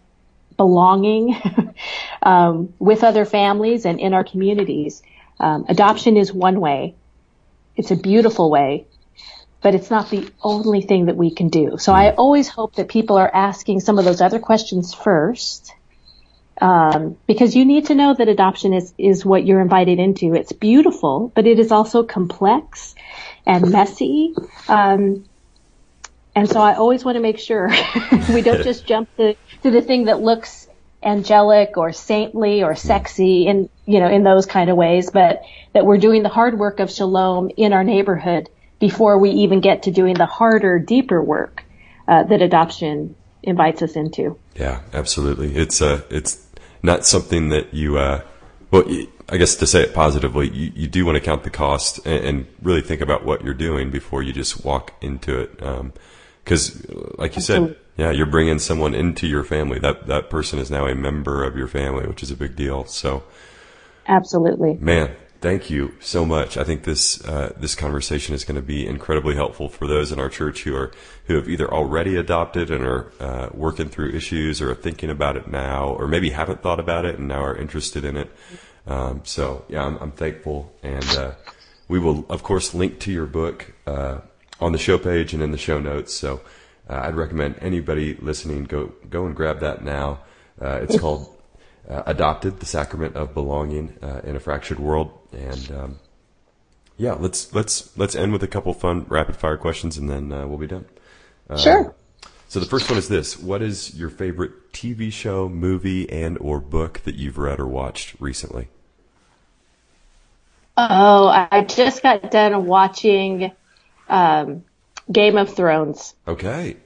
belonging 0.58 1.39
um, 2.22 2.74
with 2.80 3.03
other 3.03 3.26
families 3.26 3.86
and 3.86 3.99
in 3.99 4.14
our 4.14 4.24
communities. 4.24 5.01
Um, 5.39 5.66
adoption 5.70 6.18
is 6.18 6.34
one 6.34 6.60
way. 6.60 6.95
It's 7.76 7.91
a 7.91 7.95
beautiful 7.95 8.49
way, 8.49 8.88
but 9.62 9.76
it's 9.76 9.91
not 9.91 10.10
the 10.10 10.28
only 10.41 10.82
thing 10.82 11.05
that 11.05 11.16
we 11.16 11.34
can 11.34 11.49
do. 11.49 11.78
So 11.78 11.93
I 11.93 12.12
always 12.12 12.49
hope 12.49 12.76
that 12.76 12.88
people 12.89 13.18
are 13.18 13.30
asking 13.32 13.82
some 13.82 13.99
of 13.99 14.05
those 14.05 14.20
other 14.20 14.39
questions 14.39 14.93
first. 14.93 15.74
Um, 16.60 17.18
because 17.28 17.55
you 17.55 17.66
need 17.66 17.86
to 17.86 17.95
know 17.95 18.16
that 18.16 18.28
adoption 18.28 18.74
is, 18.74 18.91
is 18.97 19.24
what 19.24 19.45
you're 19.45 19.62
invited 19.62 19.99
into. 19.99 20.34
It's 20.34 20.53
beautiful, 20.53 21.32
but 21.36 21.45
it 21.45 21.60
is 21.60 21.72
also 21.72 22.01
complex 22.01 22.95
and 23.45 23.70
messy. 23.70 24.34
Um, 24.68 25.26
and 26.38 26.47
so 26.47 26.61
I 26.61 26.75
always 26.75 27.03
want 27.03 27.15
to 27.15 27.19
make 27.19 27.39
sure 27.39 27.67
we 28.31 28.43
don't 28.43 28.63
just 28.63 28.85
jump 28.85 29.09
to, 29.17 29.33
to 29.63 29.71
the 29.71 29.81
thing 29.81 30.05
that 30.05 30.21
looks 30.21 30.67
angelic 31.01 31.77
or 31.77 31.91
saintly 31.91 32.61
or 32.61 32.75
sexy 32.75 33.47
in, 33.47 33.69
you 33.88 33.99
know, 33.99 34.07
in 34.07 34.21
those 34.21 34.45
kind 34.45 34.69
of 34.69 34.77
ways, 34.77 35.09
but 35.09 35.41
that 35.73 35.83
we're 35.83 35.97
doing 35.97 36.21
the 36.21 36.29
hard 36.29 36.59
work 36.59 36.79
of 36.79 36.91
shalom 36.91 37.49
in 37.57 37.73
our 37.73 37.83
neighborhood 37.83 38.51
before 38.79 39.17
we 39.17 39.31
even 39.31 39.61
get 39.61 39.83
to 39.83 39.91
doing 39.91 40.13
the 40.13 40.27
harder, 40.27 40.77
deeper 40.77 41.23
work 41.23 41.63
uh, 42.07 42.21
that 42.25 42.43
adoption 42.43 43.15
invites 43.41 43.81
us 43.81 43.95
into. 43.95 44.38
Yeah, 44.55 44.81
absolutely. 44.93 45.55
It's 45.55 45.81
uh, 45.81 46.01
it's 46.11 46.47
not 46.83 47.03
something 47.03 47.49
that 47.49 47.73
you 47.73 47.97
uh, 47.97 48.21
well, 48.69 48.83
I 49.27 49.38
guess 49.38 49.55
to 49.55 49.65
say 49.65 49.81
it 49.81 49.95
positively, 49.95 50.49
you, 50.49 50.71
you 50.75 50.88
do 50.88 51.03
want 51.03 51.15
to 51.15 51.21
count 51.21 51.41
the 51.41 51.49
cost 51.49 52.05
and, 52.05 52.23
and, 52.23 52.47
really 52.61 52.81
think 52.81 53.01
about 53.01 53.25
what 53.25 53.43
you're 53.43 53.53
doing 53.53 53.89
before 53.89 54.21
you 54.21 54.33
just 54.33 54.63
walk 54.63 54.93
into 55.01 55.39
it. 55.39 55.63
Because, 56.47 56.87
like 57.17 57.35
you 57.35 57.41
said, 57.41 57.75
yeah, 57.97 58.09
you're 58.11 58.25
bringing 58.25 58.57
someone 58.57 58.93
into 58.93 59.27
your 59.27 59.43
family. 59.43 59.79
That 59.79 60.07
that 60.07 60.29
person 60.29 60.59
is 60.59 60.71
now 60.71 60.87
a 60.87 60.95
member 60.95 61.43
of 61.43 61.57
your 61.57 61.67
family, 61.67 62.07
which 62.07 62.23
is 62.23 62.31
a 62.31 62.37
big 62.37 62.55
deal. 62.55 62.85
So, 62.85 63.23
absolutely, 64.07 64.75
man. 64.79 65.13
Thank 65.41 65.69
you 65.69 65.93
so 65.99 66.25
much. 66.25 66.55
I 66.57 66.63
think 66.63 66.83
this 66.83 67.21
uh, 67.25 67.53
this 67.59 67.75
conversation 67.75 68.33
is 68.33 68.45
going 68.45 68.55
to 68.55 68.61
be 68.61 68.87
incredibly 68.87 69.35
helpful 69.35 69.67
for 69.67 69.87
those 69.87 70.13
in 70.13 70.19
our 70.19 70.29
church 70.29 70.63
who 70.63 70.73
are 70.73 70.91
who 71.25 71.35
have 71.35 71.49
either 71.49 71.71
already 71.71 72.15
adopted 72.15 72.71
and 72.71 72.83
are 72.85 73.11
uh, 73.19 73.49
working 73.53 73.89
through 73.89 74.11
issues, 74.11 74.61
or 74.61 74.71
are 74.71 74.75
thinking 74.75 75.09
about 75.09 75.35
it 75.35 75.49
now, 75.49 75.89
or 75.89 76.07
maybe 76.07 76.29
haven't 76.29 76.63
thought 76.63 76.79
about 76.79 77.03
it 77.03 77.19
and 77.19 77.27
now 77.27 77.43
are 77.43 77.57
interested 77.57 78.05
in 78.05 78.15
it. 78.15 78.31
Um, 78.87 79.21
so 79.25 79.65
yeah, 79.67 79.83
I'm, 79.83 79.97
I'm 79.97 80.11
thankful, 80.11 80.71
and 80.81 81.09
uh, 81.09 81.31
we 81.89 81.99
will 81.99 82.25
of 82.29 82.41
course 82.41 82.73
link 82.73 82.99
to 83.01 83.11
your 83.11 83.25
book 83.25 83.73
uh, 83.85 84.19
on 84.60 84.72
the 84.72 84.78
show 84.78 84.97
page 84.97 85.34
and 85.34 85.41
in 85.43 85.51
the 85.51 85.58
show 85.58 85.80
notes. 85.80 86.14
So 86.14 86.41
uh, 86.89 87.01
I'd 87.03 87.16
recommend 87.16 87.55
anybody 87.62 88.16
listening 88.16 88.64
go 88.66 88.93
go 89.10 89.26
and 89.26 89.36
grab 89.36 89.60
that 89.60 89.84
now. 89.84 90.20
Uh, 90.62 90.80
it's 90.82 90.99
called 90.99 91.36
uh, 91.89 92.03
"Adopted: 92.05 92.60
The 92.60 92.66
Sacrament 92.66 93.16
of 93.16 93.34
Belonging 93.34 93.97
uh, 94.01 94.22
in 94.24 94.36
a 94.36 94.39
Fractured 94.39 94.80
World," 94.80 95.12
and 95.32 95.72
um, 95.72 95.99
yeah, 96.97 97.14
let's 97.14 97.53
let's 97.53 97.95
let's 97.97 98.16
end 98.16 98.32
with 98.32 98.43
a 98.43 98.47
couple 98.47 98.74
fun 98.74 99.05
rapid 99.10 99.36
fire 99.36 99.58
questions, 99.58 99.97
and 99.97 100.10
then 100.10 100.30
we'll 100.30 100.58
be 100.58 100.68
done. 100.68 100.86
sure. 101.58 101.93
So 102.49 102.62
the 102.62 102.66
first 102.66 102.89
one 102.89 102.97
is 102.97 103.10
this: 103.10 103.38
What 103.38 103.62
is 103.62 103.93
your 103.95 104.10
favorite 104.10 104.72
TV 104.72 105.12
show, 105.12 105.49
movie, 105.49 106.10
and 106.10 106.38
or 106.39 106.62
book 106.62 107.01
that 107.03 107.16
you've 107.16 107.38
read 107.38 107.60
or 107.60 107.68
watched 107.68 108.16
recently? 108.20 108.70
Oh, 110.78 111.28
I 111.28 111.66
just 111.68 112.03
got 112.03 112.32
done 112.32 112.68
watching 112.68 113.51
um, 114.10 114.64
Game 115.12 115.38
of 115.38 115.53
Thrones. 115.53 116.16
Okay. 116.28 116.78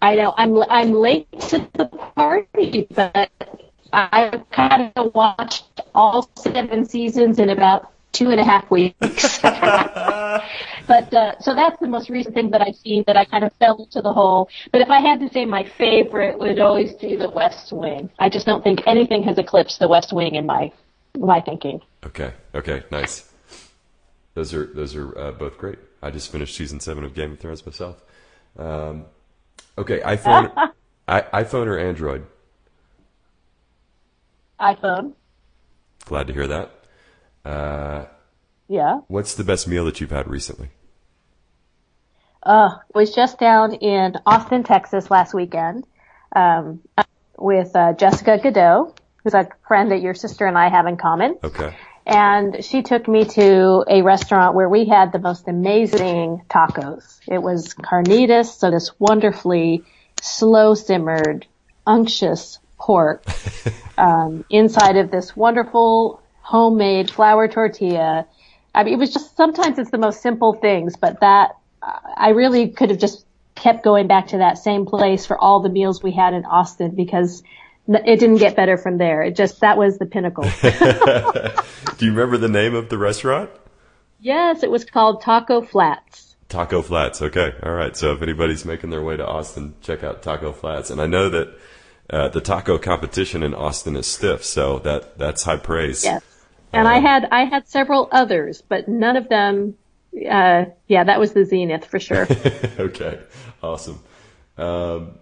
I 0.00 0.16
know 0.16 0.34
I'm 0.36 0.60
I'm 0.62 0.92
late 0.92 1.28
to 1.48 1.68
the 1.74 1.86
party, 1.86 2.88
but 2.92 3.30
I 3.92 4.42
kind 4.50 4.92
of 4.96 5.14
watched 5.14 5.80
all 5.94 6.28
seven 6.36 6.84
seasons 6.86 7.38
in 7.38 7.50
about 7.50 7.92
two 8.12 8.30
and 8.30 8.40
a 8.40 8.44
half 8.44 8.70
weeks. 8.70 9.40
But 10.86 11.14
uh, 11.14 11.38
so 11.40 11.54
that's 11.54 11.78
the 11.80 11.88
most 11.88 12.10
recent 12.10 12.34
thing 12.34 12.50
that 12.50 12.60
I've 12.60 12.76
seen 12.76 13.04
that 13.06 13.16
I 13.16 13.24
kind 13.24 13.44
of 13.44 13.52
fell 13.54 13.82
into 13.82 14.02
the 14.02 14.12
hole. 14.12 14.48
But 14.72 14.80
if 14.80 14.90
I 14.90 15.00
had 15.00 15.20
to 15.20 15.28
say 15.30 15.44
my 15.44 15.64
favorite 15.64 16.38
would 16.38 16.58
always 16.58 16.92
be 16.94 17.16
The 17.16 17.30
West 17.30 17.72
Wing. 17.72 18.10
I 18.18 18.28
just 18.28 18.46
don't 18.46 18.62
think 18.62 18.86
anything 18.86 19.22
has 19.22 19.38
eclipsed 19.38 19.78
The 19.78 19.88
West 19.88 20.12
Wing 20.12 20.34
in 20.34 20.46
my 20.46 20.72
my 21.16 21.40
thinking. 21.40 21.80
Okay. 22.04 22.32
Okay. 22.54 22.82
Nice. 22.90 23.30
Those 24.34 24.54
are 24.54 24.66
those 24.66 24.96
are 24.96 25.16
uh, 25.16 25.32
both 25.32 25.58
great. 25.58 25.78
I 26.02 26.10
just 26.10 26.32
finished 26.32 26.56
season 26.56 26.80
seven 26.80 27.04
of 27.04 27.14
Game 27.14 27.32
of 27.32 27.38
Thrones 27.38 27.64
myself. 27.64 28.02
Um, 28.58 29.06
okay, 29.78 30.00
iPhone, 30.00 30.52
I, 31.06 31.20
iPhone 31.22 31.66
or 31.68 31.78
Android? 31.78 32.26
iPhone. 34.60 35.12
Glad 36.04 36.26
to 36.28 36.32
hear 36.32 36.46
that. 36.48 36.70
Uh, 37.44 38.04
Yeah. 38.68 39.00
what's 39.08 39.34
the 39.34 39.44
best 39.44 39.66
meal 39.66 39.84
that 39.84 40.00
you've 40.00 40.10
had 40.10 40.28
recently? 40.28 40.70
Uh, 42.42 42.70
was 42.94 43.14
just 43.14 43.38
down 43.38 43.74
in 43.74 44.14
Austin, 44.26 44.64
Texas 44.64 45.10
last 45.10 45.32
weekend, 45.34 45.86
um, 46.34 46.80
with, 47.38 47.74
uh, 47.76 47.92
Jessica 47.92 48.38
Goudeau, 48.38 48.94
who's 49.22 49.34
a 49.34 49.48
friend 49.66 49.92
that 49.92 50.00
your 50.02 50.14
sister 50.14 50.46
and 50.46 50.58
I 50.58 50.68
have 50.68 50.86
in 50.86 50.96
common. 50.96 51.38
Okay. 51.44 51.74
And 52.06 52.64
she 52.64 52.82
took 52.82 53.06
me 53.06 53.24
to 53.24 53.84
a 53.88 54.02
restaurant 54.02 54.54
where 54.54 54.68
we 54.68 54.86
had 54.86 55.12
the 55.12 55.18
most 55.18 55.46
amazing 55.46 56.42
tacos. 56.50 57.20
It 57.28 57.42
was 57.42 57.74
carnitas, 57.74 58.46
so 58.46 58.70
this 58.70 58.90
wonderfully 58.98 59.84
slow 60.20 60.74
simmered, 60.74 61.46
unctuous 61.86 62.58
pork, 62.78 63.24
um, 63.98 64.44
inside 64.50 64.96
of 64.96 65.10
this 65.10 65.36
wonderful 65.36 66.20
homemade 66.40 67.10
flour 67.10 67.46
tortilla. 67.46 68.26
I 68.74 68.84
mean, 68.84 68.94
it 68.94 68.98
was 68.98 69.12
just, 69.12 69.36
sometimes 69.36 69.78
it's 69.78 69.90
the 69.90 69.98
most 69.98 70.22
simple 70.22 70.54
things, 70.54 70.96
but 70.96 71.20
that, 71.20 71.56
I 71.82 72.30
really 72.30 72.68
could 72.68 72.90
have 72.90 72.98
just 72.98 73.24
kept 73.54 73.84
going 73.84 74.06
back 74.06 74.28
to 74.28 74.38
that 74.38 74.58
same 74.58 74.86
place 74.86 75.26
for 75.26 75.38
all 75.38 75.60
the 75.60 75.68
meals 75.68 76.02
we 76.02 76.12
had 76.12 76.34
in 76.34 76.44
Austin 76.44 76.94
because 76.94 77.42
it 77.88 78.20
didn't 78.20 78.36
get 78.36 78.56
better 78.56 78.76
from 78.76 78.98
there. 78.98 79.22
It 79.22 79.36
just, 79.36 79.60
that 79.60 79.76
was 79.76 79.98
the 79.98 80.06
pinnacle. 80.06 80.44
Do 81.98 82.06
you 82.06 82.12
remember 82.12 82.38
the 82.38 82.48
name 82.48 82.74
of 82.74 82.88
the 82.88 82.98
restaurant? 82.98 83.50
yes, 84.22 84.62
it 84.62 84.70
was 84.70 84.84
called 84.84 85.20
Taco 85.20 85.60
Flats. 85.60 86.36
Taco 86.48 86.80
Flats. 86.80 87.20
Okay. 87.20 87.52
All 87.62 87.72
right. 87.72 87.96
So 87.96 88.12
if 88.12 88.22
anybody's 88.22 88.64
making 88.64 88.90
their 88.90 89.02
way 89.02 89.16
to 89.16 89.26
Austin, 89.26 89.74
check 89.82 90.02
out 90.02 90.22
Taco 90.22 90.52
Flats. 90.52 90.90
And 90.90 91.00
I 91.00 91.06
know 91.06 91.28
that 91.28 91.58
uh, 92.08 92.28
the 92.28 92.40
taco 92.40 92.78
competition 92.78 93.42
in 93.42 93.54
Austin 93.54 93.96
is 93.96 94.06
stiff, 94.06 94.44
so 94.44 94.78
that 94.80 95.18
that's 95.18 95.42
high 95.42 95.56
praise. 95.56 96.04
Yes. 96.04 96.22
And 96.72 96.88
I 96.88 97.00
had, 97.00 97.26
I 97.30 97.44
had 97.44 97.68
several 97.68 98.08
others, 98.10 98.62
but 98.66 98.88
none 98.88 99.16
of 99.16 99.28
them, 99.28 99.74
uh, 100.14 100.64
yeah, 100.88 101.04
that 101.04 101.20
was 101.20 101.32
the 101.32 101.44
zenith 101.44 101.84
for 101.84 102.00
sure. 102.00 102.26
okay. 102.78 103.20
Awesome. 103.62 104.02
Um, 104.56 105.18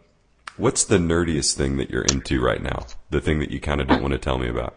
what's 0.57 0.84
the 0.84 0.98
nerdiest 0.98 1.55
thing 1.57 1.76
that 1.78 1.90
you're 1.90 2.05
into 2.05 2.40
right 2.40 2.62
now? 2.62 2.86
The 3.11 3.20
thing 3.20 3.40
that 3.40 3.51
you 3.51 3.61
kind 3.61 3.80
of 3.80 3.88
don't 3.88 4.03
want 4.03 4.12
to 4.12 4.18
tell 4.18 4.38
me 4.38 4.48
about? 4.48 4.76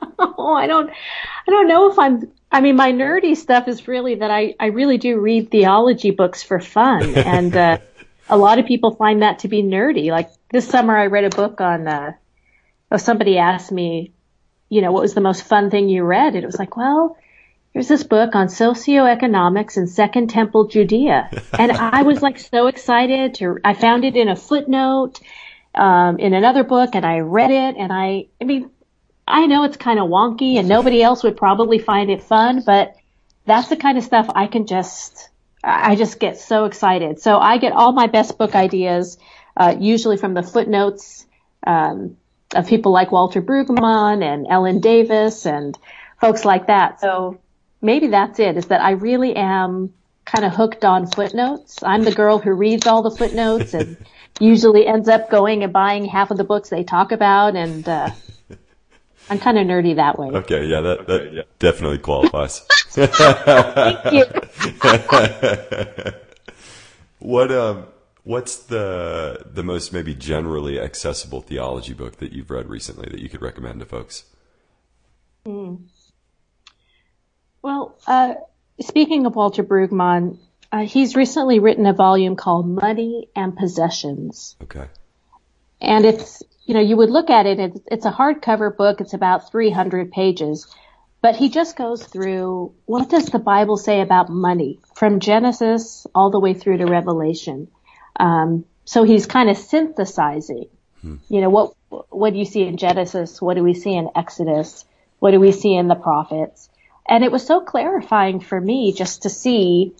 oh, 0.18 0.54
I 0.54 0.66
don't, 0.66 0.90
I 0.90 1.50
don't 1.50 1.68
know 1.68 1.90
if 1.90 1.98
I'm, 1.98 2.30
I 2.50 2.60
mean, 2.60 2.76
my 2.76 2.92
nerdy 2.92 3.36
stuff 3.36 3.68
is 3.68 3.88
really 3.88 4.16
that 4.16 4.30
I, 4.30 4.54
I 4.58 4.66
really 4.66 4.98
do 4.98 5.18
read 5.18 5.50
theology 5.50 6.10
books 6.10 6.42
for 6.42 6.60
fun. 6.60 7.14
And, 7.14 7.54
uh, 7.56 7.78
a 8.28 8.36
lot 8.36 8.58
of 8.58 8.66
people 8.66 8.94
find 8.94 9.22
that 9.22 9.40
to 9.40 9.48
be 9.48 9.62
nerdy. 9.62 10.10
Like 10.10 10.30
this 10.50 10.68
summer 10.68 10.96
I 10.96 11.06
read 11.06 11.24
a 11.24 11.30
book 11.30 11.60
on, 11.60 11.88
uh, 11.88 12.12
oh, 12.90 12.96
somebody 12.96 13.38
asked 13.38 13.72
me, 13.72 14.12
you 14.68 14.82
know, 14.82 14.92
what 14.92 15.02
was 15.02 15.14
the 15.14 15.20
most 15.20 15.44
fun 15.44 15.70
thing 15.70 15.88
you 15.88 16.04
read? 16.04 16.34
And 16.34 16.42
it 16.42 16.46
was 16.46 16.58
like, 16.58 16.76
well, 16.76 17.16
here's 17.72 17.88
this 17.88 18.02
book 18.02 18.34
on 18.34 18.48
socioeconomics 18.48 19.76
in 19.76 19.86
Second 19.86 20.30
Temple 20.30 20.68
Judea. 20.68 21.30
And 21.58 21.72
I 21.72 22.02
was 22.02 22.22
like 22.22 22.38
so 22.38 22.66
excited 22.66 23.34
to, 23.34 23.58
I 23.64 23.74
found 23.74 24.04
it 24.04 24.16
in 24.16 24.28
a 24.28 24.36
footnote, 24.36 25.20
um, 25.74 26.18
in 26.18 26.34
another 26.34 26.64
book 26.64 26.90
and 26.94 27.04
I 27.04 27.20
read 27.20 27.50
it 27.50 27.76
and 27.76 27.92
I, 27.92 28.26
I 28.40 28.44
mean, 28.44 28.70
I 29.26 29.46
know 29.46 29.64
it's 29.64 29.76
kind 29.76 29.98
of 29.98 30.08
wonky 30.08 30.56
and 30.56 30.68
nobody 30.68 31.02
else 31.02 31.22
would 31.22 31.36
probably 31.36 31.78
find 31.78 32.10
it 32.10 32.22
fun, 32.22 32.62
but 32.64 32.94
that's 33.44 33.68
the 33.68 33.76
kind 33.76 33.98
of 33.98 34.04
stuff 34.04 34.30
I 34.34 34.46
can 34.46 34.66
just, 34.66 35.28
I 35.62 35.96
just 35.96 36.18
get 36.18 36.38
so 36.38 36.64
excited. 36.64 37.20
So 37.20 37.38
I 37.38 37.58
get 37.58 37.72
all 37.72 37.92
my 37.92 38.06
best 38.06 38.38
book 38.38 38.54
ideas, 38.54 39.18
uh, 39.56 39.74
usually 39.78 40.16
from 40.16 40.34
the 40.34 40.42
footnotes, 40.42 41.26
um, 41.66 42.16
of 42.54 42.66
people 42.66 42.92
like 42.92 43.12
Walter 43.12 43.42
Brueggemann 43.42 44.22
and 44.24 44.46
Ellen 44.48 44.80
Davis 44.80 45.44
and 45.44 45.76
folks 46.20 46.44
like 46.44 46.68
that. 46.68 47.00
So 47.00 47.38
maybe 47.80 48.08
that's 48.08 48.38
it, 48.38 48.56
is 48.56 48.66
that 48.66 48.80
I 48.80 48.92
really 48.92 49.34
am 49.36 49.92
kind 50.24 50.44
of 50.44 50.52
hooked 50.52 50.84
on 50.84 51.06
footnotes. 51.06 51.82
I'm 51.82 52.04
the 52.04 52.12
girl 52.12 52.38
who 52.38 52.52
reads 52.52 52.86
all 52.86 53.02
the 53.02 53.10
footnotes 53.10 53.72
and 53.74 53.96
usually 54.40 54.86
ends 54.86 55.08
up 55.08 55.30
going 55.30 55.64
and 55.64 55.72
buying 55.72 56.04
half 56.04 56.30
of 56.30 56.36
the 56.36 56.44
books 56.44 56.68
they 56.68 56.84
talk 56.84 57.12
about 57.12 57.56
and, 57.56 57.88
uh, 57.88 58.10
I'm 59.30 59.38
kind 59.38 59.58
of 59.58 59.66
nerdy 59.66 59.96
that 59.96 60.18
way. 60.18 60.28
Okay. 60.28 60.64
Yeah. 60.66 60.80
That, 60.80 61.06
that 61.06 61.58
definitely 61.58 61.98
qualifies. 61.98 62.60
Thank 62.90 64.12
you. 64.12 64.24
what, 67.18 67.52
um, 67.52 67.86
what's 68.24 68.56
the, 68.56 69.44
the 69.52 69.62
most 69.62 69.92
maybe 69.92 70.14
generally 70.14 70.80
accessible 70.80 71.42
theology 71.42 71.92
book 71.92 72.16
that 72.18 72.32
you've 72.32 72.50
read 72.50 72.68
recently 72.68 73.08
that 73.10 73.20
you 73.20 73.28
could 73.28 73.42
recommend 73.42 73.80
to 73.80 73.86
folks? 73.86 74.24
Well, 77.62 77.96
uh, 78.06 78.34
speaking 78.80 79.26
of 79.26 79.34
Walter 79.34 79.62
Brueggemann, 79.62 80.38
uh, 80.70 80.84
he's 80.84 81.16
recently 81.16 81.60
written 81.60 81.86
a 81.86 81.92
volume 81.92 82.36
called 82.36 82.68
Money 82.68 83.28
and 83.34 83.56
Possessions. 83.56 84.56
Okay. 84.62 84.86
And 85.80 86.04
it's, 86.04 86.42
you 86.66 86.74
know, 86.74 86.80
you 86.80 86.96
would 86.96 87.10
look 87.10 87.30
at 87.30 87.46
it, 87.46 87.58
it's, 87.58 87.80
it's 87.90 88.06
a 88.06 88.10
hardcover 88.10 88.76
book, 88.76 89.00
it's 89.00 89.14
about 89.14 89.50
300 89.50 90.12
pages, 90.12 90.66
but 91.22 91.36
he 91.36 91.48
just 91.48 91.76
goes 91.76 92.04
through 92.04 92.74
what 92.84 93.08
does 93.08 93.26
the 93.26 93.38
Bible 93.38 93.76
say 93.76 94.00
about 94.00 94.28
money 94.28 94.80
from 94.94 95.20
Genesis 95.20 96.06
all 96.14 96.30
the 96.30 96.40
way 96.40 96.54
through 96.54 96.78
to 96.78 96.86
Revelation. 96.86 97.68
Um, 98.18 98.64
so 98.84 99.04
he's 99.04 99.26
kind 99.26 99.48
of 99.48 99.56
synthesizing, 99.56 100.68
you 101.02 101.40
know, 101.40 101.50
what, 101.50 101.74
what 102.10 102.32
do 102.32 102.38
you 102.38 102.44
see 102.44 102.62
in 102.62 102.76
Genesis? 102.76 103.40
What 103.40 103.54
do 103.54 103.62
we 103.62 103.74
see 103.74 103.94
in 103.94 104.10
Exodus? 104.16 104.84
What 105.20 105.30
do 105.30 105.40
we 105.40 105.52
see 105.52 105.74
in 105.74 105.88
the 105.88 105.94
prophets? 105.94 106.68
And 107.08 107.24
it 107.24 107.32
was 107.32 107.46
so 107.46 107.60
clarifying 107.60 108.40
for 108.40 108.60
me 108.60 108.92
just 108.92 109.22
to 109.22 109.30
see, 109.30 109.94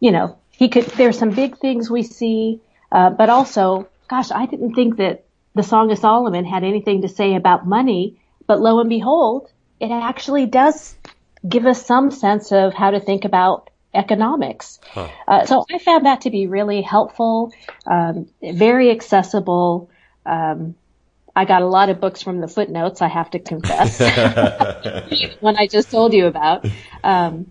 you 0.00 0.12
know, 0.12 0.38
he 0.50 0.68
could, 0.68 0.84
there's 0.84 1.18
some 1.18 1.30
big 1.30 1.58
things 1.58 1.90
we 1.90 2.02
see, 2.02 2.60
uh, 2.90 3.10
but 3.10 3.28
also, 3.28 3.88
gosh, 4.08 4.30
I 4.30 4.46
didn't 4.46 4.74
think 4.74 4.98
that 4.98 5.24
the 5.54 5.62
Song 5.62 5.90
of 5.90 5.98
Solomon 5.98 6.44
had 6.44 6.62
anything 6.64 7.02
to 7.02 7.08
say 7.08 7.34
about 7.34 7.66
money, 7.66 8.20
but 8.46 8.60
lo 8.60 8.80
and 8.80 8.88
behold, 8.88 9.50
it 9.80 9.90
actually 9.90 10.46
does 10.46 10.94
give 11.46 11.66
us 11.66 11.84
some 11.84 12.10
sense 12.10 12.52
of 12.52 12.72
how 12.72 12.90
to 12.90 13.00
think 13.00 13.24
about 13.24 13.70
economics. 13.94 14.78
Uh, 15.26 15.44
so 15.46 15.64
I 15.72 15.78
found 15.78 16.06
that 16.06 16.22
to 16.22 16.30
be 16.30 16.46
really 16.46 16.82
helpful, 16.82 17.52
um, 17.86 18.28
very 18.40 18.90
accessible. 18.90 19.90
Um, 20.24 20.76
I 21.34 21.44
got 21.44 21.62
a 21.62 21.66
lot 21.66 21.88
of 21.88 22.00
books 22.00 22.22
from 22.22 22.40
the 22.40 22.48
footnotes, 22.48 23.00
I 23.00 23.08
have 23.08 23.30
to 23.30 23.38
confess, 23.38 23.98
one 25.40 25.56
I 25.56 25.66
just 25.66 25.90
told 25.90 26.12
you 26.12 26.26
about. 26.26 26.66
Um, 27.02 27.50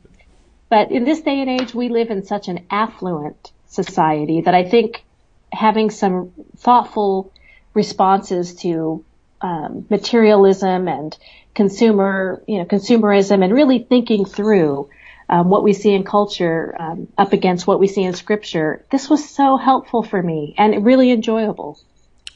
but 0.70 0.92
in 0.92 1.04
this 1.04 1.22
day 1.22 1.42
and 1.42 1.50
age, 1.50 1.74
we 1.74 1.90
live 1.90 2.12
in 2.12 2.24
such 2.24 2.48
an 2.48 2.66
affluent 2.70 3.52
society 3.68 4.42
that 4.42 4.54
I 4.54 4.70
think 4.70 5.04
having 5.52 5.90
some 5.90 6.32
thoughtful 6.58 7.34
responses 7.74 8.56
to 8.56 9.04
um, 9.42 9.86
materialism 9.90 10.88
and 10.88 11.18
consumer, 11.56 12.44
you 12.48 12.60
know, 12.60 12.66
consumerism, 12.66 13.44
and 13.44 13.54
really 13.54 13.80
thinking 13.80 14.26
through 14.26 14.90
um, 15.28 15.50
what 15.50 15.64
we 15.64 15.74
see 15.74 15.92
in 15.92 16.04
culture 16.04 16.76
um, 16.80 17.08
up 17.18 17.34
against 17.34 17.66
what 17.66 17.80
we 17.80 17.88
see 17.88 18.04
in 18.04 18.14
scripture. 18.14 18.86
This 18.92 19.10
was 19.10 19.28
so 19.28 19.58
helpful 19.58 20.04
for 20.04 20.22
me 20.22 20.54
and 20.58 20.86
really 20.86 21.12
enjoyable. 21.12 21.80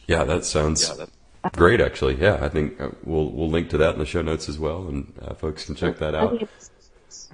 Yeah, 0.07 0.23
that 0.23 0.45
sounds 0.45 0.91
great. 1.53 1.81
Actually, 1.81 2.15
yeah, 2.15 2.39
I 2.41 2.49
think 2.49 2.79
uh, 2.79 2.89
we'll 3.03 3.29
we'll 3.31 3.49
link 3.49 3.69
to 3.71 3.77
that 3.79 3.93
in 3.93 3.99
the 3.99 4.05
show 4.05 4.21
notes 4.21 4.47
as 4.49 4.57
well, 4.59 4.87
and 4.87 5.13
uh, 5.21 5.33
folks 5.33 5.65
can 5.65 5.75
check 5.75 5.97
that 5.99 6.15
out. 6.15 6.41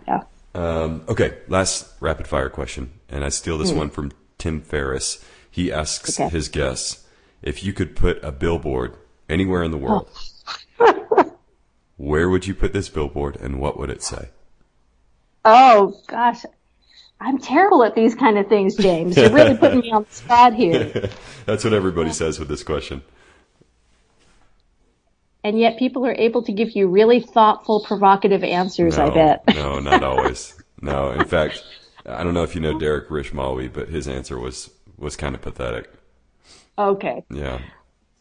Yeah. 0.07 0.21
Um, 0.53 1.03
okay, 1.07 1.37
last 1.47 1.87
rapid 1.99 2.27
fire 2.27 2.49
question, 2.49 2.91
and 3.09 3.23
I 3.23 3.29
steal 3.29 3.55
Hmm. 3.57 3.63
this 3.63 3.71
one 3.71 3.89
from 3.89 4.11
Tim 4.37 4.61
Ferriss. 4.61 5.23
He 5.49 5.71
asks 5.71 6.19
Okay. 6.19 6.29
his 6.29 6.49
guests 6.49 7.05
if 7.41 7.63
you 7.63 7.73
could 7.73 7.95
put 7.95 8.23
a 8.23 8.31
billboard 8.31 8.95
anywhere 9.29 9.63
in 9.63 9.71
the 9.71 9.77
world, 9.77 10.09
where 11.97 12.29
would 12.29 12.47
you 12.47 12.53
put 12.55 12.73
this 12.73 12.89
billboard, 12.89 13.37
and 13.37 13.59
what 13.59 13.77
would 13.79 13.89
it 13.89 14.03
say? 14.03 14.29
Oh 15.45 15.99
gosh, 16.07 16.43
I'm 17.19 17.37
terrible 17.37 17.83
at 17.83 17.95
these 17.95 18.15
kind 18.15 18.37
of 18.37 18.47
things, 18.47 18.75
James. 18.75 19.15
You're 19.17 19.29
really 19.31 19.57
putting 19.57 19.79
me 19.79 19.91
on 19.91 20.05
the 20.09 20.13
spot 20.15 20.53
here. 20.53 21.09
That's 21.45 21.63
what 21.63 21.73
everybody 21.73 22.11
says 22.11 22.39
with 22.39 22.47
this 22.47 22.63
question. 22.63 23.01
And 25.43 25.59
yet 25.59 25.79
people 25.79 26.05
are 26.05 26.13
able 26.13 26.43
to 26.43 26.51
give 26.51 26.75
you 26.75 26.87
really 26.87 27.19
thoughtful, 27.19 27.83
provocative 27.83 28.43
answers, 28.43 28.97
I 28.97 29.09
bet. 29.09 29.43
no, 29.55 29.79
not 29.79 30.03
always. 30.03 30.53
No, 30.81 31.11
in 31.11 31.25
fact, 31.25 31.63
I 32.05 32.23
don't 32.23 32.33
know 32.33 32.43
if 32.43 32.55
you 32.55 32.61
know 32.61 32.77
Derek 32.77 33.09
Rishmawy, 33.09 33.71
but 33.71 33.89
his 33.89 34.07
answer 34.07 34.39
was 34.39 34.69
was 34.97 35.15
kind 35.15 35.33
of 35.33 35.41
pathetic. 35.41 35.91
Okay. 36.77 37.23
Yeah. 37.31 37.59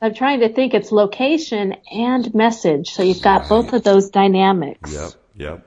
I'm 0.02 0.14
trying 0.14 0.40
to 0.40 0.48
think. 0.48 0.72
It's 0.72 0.92
location 0.92 1.76
and 1.92 2.34
message, 2.34 2.90
so 2.90 3.02
you've 3.02 3.22
got 3.22 3.48
both 3.48 3.72
of 3.74 3.82
those 3.82 4.08
dynamics. 4.08 4.92
Yep. 4.92 5.10
Yep. 5.36 5.66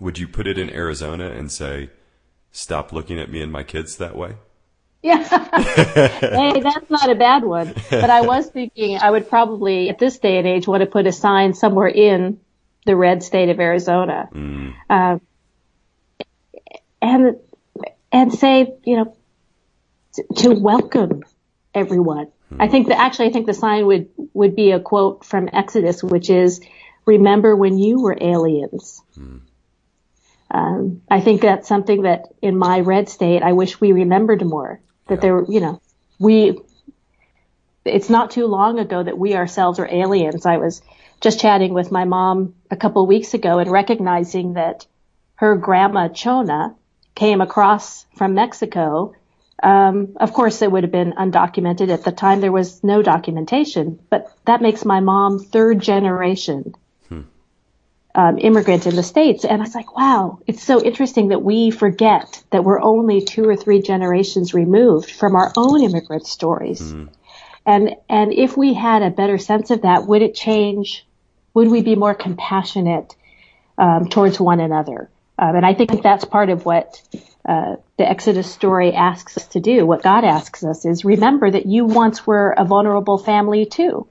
Would 0.00 0.18
you 0.18 0.28
put 0.28 0.46
it 0.46 0.58
in 0.58 0.70
Arizona 0.70 1.30
and 1.30 1.50
say, 1.50 1.90
"Stop 2.52 2.92
looking 2.92 3.18
at 3.18 3.30
me 3.30 3.40
and 3.40 3.50
my 3.50 3.62
kids 3.62 3.96
that 3.96 4.16
way"? 4.16 4.36
Yeah. 5.02 5.22
hey, 5.22 6.60
that's 6.60 6.90
not 6.90 7.10
a 7.10 7.14
bad 7.14 7.42
one. 7.42 7.74
But 7.90 8.10
I 8.10 8.20
was 8.20 8.48
thinking 8.48 8.98
I 8.98 9.10
would 9.10 9.28
probably, 9.28 9.88
at 9.88 9.98
this 9.98 10.18
day 10.18 10.38
and 10.38 10.46
age, 10.46 10.66
want 10.68 10.82
to 10.82 10.86
put 10.86 11.06
a 11.06 11.12
sign 11.12 11.54
somewhere 11.54 11.88
in 11.88 12.40
the 12.84 12.96
red 12.96 13.22
state 13.22 13.48
of 13.48 13.60
Arizona. 13.60 14.28
Mm. 14.32 14.74
Um, 14.90 15.20
and, 17.00 17.36
and 18.12 18.32
say, 18.32 18.74
you 18.84 18.96
know, 18.96 19.16
to, 20.14 20.24
to 20.42 20.50
welcome 20.50 21.22
everyone. 21.74 22.28
I 22.58 22.66
think 22.66 22.88
that 22.88 22.98
actually, 22.98 23.28
I 23.28 23.32
think 23.32 23.46
the 23.46 23.54
sign 23.54 23.86
would, 23.86 24.08
would 24.34 24.56
be 24.56 24.72
a 24.72 24.80
quote 24.80 25.24
from 25.24 25.48
Exodus, 25.52 26.02
which 26.02 26.28
is, 26.30 26.60
remember 27.06 27.54
when 27.54 27.78
you 27.78 28.00
were 28.02 28.18
aliens. 28.20 29.00
Um, 30.50 31.02
I 31.08 31.20
think 31.20 31.42
that's 31.42 31.68
something 31.68 32.02
that 32.02 32.26
in 32.42 32.58
my 32.58 32.80
red 32.80 33.08
state, 33.08 33.42
I 33.42 33.52
wish 33.52 33.80
we 33.80 33.92
remembered 33.92 34.44
more 34.44 34.80
that 35.10 35.20
there, 35.20 35.34
were, 35.34 35.52
you 35.52 35.60
know, 35.60 35.80
we, 36.18 36.58
it's 37.84 38.08
not 38.08 38.30
too 38.30 38.46
long 38.46 38.78
ago 38.78 39.02
that 39.02 39.18
we 39.18 39.34
ourselves 39.34 39.78
are 39.78 39.88
aliens. 39.92 40.46
I 40.46 40.56
was 40.56 40.82
just 41.20 41.40
chatting 41.40 41.74
with 41.74 41.92
my 41.92 42.04
mom 42.04 42.54
a 42.70 42.76
couple 42.76 43.06
weeks 43.06 43.34
ago 43.34 43.58
and 43.58 43.70
recognizing 43.70 44.54
that 44.54 44.86
her 45.34 45.56
grandma 45.56 46.08
Chona 46.08 46.74
came 47.14 47.40
across 47.40 48.06
from 48.16 48.34
Mexico. 48.34 49.14
Um, 49.62 50.16
of 50.18 50.32
course, 50.32 50.62
it 50.62 50.70
would 50.70 50.84
have 50.84 50.92
been 50.92 51.12
undocumented 51.12 51.92
at 51.92 52.04
the 52.04 52.12
time. 52.12 52.40
There 52.40 52.52
was 52.52 52.82
no 52.82 53.02
documentation, 53.02 53.98
but 54.10 54.32
that 54.46 54.62
makes 54.62 54.84
my 54.84 55.00
mom 55.00 55.38
third 55.38 55.80
generation 55.80 56.74
um, 58.14 58.38
immigrant 58.38 58.86
in 58.86 58.96
the 58.96 59.02
states. 59.02 59.44
And 59.44 59.60
I 59.60 59.64
was 59.64 59.74
like, 59.74 59.96
wow, 59.96 60.40
it's 60.46 60.62
so 60.62 60.82
interesting 60.82 61.28
that 61.28 61.42
we 61.42 61.70
forget 61.70 62.42
that 62.50 62.64
we're 62.64 62.80
only 62.80 63.22
two 63.22 63.48
or 63.48 63.56
three 63.56 63.80
generations 63.82 64.52
removed 64.52 65.10
from 65.10 65.36
our 65.36 65.52
own 65.56 65.82
immigrant 65.82 66.26
stories. 66.26 66.80
And 67.66 67.96
and 68.08 68.32
if 68.32 68.56
we 68.56 68.74
had 68.74 69.02
a 69.02 69.10
better 69.10 69.38
sense 69.38 69.70
of 69.70 69.82
that, 69.82 70.06
would 70.06 70.22
it 70.22 70.34
change? 70.34 71.06
Would 71.54 71.68
we 71.68 71.82
be 71.82 71.94
more 71.94 72.14
compassionate 72.14 73.14
um, 73.76 74.08
towards 74.08 74.40
one 74.40 74.60
another? 74.60 75.10
Um, 75.38 75.56
and 75.56 75.66
I 75.66 75.74
think 75.74 76.02
that's 76.02 76.24
part 76.24 76.50
of 76.50 76.64
what 76.64 77.00
uh, 77.48 77.76
the 77.96 78.08
Exodus 78.08 78.50
story 78.52 78.92
asks 78.92 79.36
us 79.36 79.46
to 79.48 79.60
do. 79.60 79.86
What 79.86 80.02
God 80.02 80.24
asks 80.24 80.64
us 80.64 80.84
is 80.84 81.04
remember 81.04 81.50
that 81.50 81.66
you 81.66 81.86
once 81.86 82.26
were 82.26 82.54
a 82.56 82.64
vulnerable 82.64 83.18
family 83.18 83.66
too. 83.66 84.06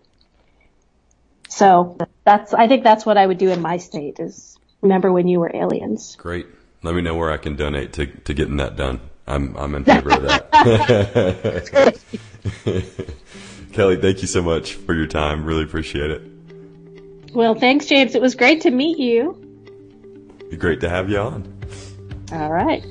So 1.50 1.98
that's 2.24 2.54
I 2.54 2.68
think 2.68 2.84
that's 2.84 3.06
what 3.06 3.18
I 3.18 3.26
would 3.26 3.38
do 3.38 3.50
in 3.50 3.62
my 3.62 3.78
state 3.78 4.20
is 4.20 4.58
remember 4.82 5.12
when 5.12 5.28
you 5.28 5.40
were 5.40 5.52
aliens. 5.54 6.16
Great. 6.16 6.48
Let 6.84 6.96
me 6.96 7.02
know 7.02 7.16
where 7.16 7.32
I 7.32 7.38
can 7.38 7.56
donate 7.56 7.94
to 7.94 8.06
to 8.06 8.34
getting 8.34 8.58
that 8.58 8.76
done. 8.78 9.02
I'm 9.28 9.56
I'm 9.58 9.76
in 9.76 9.84
favor 9.84 10.12
of 10.12 10.22
that. 10.24 10.50
Kelley, 13.74 13.98
thank 13.98 14.22
you 14.22 14.28
so 14.28 14.42
much 14.42 14.74
for 14.74 14.94
your 14.94 15.08
time. 15.08 15.46
Really 15.46 15.64
appreciate 15.64 16.12
it. 16.12 16.22
Well, 17.34 17.54
thanks, 17.54 17.86
James. 17.86 18.16
It 18.16 18.22
was 18.22 18.36
great 18.36 18.62
to 18.62 18.72
meet 18.72 18.98
you. 18.98 19.46
Great 20.58 20.82
to 20.82 20.90
have 20.90 21.10
you 21.10 21.20
on. 21.20 21.62
All 22.32 22.52
right. 22.52 22.84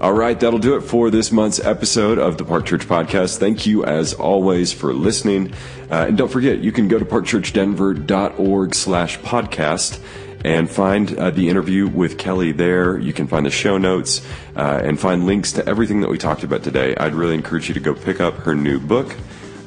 All 0.00 0.14
right, 0.14 0.40
that'll 0.40 0.58
do 0.58 0.76
it 0.76 0.80
for 0.80 1.10
this 1.10 1.30
month's 1.30 1.60
episode 1.60 2.16
of 2.16 2.38
the 2.38 2.44
Park 2.46 2.64
Church 2.64 2.88
Podcast. 2.88 3.36
Thank 3.36 3.66
you, 3.66 3.84
as 3.84 4.14
always, 4.14 4.72
for 4.72 4.94
listening. 4.94 5.52
Uh, 5.90 6.06
and 6.08 6.16
don't 6.16 6.30
forget, 6.30 6.60
you 6.60 6.72
can 6.72 6.88
go 6.88 6.98
to 6.98 7.04
parkchurchdenver.org 7.04 8.74
slash 8.74 9.18
podcast 9.18 10.00
and 10.42 10.70
find 10.70 11.18
uh, 11.18 11.28
the 11.28 11.50
interview 11.50 11.86
with 11.86 12.16
Kelley 12.16 12.52
there. 12.52 12.96
You 12.96 13.12
can 13.12 13.26
find 13.26 13.44
the 13.44 13.50
show 13.50 13.76
notes 13.76 14.26
uh, 14.56 14.80
and 14.82 14.98
find 14.98 15.26
links 15.26 15.52
to 15.52 15.68
everything 15.68 16.00
that 16.00 16.08
we 16.08 16.16
talked 16.16 16.44
about 16.44 16.62
today. 16.62 16.96
I'd 16.96 17.14
really 17.14 17.34
encourage 17.34 17.68
you 17.68 17.74
to 17.74 17.80
go 17.80 17.92
pick 17.92 18.20
up 18.20 18.32
her 18.38 18.54
new 18.54 18.80
book. 18.80 19.14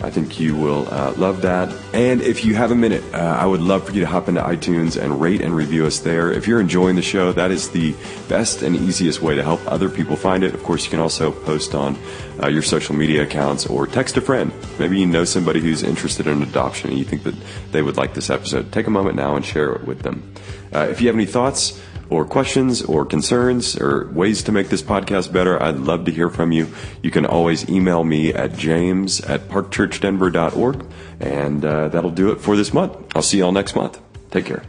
I 0.03 0.09
think 0.09 0.37
you 0.37 0.53
will 0.55 0.85
uh, 0.93 1.13
love 1.15 1.41
that. 1.43 1.73
And 1.93 2.21
if 2.21 2.43
you 2.43 2.55
have 2.55 2.71
a 2.71 2.75
minute, 2.75 3.03
uh, 3.13 3.17
I 3.17 3.45
would 3.45 3.61
love 3.61 3.85
for 3.87 3.93
you 3.93 4.01
to 4.01 4.07
hop 4.07 4.27
into 4.27 4.41
iTunes 4.41 5.01
and 5.01 5.21
rate 5.21 5.39
and 5.39 5.55
review 5.55 5.85
us 5.85 5.99
there. 5.99 6.29
If 6.29 6.45
you're 6.45 6.59
enjoying 6.59 6.97
the 6.97 7.01
show, 7.01 7.31
that 7.31 7.51
is 7.51 7.69
the 7.69 7.95
best 8.27 8.63
and 8.63 8.75
easiest 8.75 9.21
way 9.21 9.35
to 9.35 9.43
help 9.43 9.65
other 9.65 9.89
people 9.89 10.17
find 10.17 10.43
it. 10.43 10.53
Of 10.53 10.61
course, 10.61 10.83
you 10.83 10.91
can 10.91 10.99
also 10.99 11.31
post 11.31 11.73
on 11.73 11.97
uh, 12.41 12.49
your 12.49 12.61
social 12.61 12.93
media 12.95 13.23
accounts 13.23 13.65
or 13.65 13.87
text 13.87 14.17
a 14.17 14.21
friend. 14.21 14.51
Maybe 14.77 14.99
you 14.99 15.05
know 15.05 15.23
somebody 15.23 15.61
who's 15.61 15.83
interested 15.83 16.27
in 16.27 16.41
adoption 16.43 16.89
and 16.89 16.99
you 16.99 17.05
think 17.05 17.23
that 17.23 17.35
they 17.71 17.81
would 17.81 17.95
like 17.95 18.13
this 18.13 18.29
episode. 18.29 18.73
Take 18.73 18.87
a 18.87 18.91
moment 18.91 19.15
now 19.15 19.37
and 19.37 19.45
share 19.45 19.71
it 19.71 19.85
with 19.87 20.01
them. 20.01 20.33
Uh, 20.73 20.87
if 20.89 20.99
you 20.99 21.07
have 21.07 21.15
any 21.15 21.25
thoughts, 21.25 21.81
or 22.09 22.25
questions 22.25 22.81
or 22.81 23.05
concerns 23.05 23.79
or 23.79 24.07
ways 24.11 24.43
to 24.43 24.51
make 24.51 24.69
this 24.69 24.81
podcast 24.81 25.31
better, 25.31 25.61
I'd 25.61 25.77
love 25.77 26.05
to 26.05 26.11
hear 26.11 26.29
from 26.29 26.51
you. 26.51 26.67
You 27.01 27.11
can 27.11 27.25
always 27.25 27.69
email 27.69 28.03
me 28.03 28.33
at 28.33 28.53
james 28.55 29.21
at 29.21 29.49
parkchurchdenver.org, 29.49 30.85
and 31.19 31.65
uh, 31.65 31.87
that'll 31.89 32.11
do 32.11 32.31
it 32.31 32.41
for 32.41 32.55
this 32.55 32.73
month. 32.73 32.97
I'll 33.15 33.21
see 33.21 33.37
you 33.37 33.45
all 33.45 33.51
next 33.51 33.75
month. 33.75 33.99
Take 34.31 34.45
care. 34.45 34.63